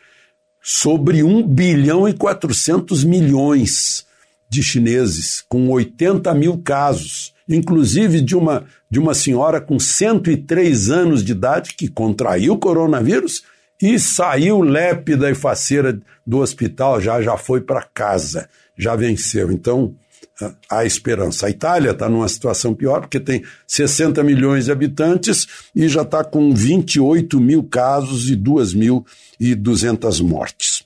sobre 0.62 1.24
1 1.24 1.48
bilhão 1.48 2.08
e 2.08 2.14
400 2.14 3.04
milhões 3.04 4.08
de 4.50 4.64
chineses, 4.64 5.44
com 5.48 5.70
80 5.70 6.34
mil 6.34 6.58
casos, 6.58 7.34
inclusive 7.48 8.20
de 8.20 8.36
uma, 8.36 8.66
de 8.90 9.00
uma 9.00 9.14
senhora 9.14 9.62
com 9.62 9.80
103 9.80 10.90
anos 10.90 11.24
de 11.24 11.34
idade 11.34 11.74
que 11.76 11.88
contraiu 11.88 12.58
coronavírus 12.58 13.44
e 13.82 13.98
saiu 14.00 14.62
lépida 14.62 15.30
e 15.30 15.36
faceira 15.36 16.00
do 16.26 16.40
hospital, 16.40 17.00
já, 17.00 17.22
já 17.22 17.38
foi 17.38 17.62
para 17.62 17.84
casa, 17.94 18.50
já 18.78 18.96
venceu. 18.96 19.52
Então, 19.52 19.96
há 20.70 20.86
esperança. 20.86 21.48
A 21.48 21.50
Itália 21.50 21.92
está 21.92 22.10
numa 22.10 22.28
situação 22.28 22.74
pior, 22.74 23.02
porque 23.02 23.20
tem 23.20 23.44
60 23.68 24.24
milhões 24.24 24.66
de 24.66 24.72
habitantes 24.72 25.48
e 25.76 25.88
já 25.88 26.02
está 26.02 26.24
com 26.24 26.54
28 26.54 27.40
mil 27.40 27.64
casos 27.64 28.30
e 28.30 28.36
2.200 28.36 30.22
mortes. 30.24 30.84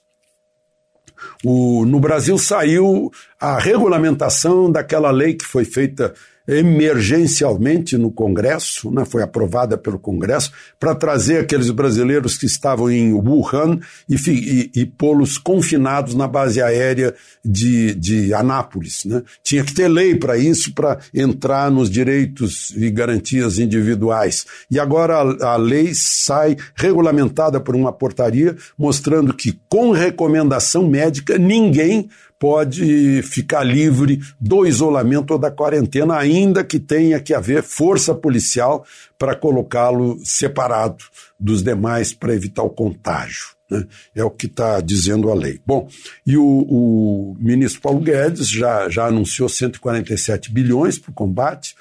O, 1.43 1.85
no 1.85 1.99
Brasil 1.99 2.37
saiu 2.37 3.11
a 3.43 3.59
regulamentação 3.59 4.71
daquela 4.71 5.11
lei 5.11 5.33
que 5.33 5.43
foi 5.43 5.65
feita 5.65 6.13
emergencialmente 6.47 7.97
no 7.97 8.09
Congresso, 8.09 8.89
né, 8.89 9.03
foi 9.03 9.21
aprovada 9.21 9.77
pelo 9.77 9.99
Congresso, 9.99 10.51
para 10.79 10.95
trazer 10.95 11.39
aqueles 11.39 11.69
brasileiros 11.69 12.37
que 12.37 12.45
estavam 12.45 12.89
em 12.89 13.11
Wuhan 13.13 13.79
e, 14.09 14.15
e, 14.15 14.71
e 14.81 14.85
pô-los 14.85 15.37
confinados 15.37 16.15
na 16.15 16.25
base 16.25 16.61
aérea 16.61 17.13
de, 17.43 17.93
de 17.95 18.33
Anápolis. 18.33 19.03
Né. 19.03 19.23
Tinha 19.43 19.63
que 19.63 19.73
ter 19.73 19.89
lei 19.89 20.15
para 20.15 20.37
isso, 20.37 20.73
para 20.73 20.99
entrar 21.13 21.69
nos 21.69 21.89
direitos 21.89 22.71
e 22.77 22.89
garantias 22.89 23.59
individuais. 23.59 24.45
E 24.71 24.79
agora 24.79 25.17
a, 25.17 25.53
a 25.53 25.55
lei 25.57 25.91
sai 25.93 26.55
regulamentada 26.75 27.59
por 27.59 27.75
uma 27.75 27.91
portaria 27.91 28.55
mostrando 28.77 29.33
que, 29.33 29.59
com 29.67 29.91
recomendação 29.91 30.87
médica, 30.87 31.37
ninguém 31.37 32.09
pode 32.43 33.21
ficar 33.21 33.63
livre 33.63 34.19
do 34.37 34.65
isolamento 34.65 35.31
ou 35.31 35.39
da 35.39 35.49
quarentena, 35.49 36.17
ainda 36.17 36.61
que 36.61 36.77
tenha 36.77 37.17
que 37.17 37.33
haver 37.33 37.63
força 37.63 38.13
policial 38.13 38.85
para 39.17 39.33
colocá-lo 39.33 40.19
separado 40.25 41.05
dos 41.39 41.63
demais 41.63 42.11
para 42.11 42.33
evitar 42.33 42.63
o 42.63 42.69
contágio. 42.69 43.45
Né? 43.71 43.87
É 44.13 44.25
o 44.25 44.29
que 44.29 44.47
está 44.47 44.81
dizendo 44.81 45.31
a 45.31 45.33
lei. 45.33 45.61
Bom, 45.65 45.87
e 46.27 46.35
o, 46.35 46.43
o 46.43 47.37
ministro 47.39 47.79
Paulo 47.79 48.01
Guedes 48.01 48.49
já, 48.49 48.89
já 48.89 49.05
anunciou 49.05 49.47
147 49.47 50.51
bilhões 50.51 50.99
para 50.99 51.11
o 51.11 51.13
combate 51.13 51.77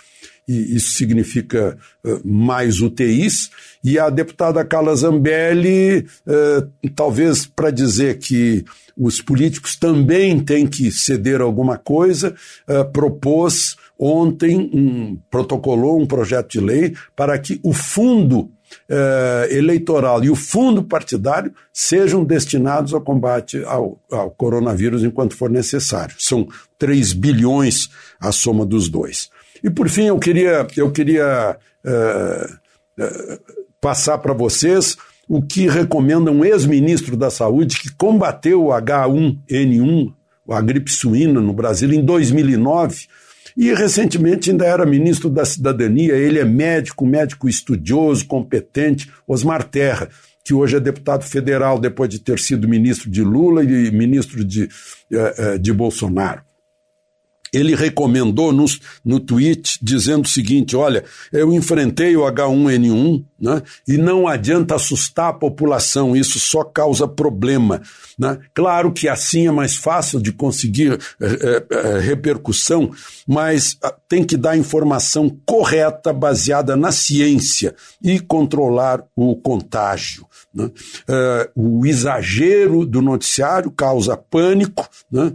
e 0.47 0.77
isso 0.77 0.93
significa 0.93 1.77
uh, 2.05 2.21
mais 2.25 2.81
UTIs. 2.81 3.51
E 3.83 3.99
a 3.99 4.11
deputada 4.11 4.65
Carla 4.65 4.95
Zambelli, 4.95 6.07
uh, 6.27 6.91
talvez 6.95 7.47
para 7.47 7.71
dizer 7.71 8.19
que 8.19 8.65
os 8.97 9.21
políticos 9.21 9.77
também 9.77 10.39
têm 10.41 10.67
que 10.67 10.91
ceder 10.91 11.41
alguma 11.41 11.79
coisa, 11.79 12.35
uh, 12.69 12.85
propôs 12.93 13.77
ontem, 13.99 14.71
um, 14.75 15.19
protocolou 15.31 16.01
um 16.01 16.07
projeto 16.07 16.51
de 16.53 16.61
lei 16.61 16.95
para 17.15 17.39
que 17.39 17.61
o 17.63 17.73
fundo 17.73 18.51
eleitoral 19.51 20.25
e 20.25 20.31
o 20.31 20.35
fundo 20.35 20.83
partidário 20.83 21.53
sejam 21.71 22.25
destinados 22.25 22.95
ao 22.95 23.03
combate 23.03 23.63
ao, 23.65 24.01
ao 24.11 24.31
coronavírus 24.31 25.05
enquanto 25.05 25.37
for 25.37 25.51
necessário. 25.51 26.17
São 26.19 26.49
3 26.79 27.13
bilhões 27.13 27.91
a 28.19 28.33
soma 28.33 28.65
dos 28.65 28.89
dois. 28.89 29.29
E 29.63 29.71
por 29.71 29.89
fim, 29.89 30.05
eu 30.07 30.19
queria, 30.19 30.67
eu 30.77 30.91
queria 30.91 31.57
uh, 31.85 33.03
uh, 33.03 33.41
passar 33.81 34.19
para 34.19 34.33
vocês 34.33 34.97
o 35.29 35.41
que 35.41 35.69
recomenda 35.69 36.31
um 36.31 36.45
ex-ministro 36.45 37.17
da 37.17 37.31
Saúde 37.31 37.79
que 37.79 37.95
combateu 37.95 38.67
o 38.67 38.69
H1N1, 38.69 40.13
a 40.51 40.61
gripe 40.61 40.91
suína 40.91 41.41
no 41.41 41.53
Brasil, 41.53 41.93
em 41.93 42.05
2009. 42.05 43.07
E 43.57 43.73
recentemente 43.73 44.51
ainda 44.51 44.65
era 44.65 44.85
ministro 44.85 45.31
da 45.31 45.45
Cidadania. 45.45 46.15
Ele 46.15 46.39
é 46.39 46.45
médico, 46.45 47.07
médico 47.07 47.49
estudioso, 47.49 48.27
competente, 48.27 49.11
Osmar 49.27 49.63
Terra, 49.65 50.09
que 50.45 50.55
hoje 50.55 50.77
é 50.77 50.81
deputado 50.81 51.23
federal 51.23 51.79
depois 51.79 52.09
de 52.09 52.19
ter 52.19 52.39
sido 52.39 52.67
ministro 52.67 53.11
de 53.11 53.23
Lula 53.23 53.63
e 53.63 53.91
ministro 53.91 54.45
de, 54.45 54.69
eh, 55.13 55.59
de 55.59 55.73
Bolsonaro 55.73 56.43
ele 57.53 57.75
recomendou 57.75 58.53
no, 58.53 58.65
no 59.05 59.21
tweet 59.21 59.79
dizendo 59.83 60.25
o 60.25 60.29
seguinte: 60.29 60.75
olha, 60.75 61.05
eu 61.31 61.53
enfrentei 61.53 62.17
o 62.17 62.23
H1N1 62.23 63.25
né, 63.39 63.63
e 63.87 63.99
não 63.99 64.27
adianta 64.27 64.77
assustar 64.77 65.31
a 65.31 65.33
população, 65.35 66.17
isso 66.17 66.39
só 66.39 66.65
causa 66.65 67.07
problema. 67.07 67.83
Né? 68.19 68.39
Claro 68.55 68.93
que 68.93 69.09
assim 69.09 69.47
é 69.47 69.51
mais 69.51 69.77
fácil 69.77 70.21
de 70.21 70.33
conseguir 70.33 70.99
é, 71.21 71.65
é, 71.71 71.99
repercussão, 71.99 72.91
mas 73.27 73.77
ah, 73.83 73.95
tem 74.09 74.25
que 74.25 74.37
dar 74.37 74.57
informação 74.57 75.37
correta, 75.45 76.13
baseada 76.13 76.77
na 76.77 76.93
ciência 76.93 77.75
e 78.03 78.21
controlar 78.21 79.03
o 79.17 79.35
contágio. 79.37 80.27
Né? 80.55 80.71
O 81.57 81.85
exagero 81.87 82.87
do 82.87 83.03
noticiário 83.03 83.71
causa 83.71 84.17
pânico, 84.17 84.87
né? 85.11 85.33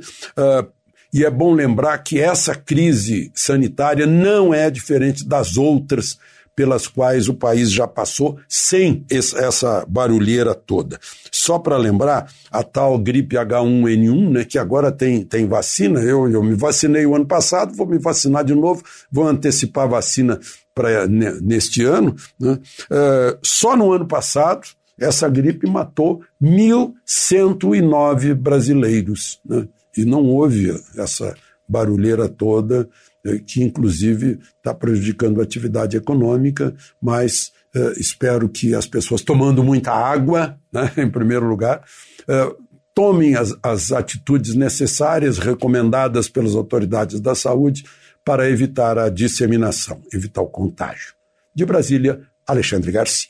E 1.18 1.26
é 1.26 1.32
bom 1.32 1.52
lembrar 1.52 1.98
que 1.98 2.20
essa 2.20 2.54
crise 2.54 3.32
sanitária 3.34 4.06
não 4.06 4.54
é 4.54 4.70
diferente 4.70 5.28
das 5.28 5.58
outras 5.58 6.20
pelas 6.56 6.86
quais 6.86 7.28
o 7.28 7.34
país 7.34 7.72
já 7.72 7.88
passou 7.88 8.38
sem 8.48 9.04
essa 9.10 9.84
barulheira 9.90 10.54
toda. 10.54 11.00
Só 11.32 11.58
para 11.58 11.76
lembrar, 11.76 12.32
a 12.52 12.62
tal 12.62 13.00
gripe 13.00 13.36
H1N1, 13.36 14.30
né, 14.30 14.46
que 14.46 14.60
agora 14.60 14.92
tem, 14.92 15.24
tem 15.24 15.48
vacina, 15.48 16.02
eu, 16.02 16.30
eu 16.30 16.44
me 16.44 16.54
vacinei 16.54 17.08
o 17.08 17.16
ano 17.16 17.26
passado, 17.26 17.74
vou 17.74 17.88
me 17.88 17.98
vacinar 17.98 18.44
de 18.44 18.54
novo, 18.54 18.84
vou 19.12 19.28
antecipar 19.28 19.86
a 19.86 19.88
vacina 19.88 20.40
para 20.76 21.08
neste 21.08 21.84
ano. 21.84 22.16
Né, 22.40 22.60
uh, 22.92 23.40
só 23.42 23.76
no 23.76 23.92
ano 23.92 24.08
passado, 24.08 24.68
essa 25.00 25.28
gripe 25.28 25.68
matou 25.68 26.22
1.109 26.40 28.36
brasileiros. 28.36 29.40
Né? 29.44 29.68
E 29.98 30.06
não 30.06 30.26
houve 30.26 30.72
essa 30.98 31.36
barulheira 31.68 32.30
toda, 32.30 32.88
eh, 33.26 33.40
que 33.46 33.62
inclusive 33.62 34.40
está 34.58 34.74
prejudicando 34.74 35.40
a 35.40 35.44
atividade 35.44 35.98
econômica, 35.98 36.74
mas 37.02 37.52
eh, 37.76 37.94
espero 37.98 38.48
que 38.48 38.74
as 38.74 38.86
pessoas 38.86 39.22
tomando 39.22 39.64
muita 39.64 39.92
água, 39.92 40.58
né, 40.72 40.92
em 40.98 41.10
primeiro 41.10 41.48
lugar, 41.48 41.84
eh, 42.28 42.56
tomem 42.96 43.36
as, 43.36 43.56
as 43.62 43.92
atitudes 43.92 44.56
necessárias 44.56 45.38
recomendadas 45.38 46.30
pelas 46.30 46.56
autoridades 46.56 47.20
da 47.20 47.36
saúde 47.36 47.84
para 48.26 48.50
evitar 48.50 48.98
a 48.98 49.10
disseminação, 49.10 50.02
evitar 50.14 50.42
o 50.42 50.48
contágio. 50.48 51.14
De 51.56 51.66
Brasília, 51.66 52.22
Alexandre 52.48 52.92
Garcia. 52.92 53.30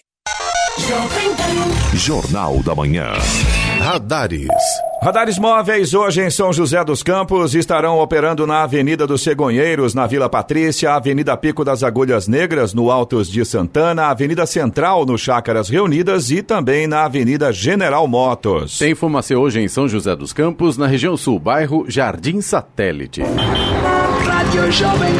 Jornal 1.93 2.61
da 2.63 2.75
Manhã. 2.75 3.13
Radares. 3.79 4.47
Radares 5.01 5.37
móveis 5.37 5.93
hoje 5.93 6.21
em 6.21 6.29
São 6.29 6.51
José 6.51 6.83
dos 6.83 7.03
Campos 7.03 7.53
estarão 7.53 7.99
operando 7.99 8.47
na 8.47 8.63
Avenida 8.63 9.05
dos 9.05 9.21
Cegonheiros, 9.21 9.93
na 9.93 10.07
Vila 10.07 10.27
Patrícia, 10.27 10.93
Avenida 10.93 11.37
Pico 11.37 11.63
das 11.63 11.83
Agulhas 11.83 12.27
Negras, 12.27 12.73
no 12.73 12.89
Altos 12.89 13.29
de 13.29 13.45
Santana, 13.45 14.07
Avenida 14.07 14.45
Central, 14.47 15.05
no 15.05 15.17
Chácaras 15.17 15.69
Reunidas 15.69 16.31
e 16.31 16.41
também 16.41 16.87
na 16.87 17.05
Avenida 17.05 17.53
General 17.53 18.07
Motos. 18.07 18.79
Tem 18.79 18.91
informação 18.91 19.41
hoje 19.41 19.61
em 19.61 19.67
São 19.67 19.87
José 19.87 20.15
dos 20.15 20.33
Campos, 20.33 20.77
na 20.77 20.87
região 20.87 21.15
sul, 21.15 21.39
bairro 21.39 21.85
Jardim 21.87 22.41
Satélite. 22.41 23.21
Rádio 24.25 24.71
Jovem 24.71 25.13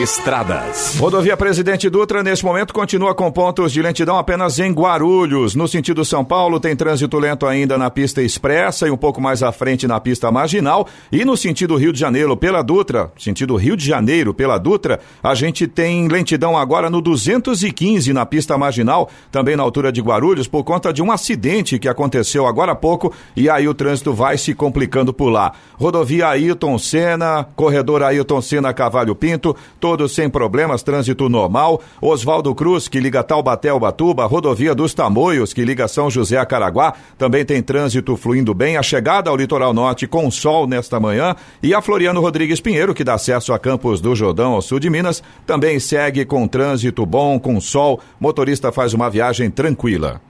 Estradas. 0.00 0.96
Rodovia 0.98 1.36
Presidente 1.36 1.90
Dutra, 1.90 2.22
neste 2.22 2.44
momento, 2.46 2.72
continua 2.72 3.14
com 3.14 3.30
pontos 3.30 3.70
de 3.70 3.82
lentidão 3.82 4.16
apenas 4.16 4.58
em 4.58 4.72
Guarulhos. 4.72 5.54
No 5.54 5.68
sentido 5.68 6.02
São 6.02 6.24
Paulo, 6.24 6.58
tem 6.58 6.74
trânsito 6.74 7.18
lento 7.18 7.46
ainda 7.46 7.76
na 7.76 7.90
pista 7.90 8.22
expressa 8.22 8.88
e 8.88 8.90
um 8.90 8.96
pouco 8.96 9.20
mais 9.20 9.42
à 9.42 9.52
frente 9.52 9.86
na 9.86 10.00
pista 10.00 10.32
marginal. 10.32 10.88
E 11.12 11.26
no 11.26 11.36
sentido 11.36 11.76
Rio 11.76 11.92
de 11.92 12.00
Janeiro, 12.00 12.34
pela 12.38 12.62
Dutra, 12.62 13.12
sentido 13.18 13.54
Rio 13.54 13.76
de 13.76 13.86
Janeiro, 13.86 14.32
pela 14.32 14.56
Dutra, 14.56 14.98
a 15.22 15.34
gente 15.34 15.66
tem 15.66 16.08
lentidão 16.08 16.56
agora 16.56 16.88
no 16.88 17.02
215 17.02 18.14
na 18.14 18.24
pista 18.24 18.56
marginal, 18.56 19.10
também 19.30 19.56
na 19.56 19.62
altura 19.62 19.92
de 19.92 20.00
Guarulhos, 20.00 20.48
por 20.48 20.64
conta 20.64 20.90
de 20.90 21.02
um 21.02 21.12
acidente 21.12 21.78
que 21.78 21.88
aconteceu 21.88 22.46
agora 22.46 22.72
há 22.72 22.76
pouco 22.76 23.12
e 23.36 23.50
aí 23.50 23.68
o 23.68 23.74
trânsito 23.74 24.14
vai 24.14 24.38
se 24.38 24.54
complicando 24.54 25.12
por 25.12 25.28
lá. 25.28 25.52
Rodovia 25.74 26.28
Ailton 26.28 26.78
Senna, 26.78 27.46
corredor 27.54 28.02
Ailton 28.02 28.40
Senna 28.40 28.72
Cavalho 28.72 29.14
Pinto, 29.14 29.54
todos 29.82 30.14
sem 30.14 30.30
problemas, 30.30 30.84
trânsito 30.84 31.28
normal. 31.28 31.82
Oswaldo 32.00 32.54
Cruz, 32.54 32.86
que 32.86 33.00
liga 33.00 33.24
Taubaté 33.24 33.68
ao 33.68 33.80
Batuba, 33.80 34.24
rodovia 34.26 34.76
dos 34.76 34.94
Tamoios, 34.94 35.52
que 35.52 35.64
liga 35.64 35.88
São 35.88 36.08
José 36.08 36.38
a 36.38 36.46
Caraguá, 36.46 36.94
também 37.18 37.44
tem 37.44 37.60
trânsito 37.60 38.16
fluindo 38.16 38.54
bem. 38.54 38.76
A 38.76 38.82
chegada 38.82 39.28
ao 39.28 39.36
litoral 39.36 39.74
norte 39.74 40.06
com 40.06 40.30
sol 40.30 40.68
nesta 40.68 41.00
manhã. 41.00 41.34
E 41.60 41.74
a 41.74 41.82
Floriano 41.82 42.20
Rodrigues 42.20 42.60
Pinheiro, 42.60 42.94
que 42.94 43.02
dá 43.02 43.14
acesso 43.14 43.52
a 43.52 43.58
Campos 43.58 44.00
do 44.00 44.14
Jordão, 44.14 44.52
ao 44.52 44.62
sul 44.62 44.78
de 44.78 44.88
Minas, 44.88 45.20
também 45.44 45.80
segue 45.80 46.24
com 46.24 46.46
trânsito 46.46 47.04
bom, 47.04 47.36
com 47.40 47.60
sol. 47.60 47.98
Motorista 48.20 48.70
faz 48.70 48.94
uma 48.94 49.10
viagem 49.10 49.50
tranquila. 49.50 50.20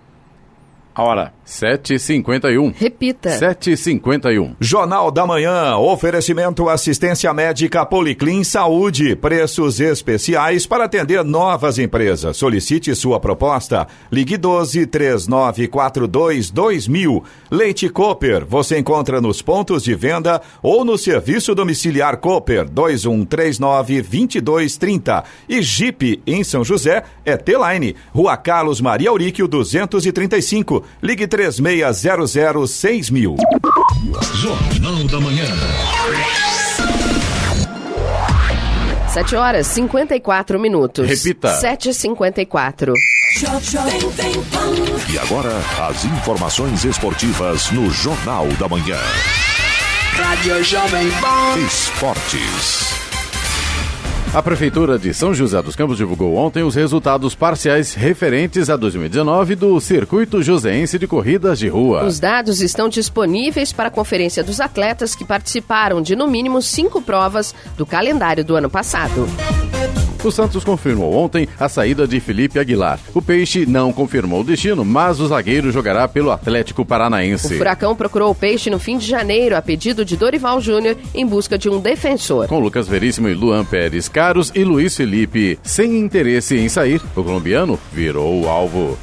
A 0.95 1.03
hora 1.03 1.33
7h51. 1.53 2.75
Repita. 2.75 3.29
7h51. 3.29 4.57
Jornal 4.59 5.11
da 5.11 5.27
Manhã. 5.27 5.77
Oferecimento 5.77 6.69
assistência 6.69 7.33
médica 7.35 7.85
Policlin 7.85 8.43
Saúde. 8.43 9.15
Preços 9.15 9.79
especiais 9.79 10.67
para 10.67 10.85
atender 10.85 11.23
novas 11.23 11.79
empresas. 11.79 12.39
Solicite 12.39 12.95
sua 12.95 13.21
proposta. 13.21 13.87
Ligue 14.11 14.39
12 14.39 14.87
3942 14.87 16.51
2000. 16.51 17.23
Leite 17.51 17.89
Cooper. 17.91 18.47
Você 18.47 18.79
encontra 18.79 19.21
nos 19.21 19.43
pontos 19.43 19.83
de 19.83 19.95
venda 19.95 20.41
ou 20.63 20.87
no 20.87 20.97
serviço 20.97 21.55
domiciliar 21.55 22.17
Cooper 22.17 22.65
2139 22.69 24.03
2230. 24.03 25.25
E 25.47 25.61
Jeep 25.61 26.23
em 26.27 26.43
São 26.43 26.65
José 26.65 27.03
é 27.27 27.37
T-Line. 27.37 27.95
Rua 28.11 28.39
Carlos 28.39 28.81
Maria 28.81 29.11
Auríquio 29.11 29.47
235. 29.47 30.83
Ligue 31.03 31.27
3600 31.51 32.81
3000. 32.81 33.37
Jornal 34.35 35.05
da 35.09 35.21
Manhã. 35.21 35.45
7 39.09 39.37
horas 39.37 39.67
54 39.67 40.59
minutos. 40.59 41.07
Repita. 41.07 41.61
7h54. 41.61 42.95
E 45.13 45.19
agora, 45.19 45.53
as 45.89 46.05
informações 46.05 46.85
esportivas 46.85 47.71
no 47.73 47.91
Jornal 47.91 48.47
da 48.59 48.69
Manhã. 48.69 48.99
Rádio 50.13 50.63
Jovem 50.63 51.11
Pan. 51.21 51.59
Esportes. 51.67 53.02
A 54.35 54.43
Prefeitura 54.43 54.99
de 54.99 55.13
São 55.13 55.35
José 55.35 55.61
dos 55.61 55.77
Campos 55.77 55.99
divulgou 55.99 56.37
ontem 56.37 56.63
os 56.63 56.75
resultados 56.75 57.35
parciais 57.35 57.93
referentes 57.93 58.71
a 58.71 58.77
2019 58.77 59.55
do 59.55 59.79
Circuito 59.79 60.43
Joseense 60.43 60.99
de 60.99 61.07
Corridas 61.07 61.59
de 61.59 61.69
Rua. 61.69 62.07
Os 62.07 62.19
dados 62.19 62.63
estão 62.63 62.89
disponíveis 62.89 63.75
para 63.75 63.89
a 63.89 63.91
conferência 63.91 64.43
dos 64.43 64.59
atletas 64.59 65.15
que 65.15 65.23
participaram 65.23 66.01
de 66.01 66.17
no 66.17 66.27
mínimo 66.27 66.63
cinco 66.63 67.03
provas 67.03 67.55
do 67.77 67.85
calendário 67.85 68.43
do 68.43 68.57
ano 68.57 68.71
passado. 68.71 69.29
O 70.25 70.31
Santos 70.31 70.63
confirmou 70.63 71.13
ontem 71.15 71.49
a 71.59 71.69
saída 71.69 72.07
de 72.07 72.21
Felipe 72.21 72.59
Aguilar. 72.59 73.01
O 73.13 73.21
Peixe 73.21 73.67
não 73.67 73.93
confirmou 73.93 74.43
o 74.43 74.45
destino, 74.45 74.85
mas 74.85 75.19
o 75.19 75.27
zagueiro 75.27 75.73
jogará 75.73 76.07
pelo 76.07 76.31
Atlético 76.31 76.83
O 76.83 76.87
Paranaense. 76.87 77.57
Furacão 77.59 77.97
procurou 77.97 78.31
o 78.31 78.35
Peixe 78.35 78.71
no 78.71 78.79
fim 78.79 78.99
de 78.99 79.07
janeiro 79.07 79.57
a 79.57 79.63
pedido 79.63 80.05
de 80.05 80.17
Dorival 80.17 80.61
Júnior 80.61 80.97
em 81.13 81.27
busca 81.27 81.59
de 81.59 81.69
um 81.69 81.81
defensor. 81.81 82.47
Com 82.47 82.61
Lucas 82.61 82.87
Veríssimo 82.87 83.29
e 83.29 83.35
Luan 83.35 83.65
Pérez 83.65 84.09
Caros 84.09 84.53
e 84.55 84.63
Luiz 84.63 84.97
Felipe 84.97 85.59
sem 85.63 85.99
interesse 85.99 86.57
em 86.57 86.69
sair, 86.69 87.03
o 87.17 87.25
colombiano 87.25 87.79
virou 87.93 88.43
o 88.43 88.49
alvo. 88.49 88.97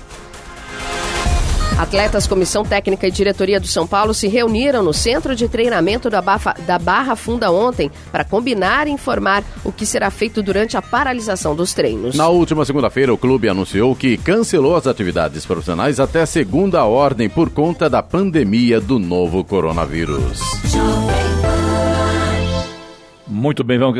Atletas, 1.79 2.27
comissão 2.27 2.63
técnica 2.65 3.07
e 3.07 3.11
diretoria 3.11 3.57
do 3.57 3.65
São 3.65 3.87
Paulo 3.87 4.13
se 4.13 4.27
reuniram 4.27 4.83
no 4.83 4.93
centro 4.93 5.33
de 5.33 5.47
treinamento 5.47 6.09
da, 6.09 6.21
Bafa- 6.21 6.55
da 6.67 6.77
Barra 6.77 7.15
Funda 7.15 7.49
ontem 7.49 7.89
para 8.11 8.25
combinar 8.25 8.85
e 8.85 8.91
informar 8.91 9.45
o 9.63 9.71
que 9.71 9.85
será 9.85 10.11
feito 10.11 10.43
durante 10.43 10.75
a 10.75 10.81
paralisação 10.81 11.55
dos 11.55 11.73
treinos. 11.73 12.15
Na 12.15 12.27
última 12.27 12.65
segunda-feira, 12.65 13.13
o 13.13 13.17
clube 13.17 13.47
anunciou 13.47 13.95
que 13.95 14.17
cancelou 14.17 14.75
as 14.75 14.87
atividades 14.87 15.45
profissionais 15.45 16.01
até 16.01 16.25
segunda 16.25 16.83
ordem 16.83 17.29
por 17.29 17.49
conta 17.49 17.89
da 17.89 18.03
pandemia 18.03 18.81
do 18.81 18.99
novo 18.99 19.41
coronavírus. 19.45 20.41
Muito 23.29 23.63
bem, 23.63 23.77
vamos 23.77 23.95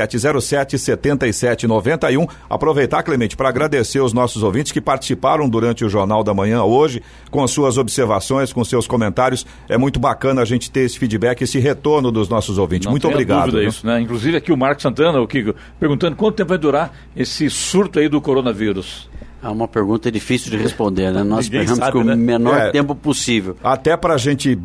12997077791. 0.00 2.28
Aproveitar, 2.48 3.02
Clemente, 3.02 3.36
para 3.36 3.48
agradecer 3.48 4.00
os 4.00 4.12
nossos 4.12 4.42
ouvintes 4.42 4.72
que 4.72 4.80
participaram 4.80 5.48
durante 5.48 5.84
o 5.84 5.88
Jornal 5.88 6.24
da 6.24 6.34
Manhã 6.34 6.62
hoje, 6.62 7.02
com 7.30 7.46
suas 7.46 7.78
observações, 7.78 8.52
com 8.52 8.64
seus 8.64 8.86
comentários. 8.86 9.46
É 9.68 9.76
muito 9.76 10.00
bacana 10.00 10.42
a 10.42 10.44
gente 10.44 10.70
ter 10.70 10.80
esse 10.80 10.98
feedback, 10.98 11.42
esse 11.42 11.58
retorno 11.58 12.10
dos 12.10 12.28
nossos 12.28 12.58
ouvintes. 12.58 12.86
Não 12.86 12.92
muito 12.92 13.08
obrigado. 13.08 13.52
viu? 13.52 13.68
isso, 13.68 13.86
né? 13.86 14.00
Inclusive 14.00 14.36
aqui 14.36 14.52
o 14.52 14.56
Marcos 14.56 14.82
Santana, 14.82 15.20
o 15.20 15.26
Kiko, 15.26 15.54
perguntando 15.78 16.16
quanto 16.16 16.36
tempo 16.36 16.48
vai 16.48 16.58
durar 16.58 16.92
esse 17.16 17.48
surto 17.50 17.98
aí 17.98 18.08
do 18.08 18.20
coronavírus. 18.20 19.10
É 19.42 19.48
uma 19.48 19.66
pergunta 19.66 20.10
difícil 20.10 20.50
de 20.50 20.56
responder, 20.56 21.10
né? 21.12 21.22
Nós 21.22 21.46
Ninguém 21.50 21.62
esperamos 21.62 21.78
sabe, 21.78 21.92
que 21.92 21.98
o 21.98 22.04
né? 22.04 22.14
menor 22.14 22.56
É. 22.56 22.70
tempo 22.70 22.94
possível. 22.94 23.56
Até 23.62 23.96
para 23.96 24.14
a 24.14 24.18
gente 24.18 24.58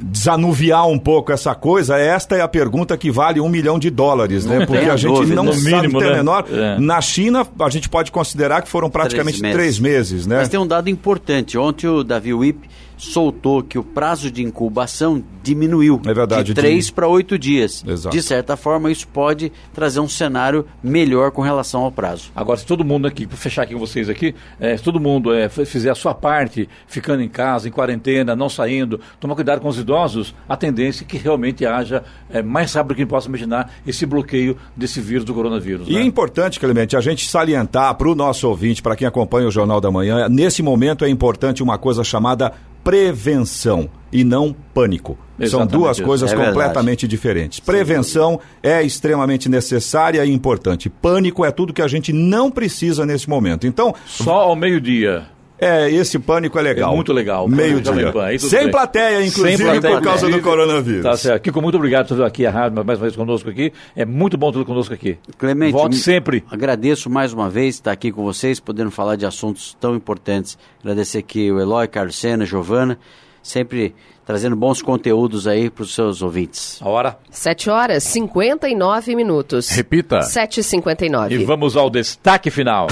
desanuviar 0.00 0.86
um 0.88 0.98
pouco 0.98 1.32
essa 1.32 1.54
coisa, 1.54 1.96
esta 1.98 2.36
é 2.36 2.40
a 2.40 2.48
pergunta 2.48 2.96
que 2.96 3.10
vale 3.10 3.40
um 3.40 3.48
milhão 3.48 3.78
de 3.78 3.90
dólares, 3.90 4.44
né? 4.44 4.64
Porque 4.66 4.84
a 4.88 4.96
gente 4.96 5.14
dúvida. 5.14 5.34
não 5.34 5.52
sabe 5.52 5.74
mínimo, 5.76 5.98
ter 5.98 6.10
né? 6.10 6.16
menor. 6.16 6.44
É. 6.50 6.78
Na 6.78 7.00
China, 7.00 7.46
a 7.58 7.68
gente 7.68 7.88
pode 7.88 8.10
considerar 8.12 8.62
que 8.62 8.68
foram 8.68 8.88
praticamente 8.90 9.38
Três 9.38 9.54
três 9.54 9.78
meses. 9.78 10.12
meses, 10.12 10.26
né? 10.26 10.36
Mas 10.38 10.48
tem 10.48 10.58
um 10.60 10.66
dado 10.66 10.88
importante. 10.88 11.56
Ontem 11.58 11.86
o 11.88 12.02
Davi 12.04 12.32
Wip 12.34 12.68
soltou 12.98 13.62
que 13.62 13.78
o 13.78 13.82
prazo 13.82 14.30
de 14.30 14.42
incubação 14.42 15.22
diminuiu 15.42 16.00
É 16.04 16.12
verdade, 16.12 16.48
de 16.48 16.54
três 16.54 16.86
de- 16.86 16.92
para 16.92 17.08
oito 17.08 17.38
dias. 17.38 17.82
Exato. 17.86 18.14
De 18.14 18.22
certa 18.22 18.56
forma, 18.56 18.90
isso 18.90 19.06
pode 19.08 19.50
trazer 19.72 20.00
um 20.00 20.08
cenário 20.08 20.66
melhor 20.82 21.30
com 21.30 21.40
relação 21.40 21.82
ao 21.82 21.92
prazo. 21.92 22.30
Agora, 22.34 22.58
se 22.58 22.66
todo 22.66 22.84
mundo 22.84 23.06
aqui, 23.06 23.26
para 23.26 23.36
fechar 23.36 23.62
aqui 23.62 23.72
com 23.72 23.80
vocês 23.80 24.08
aqui, 24.10 24.34
eh, 24.60 24.76
se 24.76 24.82
todo 24.82 25.00
mundo 25.00 25.32
f- 25.32 25.64
fizer 25.64 25.90
a 25.90 25.94
sua 25.94 26.12
parte, 26.14 26.68
ficando 26.86 27.22
em 27.22 27.28
casa, 27.28 27.68
em 27.68 27.70
quarentena, 27.70 28.34
não 28.36 28.48
saindo, 28.48 29.00
tomar 29.20 29.34
cuidado 29.36 29.60
com 29.60 29.68
os 29.68 29.78
idosos, 29.78 30.34
a 30.48 30.56
tendência 30.56 31.04
é 31.04 31.06
que 31.06 31.16
realmente 31.16 31.64
haja, 31.64 32.02
eh, 32.30 32.42
mais 32.42 32.74
rápido 32.74 32.88
do 32.88 32.94
que 32.96 33.02
a 33.02 33.04
gente 33.04 33.10
possa 33.10 33.28
imaginar, 33.28 33.72
esse 33.86 34.04
bloqueio 34.04 34.56
desse 34.76 35.00
vírus 35.00 35.24
do 35.24 35.32
coronavírus. 35.32 35.86
E 35.88 35.96
é 35.96 36.00
né? 36.00 36.04
importante, 36.04 36.58
Clemente, 36.58 36.96
a 36.96 37.00
gente 37.00 37.28
salientar 37.28 37.94
para 37.94 38.08
o 38.08 38.14
nosso 38.14 38.48
ouvinte, 38.48 38.82
para 38.82 38.96
quem 38.96 39.06
acompanha 39.06 39.46
o 39.46 39.50
Jornal 39.50 39.80
da 39.80 39.90
Manhã, 39.90 40.28
nesse 40.28 40.62
momento 40.62 41.04
é 41.04 41.08
importante 41.08 41.62
uma 41.62 41.78
coisa 41.78 42.02
chamada 42.02 42.52
prevenção 42.84 43.88
e 44.12 44.24
não 44.24 44.54
pânico. 44.74 45.18
São 45.38 45.44
Exatamente 45.46 45.70
duas 45.72 45.96
isso. 45.98 46.06
coisas 46.06 46.32
É 46.32 46.34
verdade. 46.34 46.54
completamente 46.56 47.06
diferentes. 47.06 47.60
Prevenção 47.60 48.40
é 48.62 48.82
extremamente 48.82 49.48
necessária 49.48 50.24
e 50.24 50.32
importante. 50.32 50.88
Pânico 50.90 51.44
é 51.44 51.50
tudo 51.52 51.72
que 51.72 51.82
a 51.82 51.86
gente 51.86 52.12
não 52.12 52.50
precisa 52.50 53.06
nesse 53.06 53.28
momento. 53.28 53.66
Então, 53.66 53.94
Só 54.04 54.34
ao 54.34 54.56
meio-dia. 54.56 55.26
É, 55.60 55.90
esse 55.90 56.18
pânico 56.18 56.58
é 56.58 56.62
legal. 56.62 56.92
É 56.92 56.94
muito 56.94 57.12
legal. 57.12 57.48
Meio 57.48 57.84
Jovem 57.84 58.04
dia. 58.04 58.12
Pan, 58.12 58.24
aí 58.24 58.38
tudo 58.38 58.50
Sem 58.50 58.60
bem. 58.60 58.70
plateia, 58.70 59.26
inclusive, 59.26 59.56
Sem 59.56 59.66
plateia, 59.66 59.96
por 59.96 60.02
causa 60.04 60.28
do 60.28 60.40
coronavírus. 60.40 61.02
Tá 61.02 61.16
certo. 61.16 61.42
Kiko, 61.42 61.60
muito 61.60 61.76
obrigado 61.76 62.08
por 62.08 62.14
estar 62.14 62.26
aqui 62.26 62.46
a 62.46 62.50
rádio 62.50 62.84
mais 62.84 62.98
uma 62.98 63.04
vez 63.04 63.16
conosco 63.16 63.50
aqui. 63.50 63.72
É 63.96 64.04
muito 64.04 64.36
bom 64.36 64.52
ter 64.52 64.64
conosco 64.64 64.94
aqui. 64.94 65.18
Clemente, 65.36 65.72
Volte 65.72 65.96
sempre. 65.96 66.44
Agradeço 66.50 67.10
mais 67.10 67.32
uma 67.32 67.50
vez 67.50 67.76
estar 67.76 67.92
aqui 67.92 68.12
com 68.12 68.22
vocês, 68.22 68.60
podendo 68.60 68.90
falar 68.90 69.16
de 69.16 69.26
assuntos 69.26 69.76
tão 69.80 69.94
importantes. 69.96 70.56
Agradecer 70.80 71.18
aqui 71.18 71.50
o 71.50 71.60
Eloy, 71.60 71.88
Carlos 71.88 72.16
Sena, 72.16 72.44
Giovana, 72.46 72.98
sempre 73.42 73.94
trazendo 74.24 74.54
bons 74.54 74.82
conteúdos 74.82 75.46
aí 75.46 75.70
para 75.70 75.82
os 75.82 75.94
seus 75.94 76.20
ouvintes. 76.22 76.78
A 76.82 76.88
hora. 76.88 77.18
7 77.30 77.70
horas 77.70 78.04
59 78.04 79.16
minutos. 79.16 79.70
Repita. 79.70 80.20
7h59. 80.20 81.32
E 81.32 81.44
vamos 81.44 81.76
ao 81.76 81.88
destaque 81.88 82.50
final. 82.50 82.88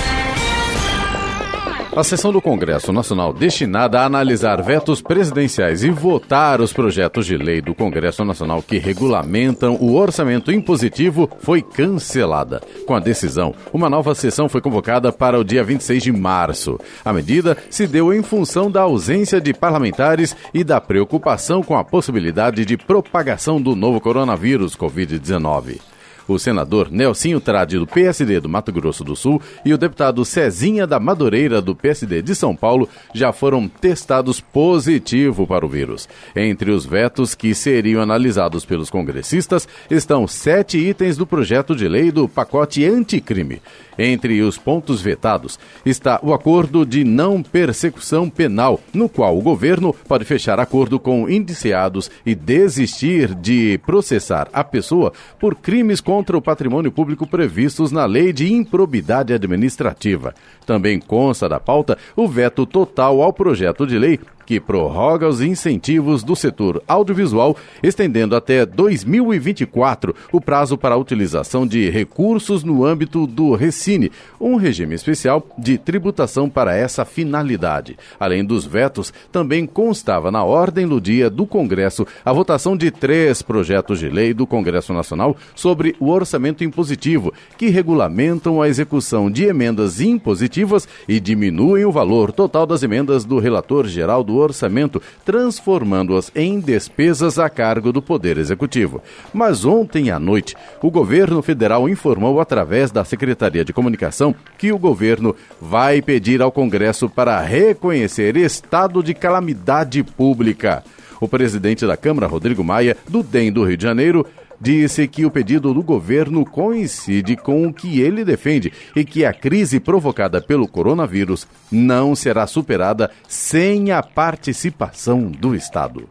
A 1.97 2.05
sessão 2.05 2.31
do 2.31 2.43
Congresso 2.43 2.93
Nacional 2.93 3.33
destinada 3.33 3.99
a 3.99 4.05
analisar 4.05 4.61
vetos 4.61 5.01
presidenciais 5.01 5.83
e 5.83 5.89
votar 5.89 6.61
os 6.61 6.71
projetos 6.71 7.25
de 7.25 7.39
lei 7.39 7.63
do 7.63 7.75
Congresso 7.75 8.23
Nacional 8.23 8.63
que 8.63 8.77
regulamentam 8.77 9.77
o 9.81 9.95
orçamento 9.95 10.53
impositivo 10.53 11.27
foi 11.39 11.63
cancelada. 11.63 12.61
Com 12.87 12.95
a 12.95 13.01
decisão, 13.01 13.55
uma 13.73 13.89
nova 13.89 14.15
sessão 14.15 14.47
foi 14.47 14.61
convocada 14.61 15.11
para 15.11 15.41
o 15.41 15.45
dia 15.45 15.65
26 15.65 16.03
de 16.03 16.13
março. 16.13 16.79
A 17.03 17.15
medida 17.15 17.57
se 17.71 17.87
deu 17.87 18.13
em 18.13 18.23
função 18.23 18.71
da 18.71 18.83
ausência 18.83 19.41
de 19.41 19.55
parlamentares 19.55 20.37
e 20.53 20.63
da 20.63 20.79
preocupação 20.79 21.63
com 21.63 21.79
a 21.79 21.83
possibilidade 21.83 22.67
de 22.67 22.77
propagação 22.77 23.59
do 23.59 23.75
novo 23.75 24.03
coronavírus 24.03 24.77
Covid-19 24.77 25.96
o 26.29 26.39
senador 26.39 26.91
Nelsinho 26.91 27.41
Trade, 27.41 27.79
do 27.79 27.87
PSD 27.87 28.41
do 28.41 28.49
Mato 28.49 28.73
Grosso 28.73 29.05
do 29.05 29.15
Sul, 29.15 29.41
e 29.65 29.73
o 29.73 29.79
deputado 29.79 30.25
Cezinha 30.25 30.87
da 30.87 30.99
Madureira, 30.99 31.61
do 31.61 31.75
PSD 31.75 32.23
de 32.23 32.35
São 32.35 32.55
Paulo, 32.55 32.89
já 33.15 33.33
foram 33.33 33.69
testados 33.69 34.41
positivo 34.41 35.47
para 35.47 35.65
o 35.65 35.69
vírus. 35.69 36.09
Entre 36.35 36.71
os 36.71 36.85
vetos 36.85 37.35
que 37.35 37.55
seriam 37.55 38.03
analisados 38.03 38.65
pelos 38.65 38.91
congressistas 38.91 39.69
estão 39.91 40.27
sete 40.27 40.79
itens 40.79 41.17
do 41.17 41.27
projeto 41.27 41.75
de 41.75 41.89
lei 41.89 42.11
do 42.11 42.29
pacote 42.29 42.85
anticrime. 42.85 43.61
Entre 43.99 44.43
os 44.43 44.59
pontos 44.59 45.01
vetados 45.01 45.59
está 45.85 46.21
o 46.23 46.33
acordo 46.35 46.85
de 46.85 47.05
não 47.05 47.43
persecução 47.43 48.29
penal, 48.29 48.81
no 48.93 49.09
qual 49.09 49.37
o 49.37 49.43
governo 49.43 49.95
pode 50.07 50.25
fechar 50.25 50.61
acordo 50.61 50.99
com 50.99 51.29
indiciados 51.29 52.11
e 52.25 52.35
desistir 52.35 53.35
de 53.35 53.79
processar 53.87 54.49
a 54.53 54.63
pessoa 54.63 55.13
por 55.39 55.55
crimes 55.55 56.01
contra 56.01 56.37
o 56.37 56.43
patrimônio 56.43 56.93
público 56.93 57.27
previstos 57.27 57.91
na 57.91 58.05
Lei 58.05 58.33
de 58.33 58.53
Improbidade 58.53 59.33
Administrativa. 59.33 60.35
Também 60.65 60.99
consta 61.01 61.49
da 61.49 61.61
pauta 61.61 61.97
o 62.15 62.29
veto 62.29 62.67
total 62.67 63.23
ao 63.23 63.33
projeto 63.33 63.87
de 63.87 63.99
lei 63.99 64.19
que 64.47 64.61
prorroga 64.61 65.29
os 65.29 65.41
incentivos 65.41 66.23
do 66.23 66.37
setor 66.37 66.81
audiovisual, 66.87 67.57
estendendo 67.83 68.37
até 68.37 68.65
2024 68.65 70.15
o 70.33 70.41
prazo 70.41 70.79
para 70.79 70.95
a 70.95 70.99
utilização 70.99 71.67
de 71.67 71.91
recursos 71.91 72.63
no 72.63 72.85
âmbito 72.85 73.27
do 73.27 73.55
Recine, 73.55 74.13
um 74.41 74.55
regime 74.55 74.95
especial 74.95 75.45
de 75.59 75.77
tributação 75.77 76.49
para 76.49 76.75
essa 76.77 77.05
finalidade. 77.05 77.99
Além 78.21 78.45
dos 78.45 78.65
vetos, 78.65 79.13
também 79.33 79.67
constava 79.67 80.31
na 80.31 80.45
ordem 80.45 80.87
do 80.87 81.01
dia 81.01 81.29
do 81.29 81.45
Congresso 81.45 82.07
a 82.25 82.33
votação 82.33 82.77
de 82.77 82.91
três 82.91 83.43
projetos 83.43 83.99
de 83.99 84.09
lei 84.09 84.33
do 84.33 84.47
Congresso 84.47 84.93
Nacional 84.93 85.37
sobre 85.55 85.97
o 85.99 86.09
orçamento 86.11 86.63
impositivo, 86.63 87.33
que 87.59 87.69
regulamentam 87.69 88.63
a 88.63 88.69
execução 88.69 89.31
de 89.31 89.45
emendas 89.45 90.01
impositivas 90.01 90.89
e 91.09 91.19
diminuem 91.19 91.85
o 91.85 91.91
valor 91.91 92.31
total 92.31 92.67
das 92.67 92.85
emendas 92.85 93.25
do 93.25 93.41
relator 93.41 93.87
geral 93.87 94.23
do 94.23 94.36
orçamento, 94.37 95.01
transformando-as 95.25 96.31
em 96.35 96.61
despesas 96.61 97.39
a 97.39 97.49
cargo 97.49 97.93
do 97.93 98.03
Poder 98.03 98.39
Executivo. 98.39 99.03
Mas 99.33 99.65
ontem 99.65 100.11
à 100.11 100.19
noite, 100.19 100.55
o 100.83 100.91
governo 100.91 101.43
federal 101.43 101.89
informou 101.89 102.41
através 102.41 102.91
da 102.91 103.05
Secretaria 103.05 103.65
de 103.65 103.73
Comunicação 103.73 104.35
que 104.59 104.73
o 104.73 104.79
governo 104.79 105.35
vai 105.61 106.01
pedir 106.01 106.43
ao 106.43 106.53
Congresso 106.53 107.09
para 107.09 107.41
reconhecer 107.41 108.37
estado 108.37 109.03
de 109.03 109.15
calamidade 109.15 110.03
pública. 110.03 110.83
O 111.21 111.27
presidente 111.27 111.87
da 111.87 111.97
Câmara, 111.97 112.27
Rodrigo 112.27 112.63
Maia, 112.63 112.97
do 113.09 113.23
DEM 113.23 113.51
do 113.51 113.65
Rio 113.65 113.77
de 113.77 113.83
Janeiro, 113.83 114.27
disse 114.61 115.07
que 115.07 115.25
o 115.25 115.31
pedido 115.31 115.73
do 115.73 115.83
governo 115.83 116.45
coincide 116.45 117.37
com 117.37 117.67
o 117.67 117.73
que 117.73 118.01
ele 118.01 118.25
defende 118.25 118.73
e 118.95 119.05
que 119.05 119.25
a 119.25 119.33
crise 119.33 119.81
provocada 119.81 120.41
pelo 120.41 120.69
coronavírus 120.69 121.47
não 121.71 122.15
será 122.15 122.47
superada 122.47 123.11
sem 123.29 123.93
a 123.93 124.03
participação 124.03 125.31
do 125.31 125.55
Estado. 125.55 126.09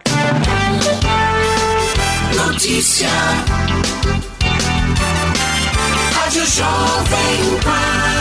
Notícia. 2.36 3.10
Rádio 6.14 6.46
Jovem 6.46 7.60
Pan. 7.64 8.15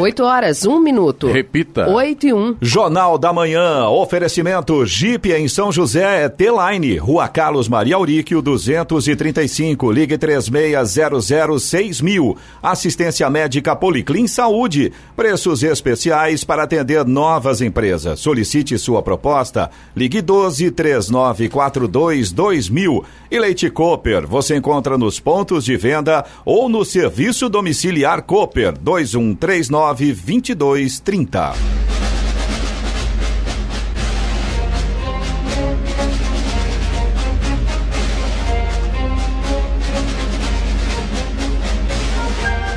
8 0.00 0.24
horas, 0.24 0.64
1 0.64 0.80
minuto. 0.80 1.26
Repita. 1.26 1.86
8 1.86 2.26
e 2.26 2.32
1. 2.32 2.56
Jornal 2.62 3.18
da 3.18 3.34
Manhã, 3.34 3.86
oferecimento 3.86 4.86
Jeep 4.86 5.30
em 5.30 5.46
São 5.46 5.70
José, 5.70 6.26
T-Line, 6.30 6.96
Rua 6.96 7.28
Carlos 7.28 7.68
Maria 7.68 7.96
Auríquio, 7.96 8.40
235, 8.40 9.92
ligue 9.92 10.16
36006000. 10.16 12.34
Assistência 12.62 13.28
médica 13.28 13.76
Policlin 13.76 14.26
Saúde, 14.26 14.90
preços 15.14 15.62
especiais 15.62 16.44
para 16.44 16.62
atender 16.62 17.04
novas 17.04 17.60
empresas. 17.60 18.20
Solicite 18.20 18.78
sua 18.78 19.02
proposta, 19.02 19.70
ligue 19.94 20.22
12 20.22 20.70
3942 20.70 22.32
2000. 22.32 23.04
E 23.30 23.38
Leite 23.38 23.68
Cooper, 23.68 24.26
você 24.26 24.56
encontra 24.56 24.96
nos 24.96 25.20
pontos 25.20 25.62
de 25.62 25.76
venda 25.76 26.24
ou 26.42 26.70
no 26.70 26.86
serviço 26.86 27.50
domiciliar 27.50 28.22
Cooper, 28.22 28.72
2139 28.80 29.89
2230. 29.92 31.52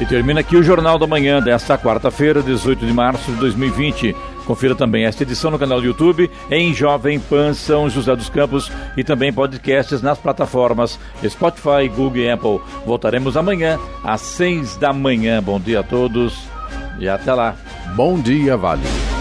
E 0.04 0.06
termina 0.06 0.42
aqui 0.42 0.58
o 0.58 0.64
Jornal 0.64 1.00
da 1.00 1.08
Manhã 1.08 1.42
desta 1.42 1.78
quarta-feira, 1.78 2.42
18 2.42 2.86
de 2.86 2.92
março 2.92 3.32
de 3.32 3.38
2020. 3.38 4.14
Confira 4.46 4.76
também 4.76 5.06
esta 5.06 5.24
edição 5.24 5.50
no 5.50 5.58
canal 5.58 5.80
do 5.80 5.88
YouTube, 5.88 6.30
em 6.52 6.74
Jovem 6.74 7.22
Pan 7.22 7.54
São 7.54 7.90
José 7.90 8.14
dos 8.14 8.28
Campos 8.28 8.70
e 8.98 9.04
também 9.04 9.32
podcasts 9.32 10.02
nas 10.02 10.18
plataformas 10.18 11.00
Spotify, 11.26 11.88
Google 11.88 12.18
e 12.18 12.30
Apple. 12.30 12.60
Voltaremos 12.86 13.38
amanhã 13.38 13.80
às 14.04 14.20
seis 14.20 14.76
da 14.76 14.92
manhã. 14.92 15.42
Bom 15.42 15.58
dia 15.58 15.80
a 15.80 15.84
todos 15.84 16.53
e 17.04 17.10
até 17.10 17.34
lá. 17.34 17.56
Bom 17.96 18.20
dia, 18.20 18.56
Vale. 18.56 19.13